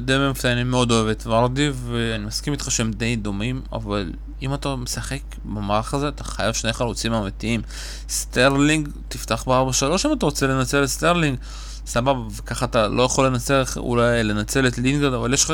די, 0.00 0.14
מפתיע, 0.30 0.52
אני 0.52 0.64
מאוד 0.64 0.90
אוהב 0.90 1.08
את 1.08 1.26
ורדי, 1.26 1.70
ואני 1.74 2.24
מסכים 2.24 2.52
איתך 2.52 2.70
שהם 2.70 2.90
די 2.90 3.16
דומים, 3.16 3.62
אבל 3.72 4.12
אם 4.42 4.54
אתה 4.54 4.76
משחק 4.76 5.20
במערך 5.44 5.94
הזה, 5.94 6.08
אתה 6.08 6.24
חייב 6.24 6.52
שני 6.52 6.72
חלוצים 6.72 7.12
אמיתיים. 7.12 7.62
סטרלינג, 8.08 8.88
תפתח 9.08 9.44
ב-4-3 9.48 10.06
אם 10.06 10.12
אתה 10.12 10.26
רוצה 10.26 10.46
לנצל 10.46 10.84
את 10.84 10.88
סטרלינג, 10.88 11.38
סבבה, 11.90 12.20
וככה 12.36 12.64
אתה 12.64 12.88
לא 12.88 13.02
יכול 13.02 13.26
לנצל, 13.26 13.62
אולי 13.76 14.24
לנצל 14.24 14.66
את 14.66 14.78
לינגרד, 14.78 15.12
אבל 15.12 15.34
יש 15.34 15.44
לך... 15.44 15.52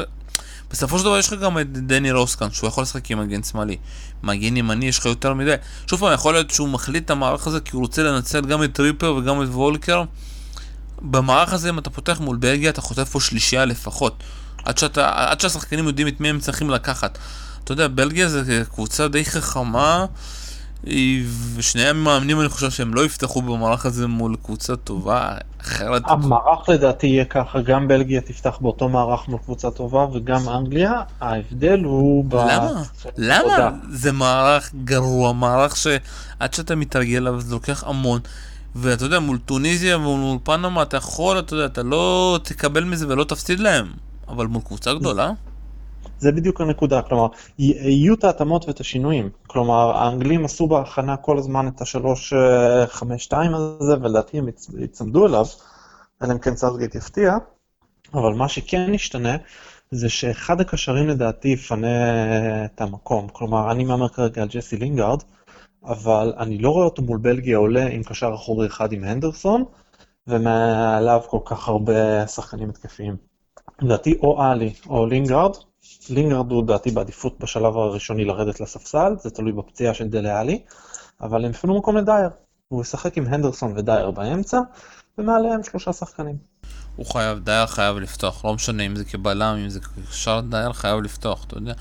בסופו 0.71 0.99
של 0.99 1.05
דבר 1.05 1.19
יש 1.19 1.33
לך 1.33 1.41
גם 1.41 1.59
את 1.59 1.73
דני 1.73 2.13
רוז 2.13 2.29
כן, 2.29 2.51
שהוא 2.51 2.69
יכול 2.69 2.83
לשחק 2.83 3.11
עם 3.11 3.21
מגן 3.21 3.43
שמאלי. 3.43 3.77
מגן 4.23 4.57
ימני 4.57 4.87
יש 4.87 4.99
לך 4.99 5.07
יותר 5.07 5.35
מדי. 5.35 5.55
שוב 5.87 6.01
פעם, 6.01 6.13
יכול 6.13 6.35
להיות 6.35 6.51
שהוא 6.51 6.69
מחליט 6.69 7.05
את 7.05 7.11
המערך 7.11 7.47
הזה 7.47 7.61
כי 7.61 7.71
הוא 7.73 7.83
רוצה 7.83 8.03
לנצל 8.03 8.41
גם 8.41 8.63
את 8.63 8.73
טריפר 8.73 9.15
וגם 9.15 9.43
את 9.43 9.49
ווקר. 9.49 10.05
במערך 11.03 11.53
הזה, 11.53 11.69
אם 11.69 11.79
אתה 11.79 11.91
פותח 11.91 12.21
מול 12.21 12.37
בלגיה, 12.37 12.71
אתה 12.71 12.81
חוטף 12.81 13.09
פה 13.09 13.21
שלישייה 13.21 13.65
לפחות. 13.65 14.23
עד, 14.65 14.79
שאתה, 14.79 15.31
עד 15.31 15.41
שהשחקנים 15.41 15.87
יודעים 15.87 16.09
את 16.09 16.21
מי 16.21 16.29
הם 16.29 16.41
צריכים 16.41 16.71
לקחת. 16.71 17.19
אתה 17.65 17.73
יודע, 17.73 17.89
בלגיה 17.89 18.29
זה 18.29 18.63
קבוצה 18.75 19.09
די 19.09 19.25
חכמה, 19.25 20.07
ושני 21.57 21.89
המאמנים 21.89 22.41
אני 22.41 22.49
חושב 22.49 22.71
שהם 22.71 22.95
לא 22.95 23.05
יפתחו 23.05 23.43
במערך 23.43 23.87
הזה 23.87 24.07
מול 24.07 24.37
קבוצה 24.43 24.77
טובה, 24.77 25.35
אחרת... 25.61 26.03
המערך 26.07 26.69
לדעתי 26.69 27.07
יהיה 27.07 27.25
ככה, 27.25 27.61
גם 27.61 27.89
בלגיה 27.89 28.21
תפתח 28.21 28.59
באותו 28.61 28.89
מערך 28.89 29.29
מול 29.29 29.39
קבוצה 29.45 29.71
טובה 29.71 30.07
וגם 30.13 30.49
אנגליה, 30.49 30.93
ההבדל 31.21 31.81
הוא 31.85 32.25
ב... 32.29 32.35
למה? 32.35 32.83
למה? 33.17 33.71
זה 33.91 34.13
מערך 34.13 34.71
גרוע, 34.85 35.33
מערך 35.33 35.77
שעד 35.77 36.55
שאתה 36.55 36.75
מתרגל 36.75 37.17
עליו 37.17 37.41
זה 37.41 37.55
לוקח 37.55 37.85
המון. 37.87 38.21
ואתה 38.75 39.05
יודע, 39.05 39.21
מול 39.21 39.39
טוניזיה 39.39 39.99
ומול 39.99 40.39
פנמה 40.43 40.83
אתה 40.83 40.97
יכול, 40.97 41.39
אתה 41.39 41.55
יודע, 41.55 41.67
אתה 41.67 41.83
לא 41.83 42.39
תקבל 42.43 42.85
מזה 42.85 43.09
ולא 43.09 43.25
תפסיד 43.25 43.61
להם, 43.61 43.87
אבל 44.29 44.47
מול 44.47 44.63
קבוצה 44.63 44.95
גדולה? 44.95 45.31
זה 46.19 46.33
בדיוק 46.33 46.61
הנקודה, 46.61 47.03
כלומר, 47.03 47.27
יהיו 47.59 48.15
את 48.15 48.25
ההתאמות 48.25 48.69
ואת 48.69 48.81
השינויים. 48.81 49.31
כלומר, 49.47 49.91
האנגלים 49.97 50.45
עשו 50.45 50.67
בהכנה 50.67 51.17
כל 51.17 51.39
הזמן 51.39 51.69
את 51.69 51.81
השלוש 51.81 52.33
אה, 52.33 52.87
חמש 52.87 53.25
שתיים 53.25 53.55
הזה, 53.55 53.95
ולדעתי 54.01 54.39
הם 54.39 54.49
יצמדו 54.79 55.27
אליו, 55.27 55.45
אלא 56.23 56.33
אם 56.33 56.39
כן 56.39 56.57
סאוטגייט 56.57 56.95
יפתיע, 56.95 57.37
אבל 58.15 58.35
מה 58.35 58.49
שכן 58.49 58.95
ישתנה, 58.95 59.37
זה 59.91 60.09
שאחד 60.09 60.61
הקשרים 60.61 61.09
לדעתי 61.09 61.49
יפנה 61.49 62.65
את 62.65 62.81
המקום. 62.81 63.29
כלומר, 63.29 63.71
אני 63.71 63.85
מהמר 63.85 64.09
כרגע 64.09 64.43
על 64.43 64.49
ג'סי 64.49 64.77
לינגארד, 64.77 65.23
אבל 65.85 66.33
אני 66.39 66.59
לא 66.59 66.71
רואה 66.71 66.85
אותו 66.85 67.03
מול 67.03 67.19
בלגיה 67.19 67.57
עולה 67.57 67.87
עם 67.87 68.03
קשר 68.03 68.35
אחורי 68.35 68.67
אחד 68.67 68.93
עם 68.93 69.05
הנדרסון, 69.05 69.65
ומעליו 70.27 71.21
כל 71.29 71.39
כך 71.45 71.69
הרבה 71.69 72.27
שחקנים 72.27 72.69
התקפיים. 72.69 73.17
לדעתי 73.81 74.19
או 74.23 74.43
עלי 74.43 74.73
או 74.87 75.07
לינגארד, 75.07 75.57
לינגארד 76.11 76.51
הוא 76.51 76.63
לדעתי 76.63 76.91
בעדיפות 76.91 77.39
בשלב 77.41 77.77
הראשוני 77.77 78.25
לרדת 78.25 78.61
לספסל, 78.61 79.15
זה 79.19 79.31
תלוי 79.31 79.53
בפציעה 79.53 79.95
של 79.95 80.09
דלה 80.09 80.41
עלי, 80.41 80.63
אבל 81.21 81.45
הם 81.45 81.51
יפנו 81.51 81.79
מקום 81.79 81.97
לדייר. 81.97 82.29
הוא 82.69 82.83
ישחק 82.83 83.17
עם 83.17 83.27
הנדרסון 83.27 83.73
ודייר 83.77 84.11
באמצע, 84.11 84.59
ומעליהם 85.19 85.63
שלושה 85.63 85.93
שחקנים. 85.93 86.37
הוא 86.97 87.07
חייב, 87.07 87.39
דייר 87.39 87.67
חייב 87.67 87.97
לפתוח, 87.97 88.45
לא 88.45 88.55
משנה 88.55 88.83
אם 88.83 88.97
זה 88.97 89.05
כבלם, 89.05 89.57
אם 89.65 89.69
זה 89.69 89.81
כקשר, 90.11 90.41
דייר 90.41 90.73
חייב 90.73 91.01
לפתוח, 91.01 91.45
אתה 91.45 91.57
יודע. 91.57 91.73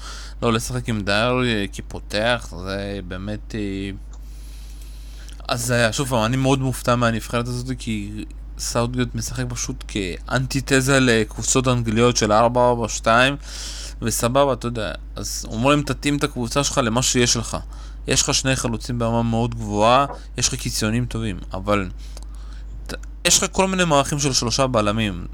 לא 0.41 0.53
לשחק 0.53 0.89
עם 0.89 1.01
דייר 1.01 1.43
אה, 1.45 1.65
כפותח, 1.73 2.53
זה 2.65 2.99
באמת... 3.07 3.55
אה, 3.55 3.89
אז 5.47 5.71
היה, 5.71 5.93
שוב 5.93 6.09
פעם, 6.09 6.25
אני 6.25 6.37
מאוד 6.37 6.59
מופתע 6.59 6.95
מהנבחרת 6.95 7.47
הזאת, 7.47 7.67
כי 7.79 8.25
סאוטגייט 8.57 9.15
משחק 9.15 9.43
פשוט 9.49 9.83
כאנטיתזה 9.87 10.99
לקבוצות 10.99 11.67
אנגליות 11.67 12.17
של 12.17 12.31
4-4-2, 12.31 12.35
וסבבה, 14.01 14.53
אתה 14.53 14.67
יודע. 14.67 14.91
אז 15.15 15.45
אומרים, 15.49 15.81
תתאים 15.81 16.17
את 16.17 16.23
הקבוצה 16.23 16.63
שלך 16.63 16.77
למה 16.77 17.01
שיש 17.01 17.37
לך. 17.37 17.57
יש 18.07 18.21
לך 18.21 18.33
שני 18.33 18.55
חלוצים 18.55 18.99
ברמה 18.99 19.23
מאוד 19.23 19.55
גבוהה, 19.55 20.05
יש 20.37 20.47
לך 20.47 20.55
קיצונים 20.55 21.05
טובים, 21.05 21.39
אבל... 21.53 21.89
יש 23.25 23.43
לך 23.43 23.45
כל 23.51 23.67
מיני 23.67 23.85
מערכים 23.85 24.19
של 24.19 24.33
שלושה 24.33 24.67
בלמים. 24.67 25.25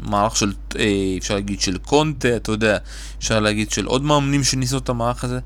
מערך 0.00 0.36
של, 0.36 0.52
אה, 0.78 1.14
אפשר 1.18 1.34
להגיד 1.34 1.60
של 1.60 1.78
קונטה, 1.78 2.36
אתה 2.36 2.52
יודע, 2.52 2.78
אפשר 3.18 3.40
להגיד 3.40 3.70
של 3.70 3.86
עוד 3.86 4.02
מאמנים 4.02 4.44
שניסו 4.44 4.78
את 4.78 4.88
המערך 4.88 5.24
הזה. 5.24 5.38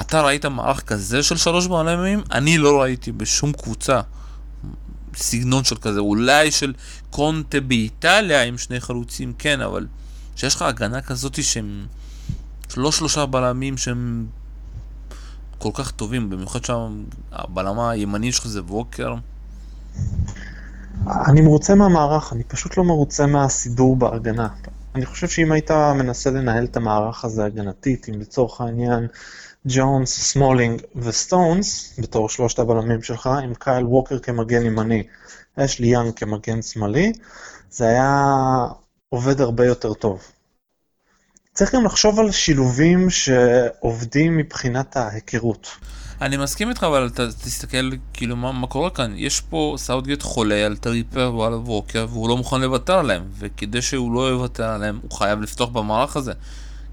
אתה 0.00 0.22
ראית 0.22 0.46
מערך 0.46 0.80
כזה 0.80 1.22
של 1.22 1.36
שלוש 1.36 1.66
בלמים? 1.66 2.22
אני 2.32 2.58
לא 2.58 2.82
ראיתי 2.82 3.12
בשום 3.12 3.52
קבוצה 3.52 4.00
סגנון 5.16 5.64
של 5.64 5.76
כזה. 5.76 6.00
אולי 6.00 6.50
של 6.50 6.72
קונטה 7.10 7.60
באיטליה 7.60 8.42
עם 8.42 8.58
שני 8.58 8.80
חלוצים, 8.80 9.32
כן, 9.38 9.60
אבל 9.60 9.86
שיש 10.36 10.54
לך 10.54 10.62
הגנה 10.62 11.00
כזאת 11.00 11.44
שהם 11.44 11.86
לא 12.76 12.92
שלושה 12.92 13.26
בלמים 13.26 13.76
שהם 13.76 14.26
כל 15.58 15.70
כך 15.74 15.90
טובים, 15.90 16.30
במיוחד 16.30 16.60
שהבלמה 16.64 17.90
הימני 17.90 18.32
שלך 18.32 18.46
זה 18.46 18.62
ווקר. 18.62 19.14
אני 21.06 21.40
מרוצה 21.40 21.74
מהמערך, 21.74 22.32
אני 22.32 22.44
פשוט 22.44 22.76
לא 22.76 22.84
מרוצה 22.84 23.26
מהסידור 23.26 23.96
בהגנה. 23.96 24.48
אני 24.94 25.06
חושב 25.06 25.28
שאם 25.28 25.52
היית 25.52 25.70
מנסה 25.70 26.30
לנהל 26.30 26.64
את 26.64 26.76
המערך 26.76 27.24
הזה 27.24 27.44
הגנתית, 27.44 28.08
אם 28.08 28.20
לצורך 28.20 28.60
העניין 28.60 29.06
ג'ונס, 29.66 30.20
סמולינג 30.20 30.82
וסטונס, 30.96 31.94
בתור 31.98 32.28
שלושת 32.28 32.58
הבלמים 32.58 33.02
שלך, 33.02 33.26
עם 33.26 33.54
קייל 33.58 33.86
ווקר 33.86 34.18
כמגן 34.18 34.66
ימני, 34.66 35.02
אשלי 35.56 35.86
יאנג 35.86 36.12
כמגן 36.16 36.62
שמאלי, 36.62 37.12
זה 37.70 37.86
היה 37.88 38.26
עובד 39.08 39.40
הרבה 39.40 39.66
יותר 39.66 39.94
טוב. 39.94 40.22
צריך 41.54 41.74
גם 41.74 41.84
לחשוב 41.84 42.20
על 42.20 42.30
שילובים 42.30 43.10
שעובדים 43.10 44.36
מבחינת 44.36 44.96
ההיכרות. 44.96 45.68
אני 46.20 46.36
מסכים 46.36 46.68
איתך, 46.68 46.82
אבל 46.82 47.06
אתה 47.06 47.26
תסתכל, 47.26 47.90
כאילו, 48.12 48.36
מה, 48.36 48.52
מה 48.52 48.66
קורה 48.66 48.90
כאן? 48.90 49.12
יש 49.16 49.40
פה 49.40 49.74
סאוטגייט 49.78 50.22
חולה 50.22 50.66
על 50.66 50.76
טריפר 50.76 51.34
ועל 51.34 51.54
ווקר, 51.54 52.06
והוא 52.10 52.28
לא 52.28 52.36
מוכן 52.36 52.60
לוותר 52.60 52.98
עליהם, 52.98 53.22
וכדי 53.38 53.82
שהוא 53.82 54.14
לא 54.14 54.30
יוותר 54.30 54.64
עליהם, 54.64 54.98
הוא 55.02 55.10
חייב 55.10 55.40
לפתוח 55.40 55.68
במערך 55.68 56.16
הזה. 56.16 56.32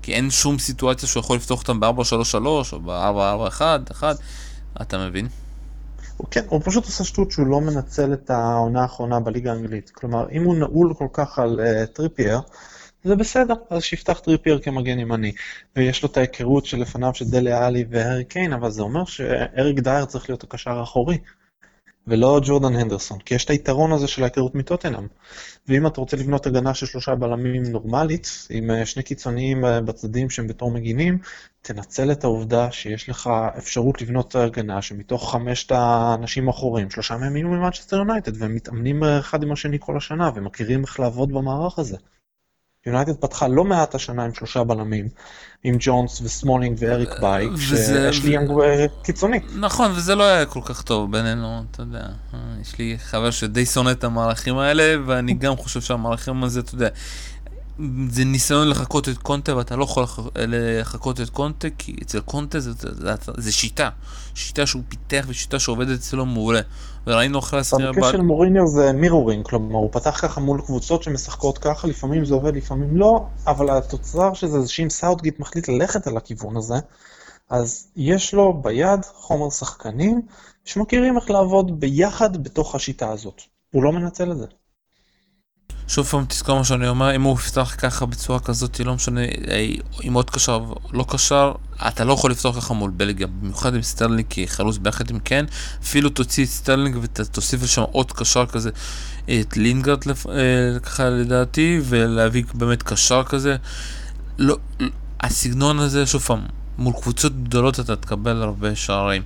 כי 0.01 0.13
אין 0.13 0.29
שום 0.29 0.59
סיטואציה 0.59 1.09
שהוא 1.09 1.21
יכול 1.21 1.35
לפתוח 1.35 1.59
אותם 1.61 1.79
ב-4-3-3 1.79 2.35
או 2.71 2.79
ב-4-4-1, 2.79 3.61
אתה 4.81 5.07
מבין? 5.07 5.27
כן, 6.31 6.41
הוא 6.49 6.61
פשוט 6.63 6.85
עושה 6.85 7.03
שטות 7.03 7.31
שהוא 7.31 7.47
לא 7.47 7.61
מנצל 7.61 8.13
את 8.13 8.29
העונה 8.29 8.81
האחרונה 8.81 9.19
בליגה 9.19 9.51
האנגלית. 9.51 9.89
כלומר, 9.89 10.25
אם 10.31 10.43
הוא 10.43 10.55
נעול 10.55 10.93
כל 10.93 11.07
כך 11.13 11.39
על 11.39 11.59
אה, 11.59 11.85
טריפייר, 11.85 12.39
זה 13.03 13.15
בסדר, 13.15 13.53
אז 13.69 13.83
שיפתח 13.83 14.19
טריפייר 14.19 14.59
כמגן 14.59 14.99
ימני. 14.99 15.31
ויש 15.75 16.03
לו 16.03 16.09
את 16.09 16.17
ההיכרות 16.17 16.65
שלפניו 16.65 17.15
של 17.15 17.25
דלה 17.25 17.65
עלי 17.65 17.85
והארי 17.89 18.25
קיין, 18.25 18.53
אבל 18.53 18.71
זה 18.71 18.81
אומר 18.81 19.05
שאריק 19.05 19.79
דייר 19.79 20.05
צריך 20.05 20.29
להיות 20.29 20.43
הקשר 20.43 20.71
האחורי. 20.71 21.17
ולא 22.07 22.39
ג'ורדן 22.43 22.75
הנדרסון, 22.75 23.19
כי 23.19 23.35
יש 23.35 23.45
את 23.45 23.49
היתרון 23.49 23.91
הזה 23.91 24.07
של 24.07 24.23
ההיכרות 24.23 24.55
מטוטנהאם. 24.55 25.07
ואם 25.67 25.87
אתה 25.87 26.01
רוצה 26.01 26.17
לבנות 26.17 26.45
הגנה 26.45 26.73
של 26.73 26.85
שלושה 26.85 27.15
בלמים 27.15 27.63
נורמלית, 27.63 28.47
עם 28.49 28.71
אה, 28.71 28.85
שני 28.85 29.03
קיצוניים 29.03 29.65
אה, 29.65 29.81
בצדדים 29.81 30.29
שהם 30.29 30.47
בתור 30.47 30.71
מגינים, 30.71 31.17
תנצל 31.61 32.11
את 32.11 32.23
העובדה 32.23 32.71
שיש 32.71 33.09
לך 33.09 33.29
אפשרות 33.57 34.01
לבנות 34.01 34.35
הגנה 34.35 34.81
שמתוך 34.81 35.31
חמשת 35.31 35.71
האנשים 35.71 36.47
האחוריים, 36.47 36.89
שלושה 36.89 37.17
מהם 37.17 37.35
יהיו 37.35 37.47
ממנצ'סטר 37.47 37.97
יונייטד, 37.97 38.41
והם 38.41 38.55
מתאמנים 38.55 39.03
אחד 39.03 39.43
עם 39.43 39.51
השני 39.51 39.77
כל 39.79 39.97
השנה, 39.97 40.31
ומכירים 40.35 40.83
איך 40.83 40.99
לעבוד 40.99 41.31
במערך 41.31 41.79
הזה. 41.79 41.97
יונייטד 42.85 43.13
פתחה 43.19 43.47
לא 43.47 43.63
מעט 43.63 43.95
השנה 43.95 44.23
עם 44.25 44.33
שלושה 44.33 44.63
בלמים, 44.63 45.07
עם 45.63 45.75
ג'ונס 45.79 46.21
וסמולינג 46.21 46.77
ואריק 46.81 47.09
באיי, 47.21 47.47
וזה- 47.49 48.11
שאשלי 48.13 48.33
יאנג 48.33 48.49
אה, 48.63 48.85
קיצוני. 49.03 49.39
נכון, 49.55 49.91
וזה 49.91 50.15
לא 50.15 50.23
היה 50.23 50.45
כל 50.45 50.59
כך 50.65 50.81
טוב 50.81 51.11
בינינו, 51.11 51.61
אתה 51.71 51.81
יודע. 51.81 51.99
אה, 52.33 52.39
יש 52.61 52.77
לי 52.77 52.95
חבר 52.99 53.31
שדי 53.31 53.65
שונא 53.65 53.91
את 53.91 54.03
המערכים 54.03 54.57
האלה, 54.57 54.95
ואני 55.05 55.33
גם 55.33 55.57
חושב 55.57 55.81
שהמערכים 55.81 56.43
הזה, 56.43 56.59
אתה 56.59 56.75
יודע, 56.75 56.87
זה 58.09 58.23
ניסיון 58.25 58.69
לחקות 58.69 59.09
את 59.09 59.17
קונטה, 59.17 59.55
ואתה 59.57 59.75
לא 59.75 59.83
יכול 59.83 60.03
לח- 60.03 60.19
לחקות 60.35 61.21
את 61.21 61.29
קונטה, 61.29 61.67
כי 61.77 61.95
אצל 62.03 62.19
קונטה 62.19 62.59
זה, 62.59 62.71
זה, 62.71 62.89
זה, 62.93 63.11
זה 63.37 63.51
שיטה. 63.51 63.89
שיטה 64.35 64.65
שהוא 64.65 64.83
פיתח 64.89 65.25
ושיטה 65.27 65.59
שעובדת 65.59 65.99
אצלו 65.99 66.25
מעולה. 66.25 66.61
וראינו 67.07 67.39
אחרי 67.39 67.59
זה 67.59 67.68
גם 67.68 67.77
במקרה 67.77 68.11
של 68.11 68.21
מוריניו 68.21 68.67
זה 68.67 68.91
mirroring, 68.93 69.45
כלומר 69.45 69.75
הוא 69.75 69.89
פתח 69.91 70.19
ככה 70.21 70.41
מול 70.41 70.61
קבוצות 70.61 71.03
שמשחקות 71.03 71.57
ככה, 71.57 71.87
לפעמים 71.87 72.25
זה 72.25 72.33
עובד, 72.33 72.55
לפעמים 72.55 72.97
לא, 72.97 73.25
אבל 73.47 73.77
התוצר 73.77 74.33
של 74.33 74.47
זה 74.47 74.61
זה 74.61 74.69
שאם 74.69 74.89
סאוטגייט 74.89 75.39
מחליט 75.39 75.67
ללכת 75.67 76.07
על 76.07 76.17
הכיוון 76.17 76.57
הזה, 76.57 76.75
אז 77.49 77.91
יש 77.95 78.33
לו 78.33 78.61
ביד 78.61 79.05
חומר 79.05 79.49
שחקנים 79.49 80.21
שמכירים 80.65 81.17
איך 81.17 81.29
לעבוד 81.29 81.79
ביחד 81.79 82.43
בתוך 82.43 82.75
השיטה 82.75 83.09
הזאת. 83.09 83.41
הוא 83.73 83.83
לא 83.83 83.91
מנצל 83.91 84.31
את 84.31 84.37
זה. 84.37 84.45
שוב 85.91 86.05
פעם 86.07 86.25
תזכור 86.25 86.57
מה 86.57 86.63
שאני 86.63 86.87
אומר, 86.87 87.15
אם 87.15 87.21
הוא 87.21 87.35
יפתח 87.39 87.75
ככה 87.77 88.05
בצורה 88.05 88.39
כזאת, 88.39 88.79
לא 88.79 88.95
משנה 88.95 89.21
אה, 89.21 89.67
אם 90.07 90.13
עוד 90.13 90.29
קשר 90.29 90.53
או 90.53 90.75
לא 90.93 91.05
קשר, 91.09 91.51
אתה 91.87 92.03
לא 92.03 92.13
יכול 92.13 92.31
לפתוח 92.31 92.57
ככה 92.57 92.73
מול 92.73 92.91
בלגיה, 92.91 93.27
במיוחד 93.27 93.75
עם 93.75 93.81
סטרלינג 93.81 94.25
כחלוץ 94.29 94.77
ביחד 94.77 95.09
עם 95.09 95.19
כן, 95.19 95.45
אפילו 95.83 96.09
תוציא 96.09 96.43
את 96.43 96.49
סטרלינג 96.49 96.97
ותוסיף 97.01 97.63
לשם 97.63 97.81
עוד 97.81 98.11
קשר 98.11 98.45
כזה, 98.45 98.69
את 99.25 99.57
לינגרד 99.57 100.05
לפ- 100.05 100.27
אה, 100.27 100.79
ככה 100.79 101.09
לדעתי, 101.09 101.79
ולהביא 101.83 102.43
באמת 102.53 102.83
קשר 102.83 103.23
כזה. 103.23 103.55
לא, 104.37 104.57
הסגנון 105.21 105.79
הזה, 105.79 106.05
שוב 106.05 106.21
פעם, 106.21 106.45
מול 106.81 106.93
קבוצות 107.01 107.43
גדולות 107.43 107.79
אתה 107.79 107.95
תקבל 107.95 108.41
הרבה 108.41 108.75
שערים. 108.75 109.21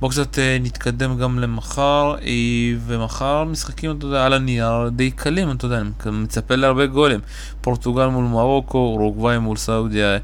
בואו 0.00 0.10
קצת 0.10 0.38
אה, 0.38 0.58
נתקדם 0.60 1.18
גם 1.18 1.38
למחר, 1.38 2.14
אה, 2.22 2.72
ומחר 2.86 3.44
משחקים, 3.44 3.98
אתה 3.98 4.06
יודע, 4.06 4.26
על 4.26 4.32
הנייר 4.32 4.88
די 4.88 5.10
קלים, 5.10 5.50
אתה 5.50 5.66
יודע, 5.66 5.78
אני 5.78 5.90
מצפה 6.12 6.54
להרבה 6.54 6.86
גולים. 6.86 7.20
פורטוגל 7.60 8.06
מול 8.06 8.24
מרוקו, 8.24 8.78
אורוגוואי 8.78 9.38
מול 9.38 9.56
סעודיה, 9.56 10.18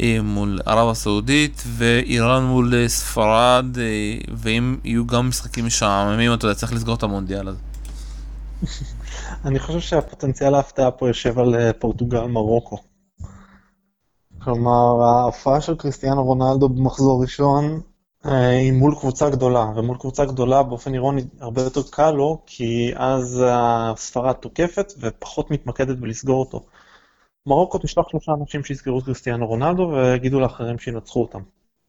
אה, 0.00 0.18
מול 0.22 0.58
ערב 0.66 0.88
הסעודית, 0.88 1.64
ואיראן 1.66 2.44
מול 2.44 2.88
ספרד, 2.88 3.66
ואם 4.34 4.76
יהיו 4.84 5.06
גם 5.06 5.28
משחקים 5.28 5.66
משעממים, 5.66 6.34
אתה 6.34 6.44
יודע, 6.44 6.54
צריך 6.54 6.72
לסגור 6.72 6.94
את 6.94 7.02
המונדיאל 7.02 7.48
הזה. 7.48 7.58
אני 9.44 9.58
חושב 9.58 9.80
שהפוטנציאל 9.80 10.54
ההפתעה 10.54 10.90
פה 10.90 11.08
יושב 11.08 11.38
על 11.38 11.72
פורטוגל 11.78 12.20
מרוקו. 12.20 12.87
כלומר, 14.44 15.02
ההופעה 15.02 15.60
של 15.60 15.74
קריסטיאנו 15.76 16.24
רונלדו 16.24 16.68
במחזור 16.68 17.22
ראשון 17.22 17.80
אה, 18.26 18.48
היא 18.48 18.72
מול 18.72 18.94
קבוצה 19.00 19.30
גדולה, 19.30 19.66
ומול 19.76 19.96
קבוצה 19.98 20.24
גדולה 20.24 20.62
באופן 20.62 20.94
אירוני 20.94 21.22
הרבה 21.40 21.62
יותר 21.62 21.82
קל 21.90 22.10
לו, 22.10 22.38
כי 22.46 22.90
אז 22.96 23.42
אה, 23.42 23.92
ספרד 23.96 24.32
תוקפת 24.32 24.92
ופחות 25.00 25.50
מתמקדת 25.50 25.96
בלסגור 25.98 26.40
אותו. 26.40 26.64
מרוקו 27.46 27.78
תשלח 27.78 28.04
שלושה 28.10 28.32
אנשים 28.40 28.64
שיסגרו 28.64 28.98
את 28.98 29.04
קריסטיאנו 29.04 29.46
רונלדו 29.46 29.92
ויגידו 29.94 30.40
לאחרים 30.40 30.78
שינצחו 30.78 31.20
אותם. 31.20 31.38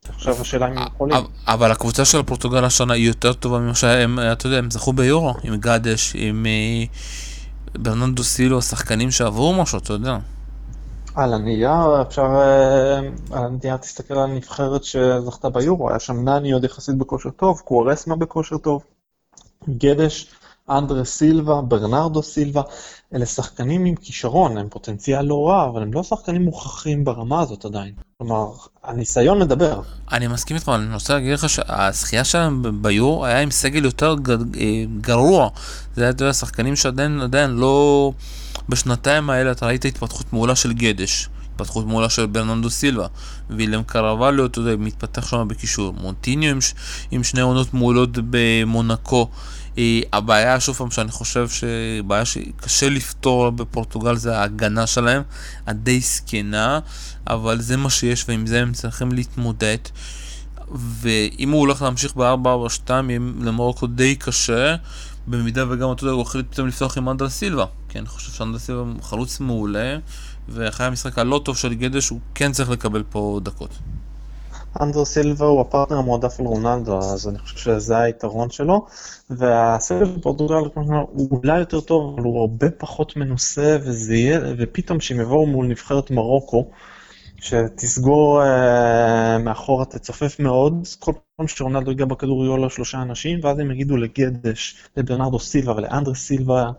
עכשיו 0.10 0.42
השאלה 0.42 0.68
אם 0.68 0.78
הם 0.78 0.88
יכולים. 0.96 1.16
אבל- 1.18 1.28
אבל 1.48 1.72
הקבוצה 1.72 2.06
של 2.06 2.24
פורטוגל 2.24 2.64
השנה 2.66 2.94
היא 2.94 3.08
יותר 3.08 3.34
טובה 3.34 3.60
ממה 3.60 3.76
שהם, 3.76 4.20
אתה 4.32 4.48
יודע, 4.48 4.58
הם 4.58 4.72
זכו 4.72 4.94
ביורו, 4.94 5.34
עם 5.44 5.58
גדש, 5.58 6.14
עם 6.16 6.46
אה, 6.46 6.84
ברננדו 7.82 8.24
סילו, 8.24 8.62
שחקנים 8.62 9.12
שעברו 9.12 9.54
משהו, 9.54 9.78
אתה 9.78 9.94
יודע. 9.94 10.18
על 11.16 11.34
הנייר 11.34 12.02
אפשר, 12.02 12.22
אה, 12.22 12.98
על 13.32 13.46
הנייר 13.46 13.78
תסתכל 13.78 14.14
על 14.14 14.30
הנבחרת 14.30 14.84
שזכתה 14.84 15.50
ביורו, 15.50 15.90
היה 15.90 16.00
שם 16.00 16.30
נני 16.30 16.52
עוד 16.52 16.64
יחסית 16.64 16.98
בכושר 16.98 17.30
טוב, 17.30 17.60
קוארסמה 17.60 18.16
בכושר 18.16 18.58
טוב, 18.58 18.84
גדש, 19.70 20.28
אנדרה 20.70 21.06
סילבה, 21.06 21.62
ברנרדו 21.62 22.24
סילבה, 22.24 22.62
אלה 23.14 23.26
שחקנים 23.26 23.86
עם 23.86 23.96
כישרון, 23.96 24.58
הם 24.58 24.68
פוטנציאל 24.70 25.26
לא 25.26 25.48
רע, 25.48 25.66
אבל 25.66 25.82
הם 25.82 25.94
לא 25.94 26.04
שחקנים 26.04 26.42
מוכחים 26.42 27.04
ברמה 27.04 27.42
הזאת 27.42 27.66
עדיין. 27.66 27.94
כלומר, 28.18 28.52
הניסיון 28.84 29.40
מדבר. 29.40 29.82
אני 30.12 30.28
מסכים 30.28 30.56
איתך, 30.56 30.72
אני 30.76 30.94
רוצה 30.94 31.14
להגיד 31.14 31.34
לך 31.34 31.50
שהזכייה 31.50 32.24
שלהם 32.24 32.82
ביורו 32.82 33.26
היה 33.26 33.40
עם 33.42 33.52
סגל 33.52 33.86
יותר 33.86 34.16
אה, 34.60 34.84
גרוע. 35.02 35.50
זה 35.96 36.12
היה, 36.20 36.34
שחקנים 36.34 36.76
שעדיין 36.76 37.22
עדיין 37.22 37.52
לא... 37.52 38.12
בשנתיים 38.70 39.30
האלה 39.30 39.52
אתה 39.52 39.66
ראית 39.66 39.86
התפתחות 39.86 40.34
מעולה 40.34 40.56
של 40.56 40.74
גדש, 40.74 41.30
התפתחות 41.46 41.86
מעולה 41.86 42.10
של 42.10 42.26
ברננדו 42.26 42.70
סילבה, 42.70 43.08
וילם 43.50 43.84
קרווליו, 43.84 44.46
אתה 44.46 44.60
יודע, 44.60 44.76
מתפתח 44.76 45.28
שם 45.28 45.48
בקישור. 45.48 45.94
מונטיניו 45.94 46.52
עם, 46.52 46.62
ש... 46.62 46.74
עם 47.12 47.24
שני 47.24 47.42
עונות 47.42 47.74
מעולות 47.74 48.10
במונקו. 48.30 49.30
אה, 49.78 50.00
הבעיה, 50.14 50.60
שוב 50.60 50.76
פעם, 50.76 50.92
שאני 50.92 51.12
חושב 51.12 51.48
שבעיה 51.50 52.26
שקשה 52.26 52.90
לפתור 52.90 53.50
בפורטוגל 53.50 54.16
זה 54.16 54.38
ההגנה 54.38 54.88
שלהם, 54.88 55.22
הדי 55.68 56.00
זקנה, 56.00 56.80
אבל 57.28 57.62
זה 57.62 57.78
מה 57.78 57.90
שיש 57.90 58.26
ועם 58.28 58.48
זה 58.48 58.62
הם 58.62 58.74
צריכים 58.74 59.12
להתמודד. 59.12 59.78
ואם 60.72 61.52
הוא 61.52 61.60
הולך 61.60 61.82
להמשיך 61.82 62.16
ב-4-4-2, 62.16 62.90
יהיה 62.90 63.20
למרוקו 63.42 63.88
די 63.88 64.16
קשה, 64.16 64.76
במידה 65.30 65.66
וגם, 65.70 65.92
אתה 65.92 66.04
יודע, 66.04 66.14
הוא 66.14 66.22
החליט 66.22 66.46
פתאום 66.52 66.68
לפתוח 66.68 66.98
עם 66.98 67.10
אנדרה 67.10 67.30
סילבה. 67.30 67.66
כי 67.90 68.00
אני 68.00 68.08
חושב 68.08 68.32
שאנדרה 68.32 68.60
סילבה 68.60 68.82
הוא 68.82 69.02
חלוץ 69.02 69.40
מעולה, 69.40 69.98
ואחרי 70.50 70.86
המשחק 70.86 71.20
הלא 71.20 71.42
טוב 71.46 71.58
של 71.58 71.74
גדש, 71.74 72.10
הוא 72.10 72.20
כן 72.36 72.52
צריך 72.52 72.70
לקבל 72.70 73.04
פה 73.10 73.40
דקות. 73.44 73.70
אנדרו 74.82 75.06
סילבה 75.06 75.46
הוא 75.46 75.62
הפרטנר 75.62 75.98
המועדף 75.98 76.40
על 76.40 76.46
רונלדו, 76.46 76.98
אז 76.98 77.28
אני 77.28 77.40
חושב 77.40 77.58
שזה 77.58 77.98
היתרון 77.98 78.50
שלו. 78.50 78.86
והסגל 79.30 80.06
של 80.06 80.22
פורטוגל 80.22 80.70
כמו 80.74 80.84
שאמרנו, 80.84 81.08
הוא 81.12 81.40
אולי 81.44 81.60
יותר 81.60 81.82
טוב, 81.82 82.14
אבל 82.14 82.24
הוא 82.24 82.42
הרבה 82.42 82.70
פחות 82.78 83.18
מנוסה 83.18 83.78
וזהיר, 83.84 84.56
ופתאום 84.58 84.98
כשהם 84.98 85.20
יבואו 85.20 85.48
מול 85.48 85.68
נבחרת 85.68 86.12
מרוקו, 86.12 86.72
שתסגור 87.42 88.44
אה, 88.44 89.38
מאחורה 89.38 89.86
תצופף 89.86 90.40
מאוד, 90.40 90.88
כל 91.00 91.12
פעם 91.36 91.48
שרונלדו 91.48 91.92
ייגע 91.92 92.06
בכדור 92.06 92.44
יהיו 92.44 92.58
לו 92.58 92.70
שלושה 92.70 93.02
אנשים, 93.02 93.40
ואז 93.44 93.60
הם 93.60 93.72
יגידו 93.72 93.98
לגדש, 93.98 94.76
לברנרדו 94.98 95.40
סילבה 95.40 95.72
ולאנדרה 95.72 96.16
סילבה, 96.16 96.72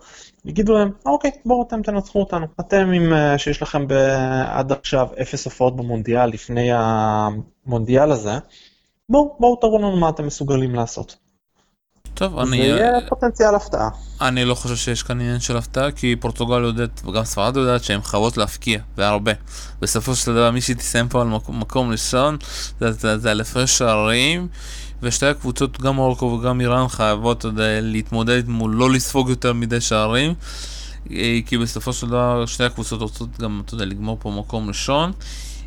יגידו 0.45 0.73
להם, 0.73 0.91
אוקיי, 1.07 1.31
בואו 1.45 1.63
אתם 1.63 1.83
תנצחו 1.83 2.21
אותנו. 2.21 2.47
אתם 2.61 2.91
עם, 2.91 3.13
אה, 3.13 3.39
שיש 3.39 3.63
לכם 3.63 3.89
ב- 3.89 3.93
עד 4.47 4.73
עכשיו 4.73 5.09
אפס 5.23 5.45
הופעות 5.45 5.77
במונדיאל 5.77 6.27
לפני 6.27 6.71
המונדיאל 6.73 8.13
הזה, 8.13 8.33
בואו, 9.09 9.37
בואו 9.41 9.57
תראו 9.57 9.79
לנו 9.79 9.97
מה 9.97 10.09
אתם 10.09 10.27
מסוגלים 10.27 10.75
לעשות. 10.75 11.17
טוב, 12.15 12.35
זה 12.35 12.43
אני, 12.43 12.57
יהיה 12.57 13.01
פוטנציאל 13.09 13.55
הפתעה. 13.55 13.89
אני 14.21 14.45
לא 14.45 14.55
חושב 14.55 14.77
שיש 14.77 15.03
כאן 15.03 15.21
עניין 15.21 15.41
של 15.41 15.57
הפתעה, 15.57 15.91
כי 15.91 16.17
פורטוגל 16.21 16.63
יודעת, 16.63 17.03
וגם 17.07 17.25
ספרד 17.25 17.57
יודעת 17.57 17.85
שהן 17.85 18.03
חייבות 18.03 18.37
להפקיע, 18.37 18.81
והרבה. 18.97 19.33
בסופו 19.81 20.15
של 20.15 20.33
דבר, 20.33 20.51
מי 20.51 20.61
שתסיים 20.61 21.09
פה 21.09 21.21
על 21.21 21.27
מקום, 21.29 21.61
מקום 21.61 21.91
ראשון, 21.91 22.37
זה, 22.81 22.93
זה, 22.93 23.19
זה 23.19 23.31
על 23.31 23.41
הפרש 23.41 23.79
שערים, 23.79 24.49
ושתי 25.03 25.27
הקבוצות, 25.27 25.81
גם 25.81 25.97
מרוקו 25.97 26.25
וגם 26.25 26.61
איראן, 26.61 26.89
חייבות 26.89 27.45
יודע, 27.45 27.81
להתמודד 27.81 28.49
מול 28.49 28.75
לא 28.75 28.91
לספוג 28.91 29.31
יותר 29.31 29.53
מדי 29.53 29.81
שערים, 29.81 30.35
אה, 31.11 31.39
כי 31.47 31.59
בסופו 31.59 31.93
של 31.93 32.07
דבר, 32.07 32.47
שתי 32.47 32.65
הקבוצות 32.65 33.03
רוצות 33.03 33.39
גם, 33.39 33.63
אתה 33.65 33.75
יודע, 33.75 33.85
לגמור 33.85 34.17
פה 34.21 34.31
מקום 34.31 34.69
ראשון. 34.69 35.13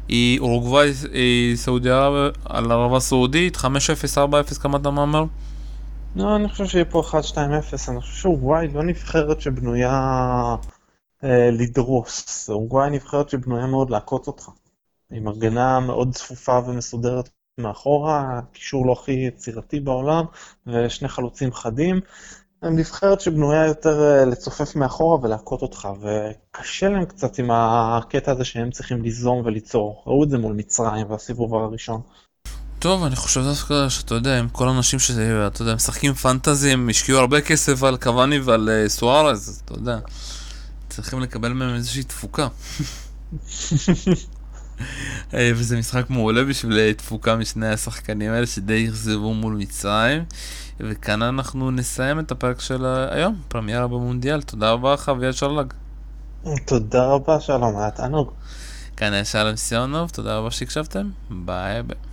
היא 0.07 0.39
אורוגוואי, 0.39 0.91
אה, 1.13 1.51
סעודיה 1.55 2.09
על 2.45 2.71
ערבה 2.71 2.99
סעודית, 2.99 3.57
5-0, 3.57 4.17
4-0, 4.17 4.57
כמה 4.59 4.77
אתה 4.77 4.89
מהמר? 4.89 5.25
לא, 6.15 6.35
אני 6.35 6.49
חושב 6.49 6.65
שיהיה 6.65 6.85
פה 6.85 7.01
1-2-0, 7.11 7.15
אני 7.89 8.01
חושב 8.01 8.21
שאורוגוואי 8.21 8.67
לא 8.67 8.83
נבחרת 8.83 9.41
שבנויה 9.41 9.91
אה, 11.23 11.49
לדרוס, 11.51 12.49
אורוגוואי 12.49 12.89
נבחרת 12.89 13.29
שבנויה 13.29 13.67
מאוד 13.67 13.89
לעקוץ 13.89 14.27
אותך. 14.27 14.49
עם 15.11 15.27
הגנה 15.27 15.79
מאוד 15.79 16.13
צפופה 16.13 16.59
ומסודרת 16.67 17.29
מאחורה, 17.57 18.41
קישור 18.51 18.87
לא 18.87 18.91
הכי 18.91 19.11
יצירתי 19.11 19.79
בעולם, 19.79 20.25
ושני 20.67 21.07
חלוצים 21.07 21.53
חדים. 21.53 21.99
הם 22.61 22.75
נבחרת 22.75 23.21
שבנויה 23.21 23.65
יותר 23.65 24.01
אה, 24.01 24.25
לצופף 24.25 24.75
מאחורה 24.75 25.17
ולהכות 25.21 25.61
אותך, 25.61 25.87
וקשה 26.01 26.89
להם 26.89 27.05
קצת 27.05 27.39
עם 27.39 27.51
הקטע 27.51 28.31
הזה 28.31 28.45
שהם 28.45 28.71
צריכים 28.71 29.01
ליזום 29.01 29.41
וליצור. 29.45 30.03
ראו 30.07 30.23
את 30.23 30.29
זה 30.29 30.37
מול 30.37 30.53
מצרים 30.53 31.11
והסיבוב 31.11 31.55
הראשון. 31.55 32.01
טוב, 32.83 33.03
אני 33.03 33.15
חושב 33.15 33.41
דווקא 33.41 33.89
שאתה 33.89 34.15
יודע, 34.15 34.39
עם 34.39 34.49
כל 34.49 34.67
האנשים 34.67 34.99
שאתה 34.99 35.63
יודע, 35.63 35.75
משחקים 35.75 36.13
פנטזי, 36.13 36.71
הם 36.71 36.89
השקיעו 36.89 37.19
הרבה 37.19 37.41
כסף 37.41 37.83
על 37.83 37.97
קוואני 37.97 38.39
ועל 38.39 38.69
uh, 38.69 38.89
סוארז, 38.89 39.61
אתה 39.65 39.73
יודע, 39.73 39.97
צריכים 40.89 41.19
לקבל 41.19 41.53
מהם 41.53 41.75
איזושהי 41.75 42.03
תפוקה. 42.03 42.47
אה, 45.33 45.51
וזה 45.55 45.77
משחק 45.77 46.09
מעולה 46.09 46.43
בשביל 46.43 46.79
אה, 46.79 46.93
תפוקה 46.93 47.35
משני 47.35 47.69
השחקנים 47.69 48.31
האלה 48.31 48.45
שדי 48.45 48.87
אכזבו 48.87 49.33
מול 49.33 49.53
מצרים. 49.53 50.23
וכאן 50.79 51.21
אנחנו 51.21 51.71
נסיים 51.71 52.19
את 52.19 52.31
הפרק 52.31 52.61
של 52.61 52.85
היום, 52.85 53.35
פרמיירה 53.47 53.87
במונדיאל. 53.87 54.41
תודה 54.41 54.71
רבה 54.71 54.93
לך, 54.93 55.09
אביעד 55.09 55.33
שרלג. 55.33 55.73
תודה 56.65 57.05
רבה, 57.05 57.39
שלום, 57.39 57.77
היה 57.77 57.91
תענוג. 57.91 58.31
כאן 58.97 59.13
היה 59.13 59.25
שלום 59.25 59.55
סיונוב, 59.55 60.09
תודה 60.09 60.37
רבה 60.37 60.51
שהקשבתם, 60.51 61.09
ביי 61.29 61.83
ביי. 61.83 61.97